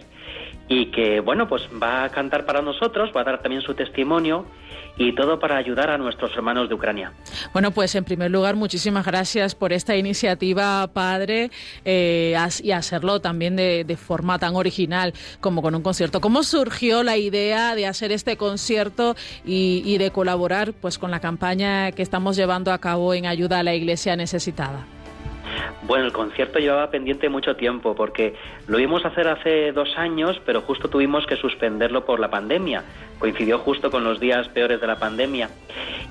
y 0.68 0.92
que, 0.92 1.20
bueno, 1.20 1.48
pues 1.48 1.64
va 1.82 2.06
a 2.06 2.10
cantar 2.10 2.46
para 2.46 2.62
nosotros, 2.62 3.12
va 3.16 3.22
a 3.22 3.24
dar 3.24 3.42
también 3.42 3.62
su 3.62 3.74
testimonio 3.74 4.46
y 4.98 5.14
todo 5.14 5.40
para 5.40 5.58
ayudar 5.58 5.90
a 5.90 5.98
nuestros 5.98 6.32
hermanos 6.36 6.70
de 6.70 6.76
Ucrania. 6.76 7.12
Bueno, 7.54 7.72
pues 7.72 7.94
en 7.96 8.04
primer 8.04 8.32
lugar, 8.32 8.56
muchísimas 8.56 9.06
gracias 9.06 9.54
por 9.54 9.74
esta 9.74 9.96
iniciativa, 9.96 10.88
padre, 10.88 11.52
eh, 11.84 12.36
y 12.64 12.72
hacerlo 12.72 13.20
también 13.20 13.56
de, 13.56 13.96
forma 13.96 14.40
tan 14.40 14.56
original 14.56 15.14
como 15.40 15.62
con 15.62 15.74
un 15.74 15.82
concierto. 15.82 16.20
¿Cómo 16.20 16.44
surgió 16.44 17.02
la 17.02 17.18
idea 17.18 17.76
de 17.76 17.88
hacer 17.88 18.12
este 18.12 18.36
concierto 18.36 19.16
y, 19.46 19.84
y 19.86 19.98
de 19.98 20.12
colaborar 20.12 20.74
pues 20.74 20.98
con 20.98 21.12
la 21.12 21.22
campaña 21.22 21.92
que 21.92 22.02
estamos 22.02 22.36
llevando 22.36 22.74
a 22.74 22.80
cabo 22.80 23.14
en 23.14 23.26
ayuda 23.26 23.60
a 23.60 23.64
la 23.64 23.74
Iglesia 23.74 24.16
necesitada? 24.16 24.86
Bueno, 25.84 26.06
el 26.06 26.14
concierto 26.14 26.60
llevaba 26.60 26.90
pendiente 26.90 27.30
mucho 27.30 27.56
tiempo 27.56 27.96
porque 27.96 28.34
lo 28.68 28.80
íbamos 28.80 29.06
a 29.06 29.10
hacer 29.10 29.28
hace 29.28 29.72
dos 29.72 29.98
años, 29.98 30.42
pero 30.46 30.62
justo 30.62 30.90
tuvimos 30.90 31.26
que 31.28 31.36
suspenderlo 31.36 32.06
por 32.06 32.20
la 32.20 32.30
pandemia. 32.30 32.84
Coincidió 33.20 33.60
justo 33.60 33.92
con 33.92 34.04
los 34.04 34.20
días 34.20 34.48
peores 34.50 34.82
de 34.82 34.88
la 34.88 34.98
pandemia. 34.98 35.50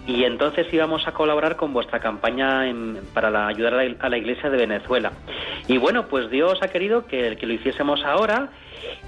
Y 0.07 0.25
entonces 0.25 0.73
íbamos 0.73 1.07
a 1.09 1.13
colaborar 1.13 1.57
con 1.57 1.73
vuestra 1.73 1.99
campaña 1.99 2.63
para 3.15 3.47
ayudar 3.47 3.75
a 3.99 4.09
la, 4.09 4.19
Iglesia 4.19 4.51
de 4.51 4.59
Venezuela. 4.59 5.13
Y 5.67 5.79
bueno, 5.79 6.07
pues 6.07 6.31
Dios 6.31 6.59
ha 6.63 6.69
querido 6.69 7.07
que, 7.07 7.37
lo 7.41 7.53
hiciésemos 7.53 8.05
ahora. 8.05 8.51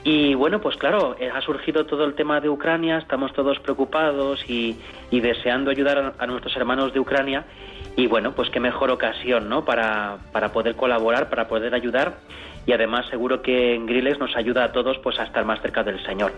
Y 0.04 0.34
bueno, 0.34 0.60
pues 0.60 0.76
claro, 0.76 1.16
eh, 1.20 1.30
ha 1.32 1.40
surgido 1.42 1.84
todo 1.84 2.04
el 2.04 2.14
tema 2.14 2.40
de 2.40 2.48
Ucrania, 2.48 2.96
estamos 2.98 3.32
todos 3.34 3.58
preocupados 3.60 4.42
y, 4.48 4.76
deseando 5.10 5.70
ayudar 5.70 6.14
a 6.18 6.26
nuestros 6.26 6.56
hermanos 6.56 6.92
de 6.92 7.00
Ucrania 7.00 7.44
y 7.96 8.06
bueno, 8.06 8.32
pues 8.34 8.50
qué 8.50 8.60
mejor 8.60 8.90
ocasión, 8.90 9.48
¿no? 9.48 9.64
Para, 9.64 10.18
para 10.32 10.52
poder 10.52 10.76
colaborar, 10.76 11.30
para 11.30 11.48
poder 11.48 11.74
ayudar 11.74 12.18
y 12.66 12.72
además 12.72 13.06
seguro 13.08 13.42
que 13.42 13.74
en 13.74 13.86
Griles 13.86 14.18
nos 14.18 14.36
ayuda 14.36 14.64
a 14.64 14.72
todos 14.72 14.98
pues 14.98 15.18
a 15.18 15.24
estar 15.24 15.44
más 15.44 15.62
cerca 15.62 15.82
del 15.82 16.04
Señor. 16.04 16.32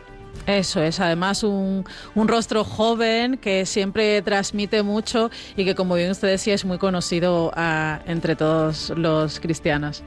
Eso 0.46 0.80
es, 0.80 1.00
además 1.00 1.42
un, 1.42 1.84
un, 2.14 2.28
rostro 2.28 2.64
joven 2.64 3.38
que 3.38 3.66
siempre 3.66 4.22
transmite 4.22 4.82
mucho 4.82 5.30
y 5.56 5.64
que 5.64 5.74
como 5.74 5.94
bien 5.94 6.10
usted 6.10 6.28
decía 6.28 6.54
es 6.54 6.64
muy 6.64 6.78
conocido 6.78 7.50
ah, 7.54 8.00
entre 8.06 8.36
todos 8.36 8.90
los 8.96 9.40
cristianos. 9.40 10.04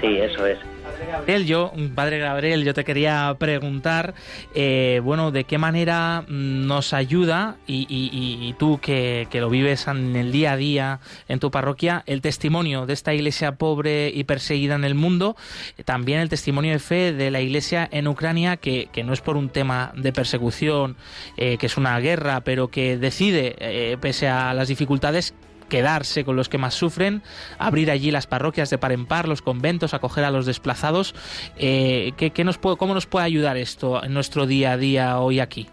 Sí, 0.00 0.18
eso 0.18 0.46
es. 0.46 0.58
Gabriel, 1.04 1.46
yo, 1.46 1.72
padre 1.94 2.18
Gabriel, 2.18 2.64
yo 2.64 2.72
te 2.72 2.84
quería 2.84 3.34
preguntar, 3.38 4.14
eh, 4.54 5.00
bueno, 5.04 5.30
de 5.30 5.44
qué 5.44 5.58
manera 5.58 6.22
mm, 6.22 6.66
nos 6.66 6.92
ayuda 6.92 7.56
y, 7.66 8.54
tú 8.58 8.78
que, 8.80 9.28
lo 9.32 9.50
vives 9.50 9.86
en 9.88 10.16
el 10.16 10.32
día 10.32 10.52
a 10.52 10.56
día 10.56 11.00
en 11.28 11.38
tu 11.38 11.50
parroquia, 11.50 12.02
el 12.06 12.22
testimonio 12.22 12.86
de 12.86 12.94
esta 12.94 13.12
iglesia 13.12 13.52
pobre 13.52 14.10
y 14.14 14.24
perseguida 14.24 14.74
en 14.74 14.84
el 14.84 14.94
mundo, 14.94 15.36
también 15.84 16.20
el 16.20 16.28
testimonio 16.28 16.72
de 16.72 16.78
fe 16.78 17.12
de 17.12 17.30
la 17.30 17.40
iglesia 17.40 17.88
en 17.90 18.08
Ucrania, 18.08 18.56
que, 18.56 18.88
no 19.04 19.12
es 19.12 19.20
por 19.20 19.36
un 19.36 19.50
tema 19.50 19.92
de 19.94 20.12
persecución, 20.12 20.96
eh, 21.36 21.58
que 21.58 21.66
es 21.66 21.76
una 21.76 21.98
guerra, 22.00 22.40
pero 22.40 22.68
que 22.68 22.96
decide, 22.96 23.56
eh, 23.58 23.96
pese 24.00 24.28
a 24.28 24.54
las 24.54 24.68
dificultades, 24.68 25.34
quedarse 25.68 26.24
con 26.24 26.36
los 26.36 26.48
que 26.48 26.58
más 26.58 26.74
sufren, 26.74 27.22
abrir 27.58 27.90
allí 27.90 28.10
las 28.10 28.26
parroquias 28.26 28.70
de 28.70 28.78
par 28.78 28.92
en 28.92 29.06
par, 29.06 29.28
los 29.28 29.42
conventos, 29.42 29.94
acoger 29.94 30.24
a 30.24 30.30
los 30.30 30.46
desplazados. 30.46 31.14
Eh, 31.58 32.12
¿qué, 32.16 32.44
nos 32.44 32.58
puede, 32.58 32.76
¿Cómo 32.76 32.94
nos 32.94 33.06
puede 33.06 33.26
ayudar 33.26 33.56
esto 33.56 34.02
en 34.02 34.14
nuestro 34.14 34.46
día 34.46 34.72
a 34.72 34.76
día 34.76 35.18
hoy 35.18 35.40
aquí? 35.40 35.68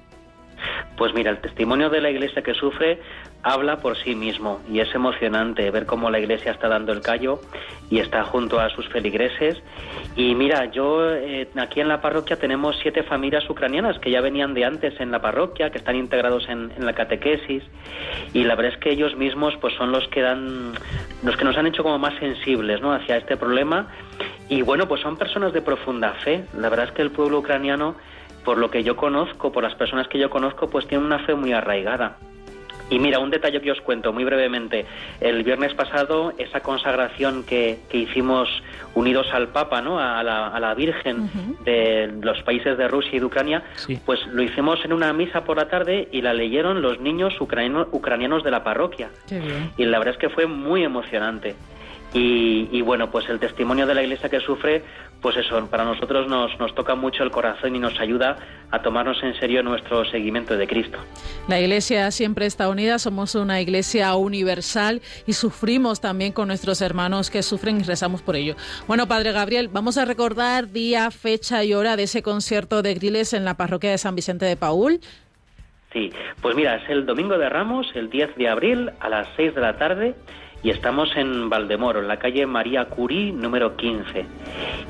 Pues 0.97 1.13
mira, 1.13 1.31
el 1.31 1.41
testimonio 1.41 1.89
de 1.89 2.01
la 2.01 2.11
iglesia 2.11 2.41
que 2.43 2.53
sufre 2.53 3.01
habla 3.43 3.77
por 3.77 3.97
sí 3.97 4.15
mismo 4.15 4.61
y 4.71 4.79
es 4.79 4.93
emocionante 4.95 5.69
ver 5.69 5.85
cómo 5.85 6.09
la 6.09 6.19
iglesia 6.19 6.51
está 6.51 6.69
dando 6.69 6.93
el 6.93 7.01
callo 7.01 7.41
y 7.89 7.99
está 7.99 8.23
junto 8.23 8.59
a 8.59 8.69
sus 8.69 8.87
feligreses. 8.87 9.61
Y 10.15 10.33
mira, 10.33 10.71
yo 10.71 11.13
eh, 11.13 11.47
aquí 11.57 11.81
en 11.81 11.89
la 11.89 12.01
parroquia 12.01 12.37
tenemos 12.37 12.77
siete 12.81 13.03
familias 13.03 13.47
ucranianas 13.49 13.99
que 13.99 14.11
ya 14.11 14.21
venían 14.21 14.53
de 14.53 14.65
antes 14.65 14.99
en 14.99 15.11
la 15.11 15.21
parroquia, 15.21 15.69
que 15.71 15.77
están 15.77 15.95
integrados 15.97 16.47
en, 16.47 16.71
la 16.77 16.93
catequesis 16.93 17.63
y 18.33 18.43
la 18.43 18.55
verdad 18.55 18.73
es 18.73 18.79
que 18.79 18.91
ellos 18.91 19.15
mismos 19.15 19.55
pues 19.59 19.73
son 19.75 19.91
los 19.91 20.07
que 20.07 20.21
dan, 20.21 20.73
los 21.23 21.35
que 21.35 21.43
nos 21.43 21.57
han 21.57 21.67
hecho 21.67 21.83
como 21.83 21.99
más 21.99 22.17
sensibles 22.19 22.81
¿no? 22.81 22.93
hacia 22.93 23.17
este 23.17 23.37
problema 23.37 23.87
y 24.49 24.61
bueno, 24.61 24.87
pues 24.87 25.01
son 25.01 25.17
personas 25.17 25.53
de 25.53 25.61
profunda 25.61 26.13
fe. 26.23 26.45
La 26.57 26.69
verdad 26.69 26.87
es 26.87 26.91
que 26.93 27.01
el 27.01 27.11
pueblo 27.11 27.39
ucraniano, 27.39 27.95
por 28.45 28.57
lo 28.57 28.69
que 28.69 28.83
yo 28.83 28.95
conozco, 28.95 29.51
por 29.51 29.63
las 29.63 29.75
personas 29.75 30.07
que 30.07 30.19
yo 30.19 30.29
conozco, 30.29 30.69
pues 30.69 30.87
tiene 30.87 31.03
una 31.03 31.19
fe 31.19 31.35
muy 31.35 31.53
arraigada. 31.53 32.17
Y 32.93 32.99
mira, 32.99 33.17
un 33.17 33.31
detalle 33.31 33.59
que 33.59 33.71
os 33.71 33.81
cuento 33.81 34.13
muy 34.13 34.23
brevemente. 34.23 34.85
El 35.19 35.43
viernes 35.43 35.73
pasado, 35.73 36.31
esa 36.37 36.59
consagración 36.59 37.43
que, 37.43 37.79
que 37.89 37.97
hicimos 37.97 38.47
unidos 38.93 39.25
al 39.33 39.47
Papa, 39.47 39.81
¿no? 39.81 39.99
a, 39.99 40.21
la, 40.21 40.49
a 40.49 40.59
la 40.59 40.75
Virgen 40.75 41.27
de 41.65 42.13
los 42.21 42.43
países 42.43 42.77
de 42.77 42.87
Rusia 42.87 43.13
y 43.13 43.19
de 43.19 43.25
Ucrania, 43.25 43.63
pues 44.05 44.19
lo 44.27 44.43
hicimos 44.43 44.85
en 44.85 44.93
una 44.93 45.11
misa 45.11 45.43
por 45.43 45.57
la 45.57 45.67
tarde 45.67 46.07
y 46.11 46.21
la 46.21 46.35
leyeron 46.35 46.83
los 46.83 46.99
niños 46.99 47.33
ucranianos, 47.41 47.87
ucranianos 47.91 48.43
de 48.43 48.51
la 48.51 48.63
parroquia. 48.63 49.09
Y 49.75 49.85
la 49.85 49.97
verdad 49.97 50.13
es 50.13 50.19
que 50.19 50.29
fue 50.29 50.45
muy 50.45 50.83
emocionante. 50.83 51.55
Y, 52.15 52.81
bueno, 52.81 53.09
pues 53.09 53.27
el 53.27 53.39
testimonio 53.39 53.87
de 53.87 53.95
la 53.95 54.03
iglesia 54.03 54.29
que 54.29 54.39
sufre, 54.39 54.83
pues 55.19 55.35
eso, 55.35 55.65
para 55.67 55.83
nosotros 55.83 56.27
nos, 56.27 56.57
nos 56.59 56.75
toca 56.75 56.93
mucho 56.93 57.23
el 57.23 57.31
corazón 57.31 57.75
y 57.75 57.79
nos 57.79 57.99
ayuda 57.99 58.37
a 58.69 58.83
tomarnos 58.83 59.17
en 59.23 59.33
serio 59.39 59.63
nuestro 59.63 60.05
seguimiento 60.05 60.55
de 60.55 60.67
Cristo. 60.67 60.99
La 61.47 61.59
iglesia 61.59 62.11
siempre 62.11 62.45
está 62.45 62.69
unida, 62.69 62.99
somos 62.99 63.33
una 63.33 63.61
iglesia 63.61 64.13
universal 64.15 65.01
y 65.25 65.33
sufrimos 65.33 66.01
también 66.01 66.33
con 66.33 66.49
nuestros 66.49 66.81
hermanos 66.81 67.31
que 67.31 67.41
sufren 67.41 67.79
y 67.79 67.83
rezamos 67.83 68.21
por 68.21 68.35
ello. 68.35 68.55
Bueno, 68.87 69.07
Padre 69.07 69.31
Gabriel, 69.31 69.69
vamos 69.69 69.97
a 69.97 70.05
recordar 70.05 70.71
día, 70.71 71.09
fecha 71.09 71.63
y 71.63 71.73
hora 71.73 71.95
de 71.95 72.03
ese 72.03 72.21
concierto 72.21 72.83
de 72.83 72.93
Griles 72.93 73.33
en 73.33 73.43
la 73.43 73.57
parroquia 73.57 73.89
de 73.89 73.97
San 73.97 74.13
Vicente 74.13 74.45
de 74.45 74.55
Paul. 74.55 74.99
Sí, 75.91 76.11
pues 76.41 76.55
mira, 76.55 76.75
es 76.75 76.89
el 76.89 77.07
domingo 77.07 77.39
de 77.39 77.49
Ramos, 77.49 77.87
el 77.95 78.09
10 78.09 78.35
de 78.35 78.49
abril, 78.49 78.91
a 78.99 79.09
las 79.09 79.27
6 79.35 79.55
de 79.55 79.61
la 79.61 79.77
tarde 79.77 80.15
y 80.63 80.69
estamos 80.69 81.09
en 81.15 81.49
Valdemoro, 81.49 81.99
en 81.99 82.07
la 82.07 82.17
calle 82.17 82.45
María 82.45 82.85
Curí, 82.85 83.33
número 83.33 83.75
15. 83.75 84.25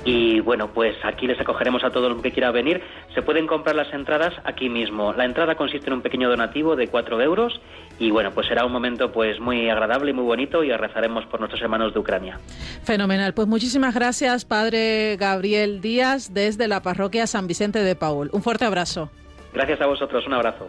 Y 0.06 0.40
bueno, 0.40 0.70
pues 0.72 0.96
aquí 1.04 1.26
les 1.26 1.40
acogeremos 1.40 1.84
a 1.84 1.90
todo 1.90 2.08
el 2.08 2.22
que 2.22 2.32
quiera 2.32 2.52
venir. 2.52 2.82
Se 3.16 3.24
pueden 3.24 3.48
comprar 3.48 3.76
las 3.76 3.92
entradas 3.92 4.34
aquí 4.44 4.70
mismo. 4.70 5.14
La 5.14 5.26
entrada 5.26 5.56
consiste 5.56 5.88
en 5.88 5.94
un 5.94 6.02
pequeño 6.02 6.30
donativo 6.30 6.76
de 6.76 6.88
4 6.88 7.20
euros 7.22 7.60
y 7.98 8.12
bueno, 8.12 8.32
pues 8.32 8.48
será 8.48 8.66
un 8.66 8.72
momento 8.72 9.12
pues 9.12 9.40
muy 9.40 9.68
agradable 9.70 10.12
y 10.12 10.14
muy 10.14 10.26
bonito 10.26 10.64
y 10.64 10.72
rezaremos 10.72 11.26
por 11.26 11.40
nuestros 11.40 11.62
hermanos 11.62 11.94
de 11.94 12.00
Ucrania. 12.00 12.40
Fenomenal. 12.84 13.34
Pues 13.34 13.48
muchísimas 13.48 13.96
gracias, 13.96 14.46
Padre 14.46 15.18
Gabriel 15.18 15.82
Díaz, 15.82 16.34
desde 16.34 16.68
la 16.68 16.84
parroquia 16.84 17.26
San 17.26 17.48
Vicente 17.48 17.80
de 17.80 17.96
Paul. 17.96 18.30
Un 18.32 18.44
fuerte 18.44 18.66
abrazo. 18.66 19.10
Gracias 19.54 19.82
a 19.82 19.88
vosotros. 19.88 20.26
Un 20.28 20.34
abrazo. 20.34 20.68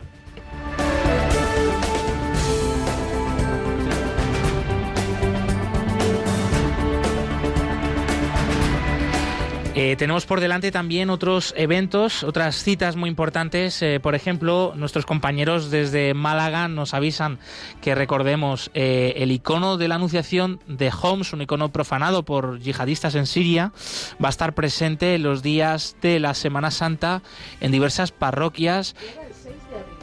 Eh, 9.77 9.97
tenemos 9.97 10.25
por 10.25 10.39
delante 10.39 10.71
también 10.71 11.11
otros 11.11 11.53
eventos, 11.57 12.23
otras 12.23 12.63
citas 12.63 12.95
muy 12.95 13.11
importantes. 13.11 13.83
Eh, 13.83 13.99
por 13.99 14.15
ejemplo, 14.15 14.73
nuestros 14.77 15.05
compañeros 15.05 15.69
desde 15.69 16.15
Málaga 16.15 16.69
nos 16.69 16.95
avisan 16.95 17.41
que 17.81 17.97
recordemos 17.97 18.71
eh, 18.75 19.15
el 19.17 19.33
icono 19.33 19.77
de 19.77 19.89
la 19.89 19.97
Anunciación 19.97 20.61
de 20.69 20.93
Homs, 21.03 21.33
un 21.33 21.43
icono 21.43 21.73
profanado 21.73 22.23
por 22.25 22.61
yihadistas 22.61 23.17
en 23.17 23.27
Siria, 23.27 23.73
va 24.23 24.29
a 24.29 24.31
estar 24.31 24.55
presente 24.55 25.19
los 25.19 25.43
días 25.43 25.97
de 26.01 26.21
la 26.21 26.35
Semana 26.35 26.71
Santa 26.71 27.23
en 27.61 27.73
diversas 27.73 28.13
parroquias. 28.13 28.95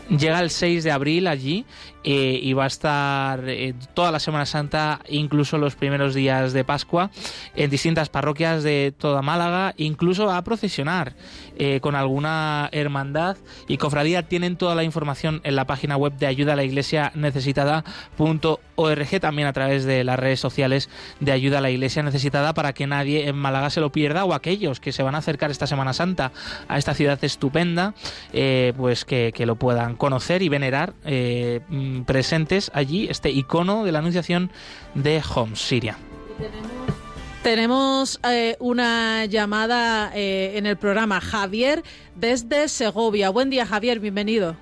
Llega 0.10 0.42
el 0.42 0.50
6 0.50 0.84
de 0.84 0.92
abril 0.92 1.28
allí 1.28 1.66
eh, 2.04 2.40
y 2.42 2.54
va 2.54 2.64
a 2.64 2.68
estar 2.68 3.48
eh, 3.48 3.76
toda 3.94 4.12
la 4.12 4.20
Semana 4.20 4.48
Santa, 4.48 5.02
incluso 5.08 5.60
los 5.60 5.76
primeros 5.76 6.16
días 6.16 6.52
de 6.52 6.64
Pascua, 6.64 7.12
en 7.56 7.70
distintas 7.70 8.10
parroquias 8.10 8.64
de 8.64 8.92
toda 8.98 9.22
Málaga, 9.22 9.76
incluso 9.78 10.32
a 10.32 10.42
procesionar 10.42 11.14
eh, 11.60 11.80
con 11.80 11.94
alguna 11.94 12.70
hermandad 12.72 13.38
y 13.68 13.78
cofradía. 13.78 14.28
Tienen 14.28 14.56
toda 14.56 14.74
la 14.74 14.84
información 14.84 15.42
en 15.44 15.56
la 15.56 15.66
página 15.66 15.96
web 15.96 16.14
de 16.18 16.26
ayuda 16.26 16.54
a 16.54 16.56
la 16.56 16.64
iglesia 16.64 17.12
necesitada.org, 17.14 19.20
también 19.20 19.48
a 19.48 19.54
través 19.54 19.86
de 19.86 20.04
las 20.04 20.18
redes 20.18 20.40
sociales 20.40 20.90
de 21.20 21.32
ayuda 21.32 21.60
a 21.60 21.62
la 21.62 21.70
iglesia 21.70 22.02
necesitada 22.02 22.56
para 22.56 22.74
que 22.74 22.88
nadie 22.88 23.28
en 23.28 23.36
Málaga 23.36 23.70
se 23.70 23.80
lo 23.80 23.92
pierda 23.92 24.26
o 24.26 24.34
aquellos 24.34 24.80
que 24.80 24.92
se 24.92 25.04
van 25.04 25.14
a 25.14 25.20
acercar 25.20 25.52
esta 25.52 25.68
Semana 25.68 25.94
Santa 25.94 26.32
a 26.68 26.80
esta 26.80 26.96
ciudad 26.96 27.24
estupenda, 27.24 27.94
pues 28.76 29.06
que, 29.06 29.32
que, 29.36 29.46
lo 29.46 29.56
puedan 29.56 29.96
conocer 29.96 30.42
y 30.42 30.50
venerar 30.50 30.94
presentes 32.06 32.72
allí 32.74 33.08
este 33.10 33.30
icono 33.30 33.86
de 33.86 33.92
la 33.92 34.00
anunciación 34.00 34.52
de 34.96 35.22
Homs, 35.34 35.60
Siria. 35.60 35.98
Tenemos 37.44 38.20
eh, 38.24 38.56
una 38.60 39.26
llamada 39.26 40.12
eh, 40.14 40.58
en 40.58 40.68
el 40.68 40.78
programa. 40.78 41.20
Javier 41.20 41.82
desde 42.16 42.68
Segovia. 42.68 43.32
Buen 43.32 43.50
día, 43.50 43.66
Javier, 43.66 44.00
bienvenido. 44.00 44.56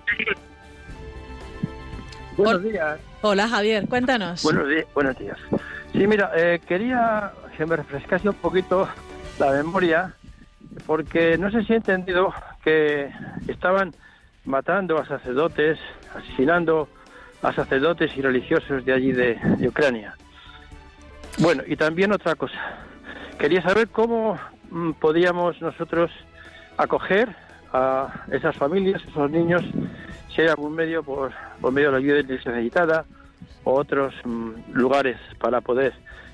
Buenos 2.38 2.64
días. 2.64 3.00
Hola, 3.22 3.50
Javier, 3.50 3.86
cuéntanos. 3.90 4.44
Buenos, 4.44 4.70
días. 4.70 4.86
buenos 4.94 5.18
días. 5.18 5.38
Sí, 5.92 6.08
mira, 6.08 6.32
eh, 6.38 6.62
quería 6.66 7.34
que 7.58 7.66
me 7.66 7.76
refrescase 7.76 8.30
un 8.30 8.36
poquito 8.36 8.88
la 9.40 9.52
memoria, 9.52 10.14
porque 10.86 11.38
no 11.38 11.52
sé 11.52 11.66
si 11.66 11.74
he 11.74 11.76
entendido 11.76 12.34
que 12.64 13.12
estaban 13.50 13.94
matando 14.46 14.98
a 14.98 15.06
sacerdotes, 15.06 15.78
asesinando 16.16 16.88
a 17.42 17.54
sacerdotes 17.54 18.16
y 18.16 18.22
religiosos 18.22 18.86
de 18.86 18.94
allí 18.94 19.12
de, 19.12 19.38
Ucrania. 19.68 20.16
Bueno, 21.40 21.64
y 21.66 21.76
también 21.76 22.12
otra 22.12 22.36
cosa. 22.36 22.60
Quería 23.38 23.62
saber 23.62 23.88
cómo 23.90 24.38
mm, 24.72 24.92
podíamos 24.94 25.62
nosotros 25.62 26.12
acoger 26.78 27.36
a 27.72 28.26
esas 28.32 28.56
familias, 28.58 29.02
esos 29.08 29.30
niños, 29.30 29.64
si 30.34 30.42
hay 30.42 30.48
algún 30.48 30.74
medio 30.76 31.04
por, 31.04 31.32
por 31.62 31.72
medio 31.72 31.90
de 31.90 31.92
la 31.94 31.98
ayuda 32.00 32.16
de 32.16 32.24
la 32.24 32.28
iglesia 32.28 32.52
necesitada 32.52 33.06
o 33.64 33.74
otros 33.74 34.14
mm, 34.26 34.74
lugares 34.74 35.18
para 35.40 35.62
poder 35.62 35.94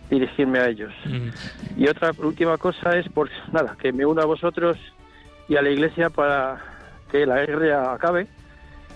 dirigirme 0.09 0.59
a 0.59 0.67
ellos. 0.67 0.93
Y 1.77 1.87
otra 1.87 2.11
última 2.17 2.57
cosa 2.57 2.97
es, 2.97 3.09
por 3.09 3.29
nada, 3.51 3.75
que 3.79 3.91
me 3.91 4.05
uno 4.05 4.21
a 4.21 4.25
vosotros 4.25 4.77
y 5.47 5.55
a 5.55 5.61
la 5.61 5.69
iglesia 5.69 6.09
para 6.09 6.61
que 7.11 7.25
la 7.25 7.45
guerra 7.45 7.93
acabe 7.93 8.27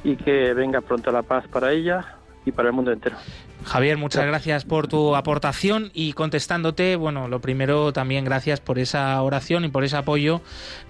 y 0.04 0.16
que 0.16 0.54
venga 0.54 0.82
pronto 0.82 1.12
la 1.12 1.24
paz 1.24 1.48
para 1.48 1.72
ella 1.72 2.18
y 2.46 2.52
para 2.52 2.70
el 2.70 2.76
mundo 2.76 2.92
entero. 2.92 3.18
Javier, 3.66 3.98
muchas 3.98 4.26
gracias 4.26 4.64
por 4.64 4.88
tu 4.88 5.16
aportación 5.16 5.92
y 5.94 6.14
contestándote, 6.14 6.96
bueno, 6.96 7.28
lo 7.28 7.42
primero 7.42 7.94
también 7.94 8.26
gracias 8.26 8.62
por 8.62 8.80
esa 8.80 9.22
oración 9.22 9.66
y 9.66 9.70
por 9.70 9.84
ese 9.84 9.98
apoyo 9.98 10.42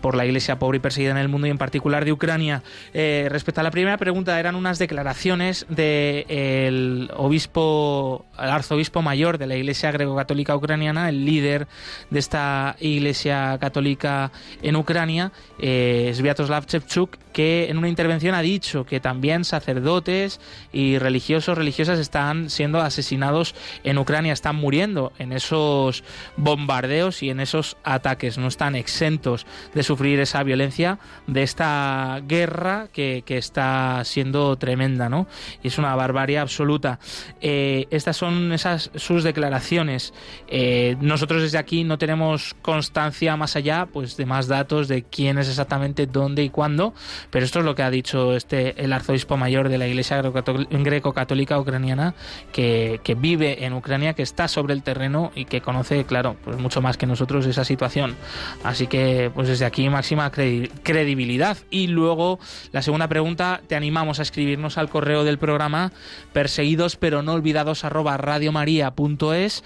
por 0.01 0.15
la 0.15 0.25
iglesia 0.25 0.59
pobre 0.59 0.77
y 0.77 0.79
perseguida 0.79 1.11
en 1.11 1.17
el 1.17 1.29
mundo 1.29 1.47
y 1.47 1.49
en 1.49 1.57
particular 1.57 2.05
de 2.05 2.11
Ucrania. 2.11 2.63
Eh, 2.93 3.27
respecto 3.29 3.61
a 3.61 3.63
la 3.63 3.71
primera 3.71 3.97
pregunta, 3.97 4.39
eran 4.39 4.55
unas 4.55 4.79
declaraciones 4.79 5.65
del 5.67 7.11
obispo, 7.15 8.25
el 8.37 8.49
arzobispo 8.49 9.01
mayor 9.01 9.39
de 9.39 9.47
la 9.47 9.55
iglesia 9.55 9.91
greco-católica 9.91 10.55
ucraniana, 10.55 11.09
el 11.09 11.25
líder 11.25 11.67
de 12.09 12.19
esta 12.19 12.75
iglesia 12.79 13.57
católica 13.59 14.31
en 14.61 14.75
Ucrania, 14.75 15.31
eh, 15.59 16.11
Sviatoslav 16.15 16.65
Chevchuk, 16.65 17.17
que 17.33 17.69
en 17.69 17.77
una 17.77 17.89
intervención 17.89 18.35
ha 18.35 18.41
dicho 18.41 18.85
que 18.85 18.99
también 18.99 19.43
sacerdotes 19.43 20.39
y 20.71 20.97
religiosos, 20.97 21.57
religiosas 21.57 21.99
están 21.99 22.49
siendo 22.59 22.81
asesinados 22.81 23.55
en 23.85 23.97
Ucrania, 23.97 24.33
están 24.33 24.57
muriendo 24.57 25.13
en 25.17 25.31
esos 25.31 26.03
bombardeos 26.35 27.23
y 27.23 27.29
en 27.29 27.39
esos 27.39 27.77
ataques, 27.85 28.37
no 28.37 28.49
están 28.49 28.75
exentos 28.75 29.45
de 29.73 29.81
sufrir 29.81 30.19
esa 30.19 30.43
violencia 30.43 30.99
de 31.25 31.43
esta 31.43 32.19
guerra 32.27 32.89
que, 32.91 33.23
está 33.29 34.01
siendo 34.03 34.57
tremenda, 34.57 35.07
¿no? 35.07 35.27
Y 35.63 35.69
es 35.69 35.77
una 35.77 35.95
barbarie 35.95 36.39
absoluta. 36.39 36.99
Eh, 37.39 37.87
estas 37.91 38.17
son 38.17 38.51
esas 38.51 38.91
sus 38.95 39.23
declaraciones. 39.23 40.13
Eh, 40.49 40.97
nosotros 40.99 41.43
desde 41.43 41.59
aquí 41.59 41.85
no 41.85 41.97
tenemos 41.97 42.55
constancia 42.61 43.37
más 43.37 43.55
allá, 43.55 43.85
pues 43.85 44.17
de 44.17 44.25
más 44.25 44.49
datos 44.49 44.89
de 44.89 45.03
quién 45.03 45.37
es 45.37 45.47
exactamente 45.47 46.07
dónde 46.07 46.43
y 46.43 46.49
cuándo, 46.49 46.93
pero 47.29 47.45
esto 47.45 47.59
es 47.59 47.65
lo 47.65 47.75
que 47.75 47.83
ha 47.83 47.89
dicho 47.89 48.35
este 48.35 48.83
el 48.83 48.91
arzobispo 48.91 49.37
mayor 49.37 49.69
de 49.69 49.77
la 49.77 49.87
Iglesia 49.87 50.21
greco-católica 50.21 51.57
ucraniana 51.57 52.15
que, 52.51 52.99
vive 53.17 53.65
en 53.65 53.73
Ucrania, 53.73 54.13
que 54.13 54.23
está 54.23 54.47
sobre 54.47 54.73
el 54.73 54.83
terreno 54.83 55.31
y 55.35 55.45
que 55.45 55.61
conoce, 55.61 56.05
claro, 56.05 56.35
pues 56.43 56.57
mucho 56.57 56.81
más 56.81 56.97
que 56.97 57.05
nosotros 57.05 57.45
esa 57.45 57.63
situación. 57.63 58.15
Así 58.63 58.87
que, 58.87 59.31
pues 59.33 59.47
desde 59.47 59.65
aquí 59.65 59.89
máxima 59.89 60.31
credibilidad. 60.31 61.57
Y 61.69 61.87
luego, 61.87 62.39
la 62.71 62.81
segunda 62.81 63.07
pregunta, 63.07 63.61
te 63.67 63.75
animamos 63.75 64.19
a 64.19 64.21
escribirnos 64.21 64.77
al 64.77 64.89
correo 64.89 65.23
del 65.23 65.37
programa 65.37 65.91
perseguidos 66.33 66.95
pero 66.95 67.21
no 67.23 67.33
olvidados 67.33 67.83
radiomaria.es 67.83 69.63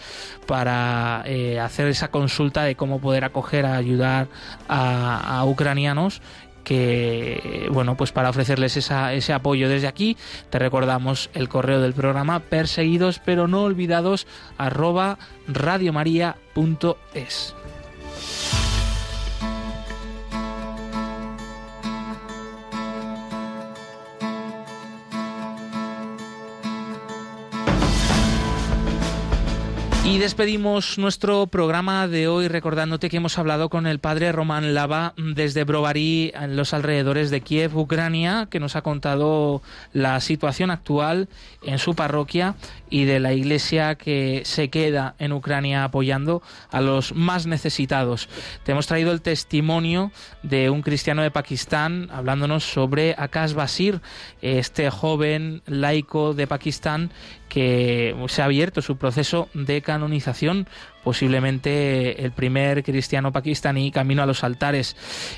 para 0.48 1.24
eh, 1.26 1.60
hacer 1.60 1.88
esa 1.88 2.10
consulta 2.10 2.64
de 2.64 2.76
cómo 2.76 3.00
poder 3.00 3.26
acoger 3.26 3.66
a 3.66 3.76
ayudar 3.76 4.28
a 4.68 5.44
ucranianos 5.46 6.22
que 6.64 7.68
bueno 7.72 7.98
pues 7.98 8.12
para 8.12 8.30
ofrecerles 8.30 8.78
ese 8.78 9.34
apoyo 9.34 9.70
desde 9.70 9.88
aquí 9.88 10.18
te 10.50 10.60
recordamos 10.60 11.30
el 11.34 11.50
correo 11.50 11.82
del 11.82 11.94
programa 11.94 12.40
perseguidos 12.40 13.20
pero 13.20 13.48
no 13.48 13.64
olvidados 13.64 14.28
arroba 14.58 15.18
radiomaria.es 15.48 17.56
Y 30.06 30.18
despedimos 30.18 30.98
nuestro 30.98 31.48
programa 31.48 32.10
de 32.10 32.28
hoy 32.28 32.50
recordándote 32.50 33.10
que 33.10 33.18
hemos 33.18 33.40
hablado 33.40 33.70
con 33.70 33.88
el 33.88 34.00
padre 34.00 34.34
Román 34.34 34.74
Lava 34.74 35.14
desde 35.16 35.64
Brovary, 35.64 36.34
en 36.36 36.58
los 36.58 36.74
alrededores 36.74 37.32
de 37.32 37.40
Kiev, 37.40 37.78
Ucrania, 37.78 38.50
que 38.52 38.60
nos 38.60 38.76
ha 38.76 38.82
contado 38.82 39.62
la 39.94 40.20
situación 40.20 40.72
actual 40.72 41.30
en 41.62 41.80
su 41.80 41.96
parroquia 41.96 42.56
y 42.90 43.06
de 43.06 43.22
la 43.22 43.32
iglesia 43.32 43.96
que 43.96 44.42
se 44.44 44.70
queda 44.70 45.16
en 45.20 45.32
Ucrania 45.32 45.86
apoyando 45.86 46.44
a 46.70 46.82
los 46.82 47.16
más 47.16 47.48
necesitados. 47.48 48.28
Te 48.66 48.74
hemos 48.74 48.88
traído 48.88 49.14
el 49.14 49.22
testimonio 49.22 50.12
de 50.44 50.70
un 50.70 50.82
cristiano 50.82 51.22
de 51.22 51.32
Pakistán 51.32 52.10
hablándonos 52.12 52.66
sobre 52.66 53.16
Akash 53.18 53.54
Basir, 53.54 54.02
este 54.42 54.90
joven 54.90 55.62
laico 55.66 56.34
de 56.34 56.46
Pakistán 56.46 57.10
que 57.54 58.16
se 58.30 58.42
ha 58.42 58.46
abierto 58.46 58.82
su 58.82 58.98
proceso 58.98 59.48
de 59.54 59.84
canonización, 59.84 60.68
posiblemente 61.04 62.26
el 62.26 62.32
primer 62.32 62.84
cristiano 62.84 63.32
pakistaní 63.32 63.92
camino 63.92 64.24
a 64.24 64.26
los 64.26 64.44
altares. 64.44 64.96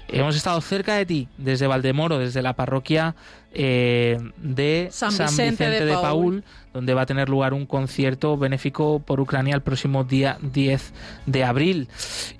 Hemos 0.07 0.37
estado 0.37 0.61
cerca 0.61 0.95
de 0.95 1.05
ti, 1.05 1.27
desde 1.37 1.67
Valdemoro, 1.67 2.17
desde 2.17 2.41
la 2.41 2.53
parroquia 2.53 3.15
eh, 3.51 4.17
de 4.37 4.87
San 4.91 5.09
Vicente, 5.09 5.69
de, 5.69 5.91
Paul. 5.91 6.45
donde 6.73 6.93
va 6.93 7.01
a 7.01 7.05
tener 7.05 7.27
lugar 7.27 7.53
un 7.53 7.65
concierto 7.65 8.37
benéfico 8.37 8.99
por 8.99 9.19
Ucrania 9.19 9.53
el 9.53 9.61
próximo 9.61 10.05
día 10.05 10.37
10 10.41 10.93
de 11.25 11.43
abril. 11.43 11.89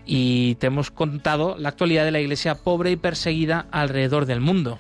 Y 0.06 0.56
te 0.56 0.68
hemos 0.68 0.90
contado 0.90 1.58
la 1.60 1.68
actualidad 1.68 2.06
de 2.06 2.12
la 2.12 2.22
iglesia 2.22 2.56
pobre 2.56 2.92
y 2.92 2.96
perseguida 2.96 3.66
alrededor 3.72 4.26
del 4.26 4.40
mundo. 4.40 4.80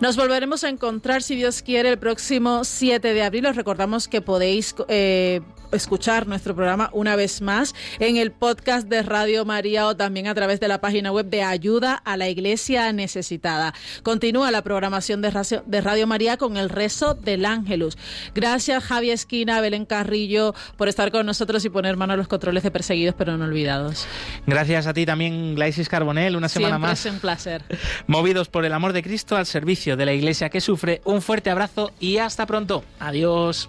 Nos 0.00 0.16
volveremos 0.16 0.62
a 0.62 0.68
encontrar, 0.68 1.22
si 1.22 1.34
Dios 1.34 1.60
quiere, 1.60 1.88
el 1.88 1.98
próximo 1.98 2.62
7 2.62 3.14
de 3.14 3.22
abril. 3.24 3.46
Os 3.46 3.56
recordamos 3.56 4.06
que 4.06 4.20
podéis 4.20 4.76
eh, 4.86 5.40
escuchar 5.72 6.26
nuestro 6.26 6.54
programa 6.54 6.90
una 6.92 7.16
vez 7.16 7.40
más 7.40 7.74
en 7.98 8.16
el 8.16 8.32
podcast 8.32 8.88
de 8.88 9.02
Radio 9.02 9.44
María 9.44 9.86
o 9.86 9.96
también 9.96 10.26
a 10.26 10.34
través 10.34 10.60
de 10.60 10.68
la 10.68 10.80
página 10.80 11.12
web 11.12 11.26
de 11.26 11.42
Ayuda 11.42 11.94
a 11.94 12.16
la 12.16 12.28
Iglesia 12.28 12.92
Necesitada. 12.92 13.74
Continúa 14.02 14.50
la 14.50 14.62
programación 14.62 15.22
de 15.22 15.30
Radio, 15.30 15.62
de 15.66 15.80
Radio 15.80 16.06
María 16.06 16.36
con 16.36 16.56
el 16.56 16.68
rezo 16.68 17.14
del 17.14 17.44
Ángelus. 17.44 17.96
Gracias 18.34 18.84
Javi 18.84 19.10
Esquina, 19.10 19.60
Belén 19.60 19.84
Carrillo 19.84 20.54
por 20.76 20.88
estar 20.88 21.10
con 21.10 21.26
nosotros 21.26 21.64
y 21.64 21.70
poner 21.70 21.96
mano 21.96 22.12
a 22.12 22.16
los 22.16 22.28
controles 22.28 22.62
de 22.62 22.70
perseguidos 22.70 23.14
pero 23.16 23.36
no 23.36 23.44
olvidados. 23.44 24.06
Gracias 24.46 24.86
a 24.86 24.94
ti 24.94 25.06
también, 25.06 25.54
Glaisis 25.54 25.88
Carbonel, 25.88 26.36
una 26.36 26.48
semana 26.48 26.76
Siempre 26.76 26.88
más. 26.88 27.06
Es 27.06 27.12
un 27.12 27.20
placer. 27.20 27.62
Movidos 28.06 28.48
por 28.48 28.64
el 28.64 28.72
amor 28.72 28.92
de 28.92 29.02
Cristo 29.02 29.36
al 29.36 29.46
servicio 29.46 29.96
de 29.96 30.06
la 30.06 30.12
Iglesia 30.12 30.48
que 30.48 30.60
sufre, 30.60 31.00
un 31.04 31.22
fuerte 31.22 31.50
abrazo 31.50 31.92
y 32.00 32.18
hasta 32.18 32.46
pronto. 32.46 32.84
Adiós. 32.98 33.68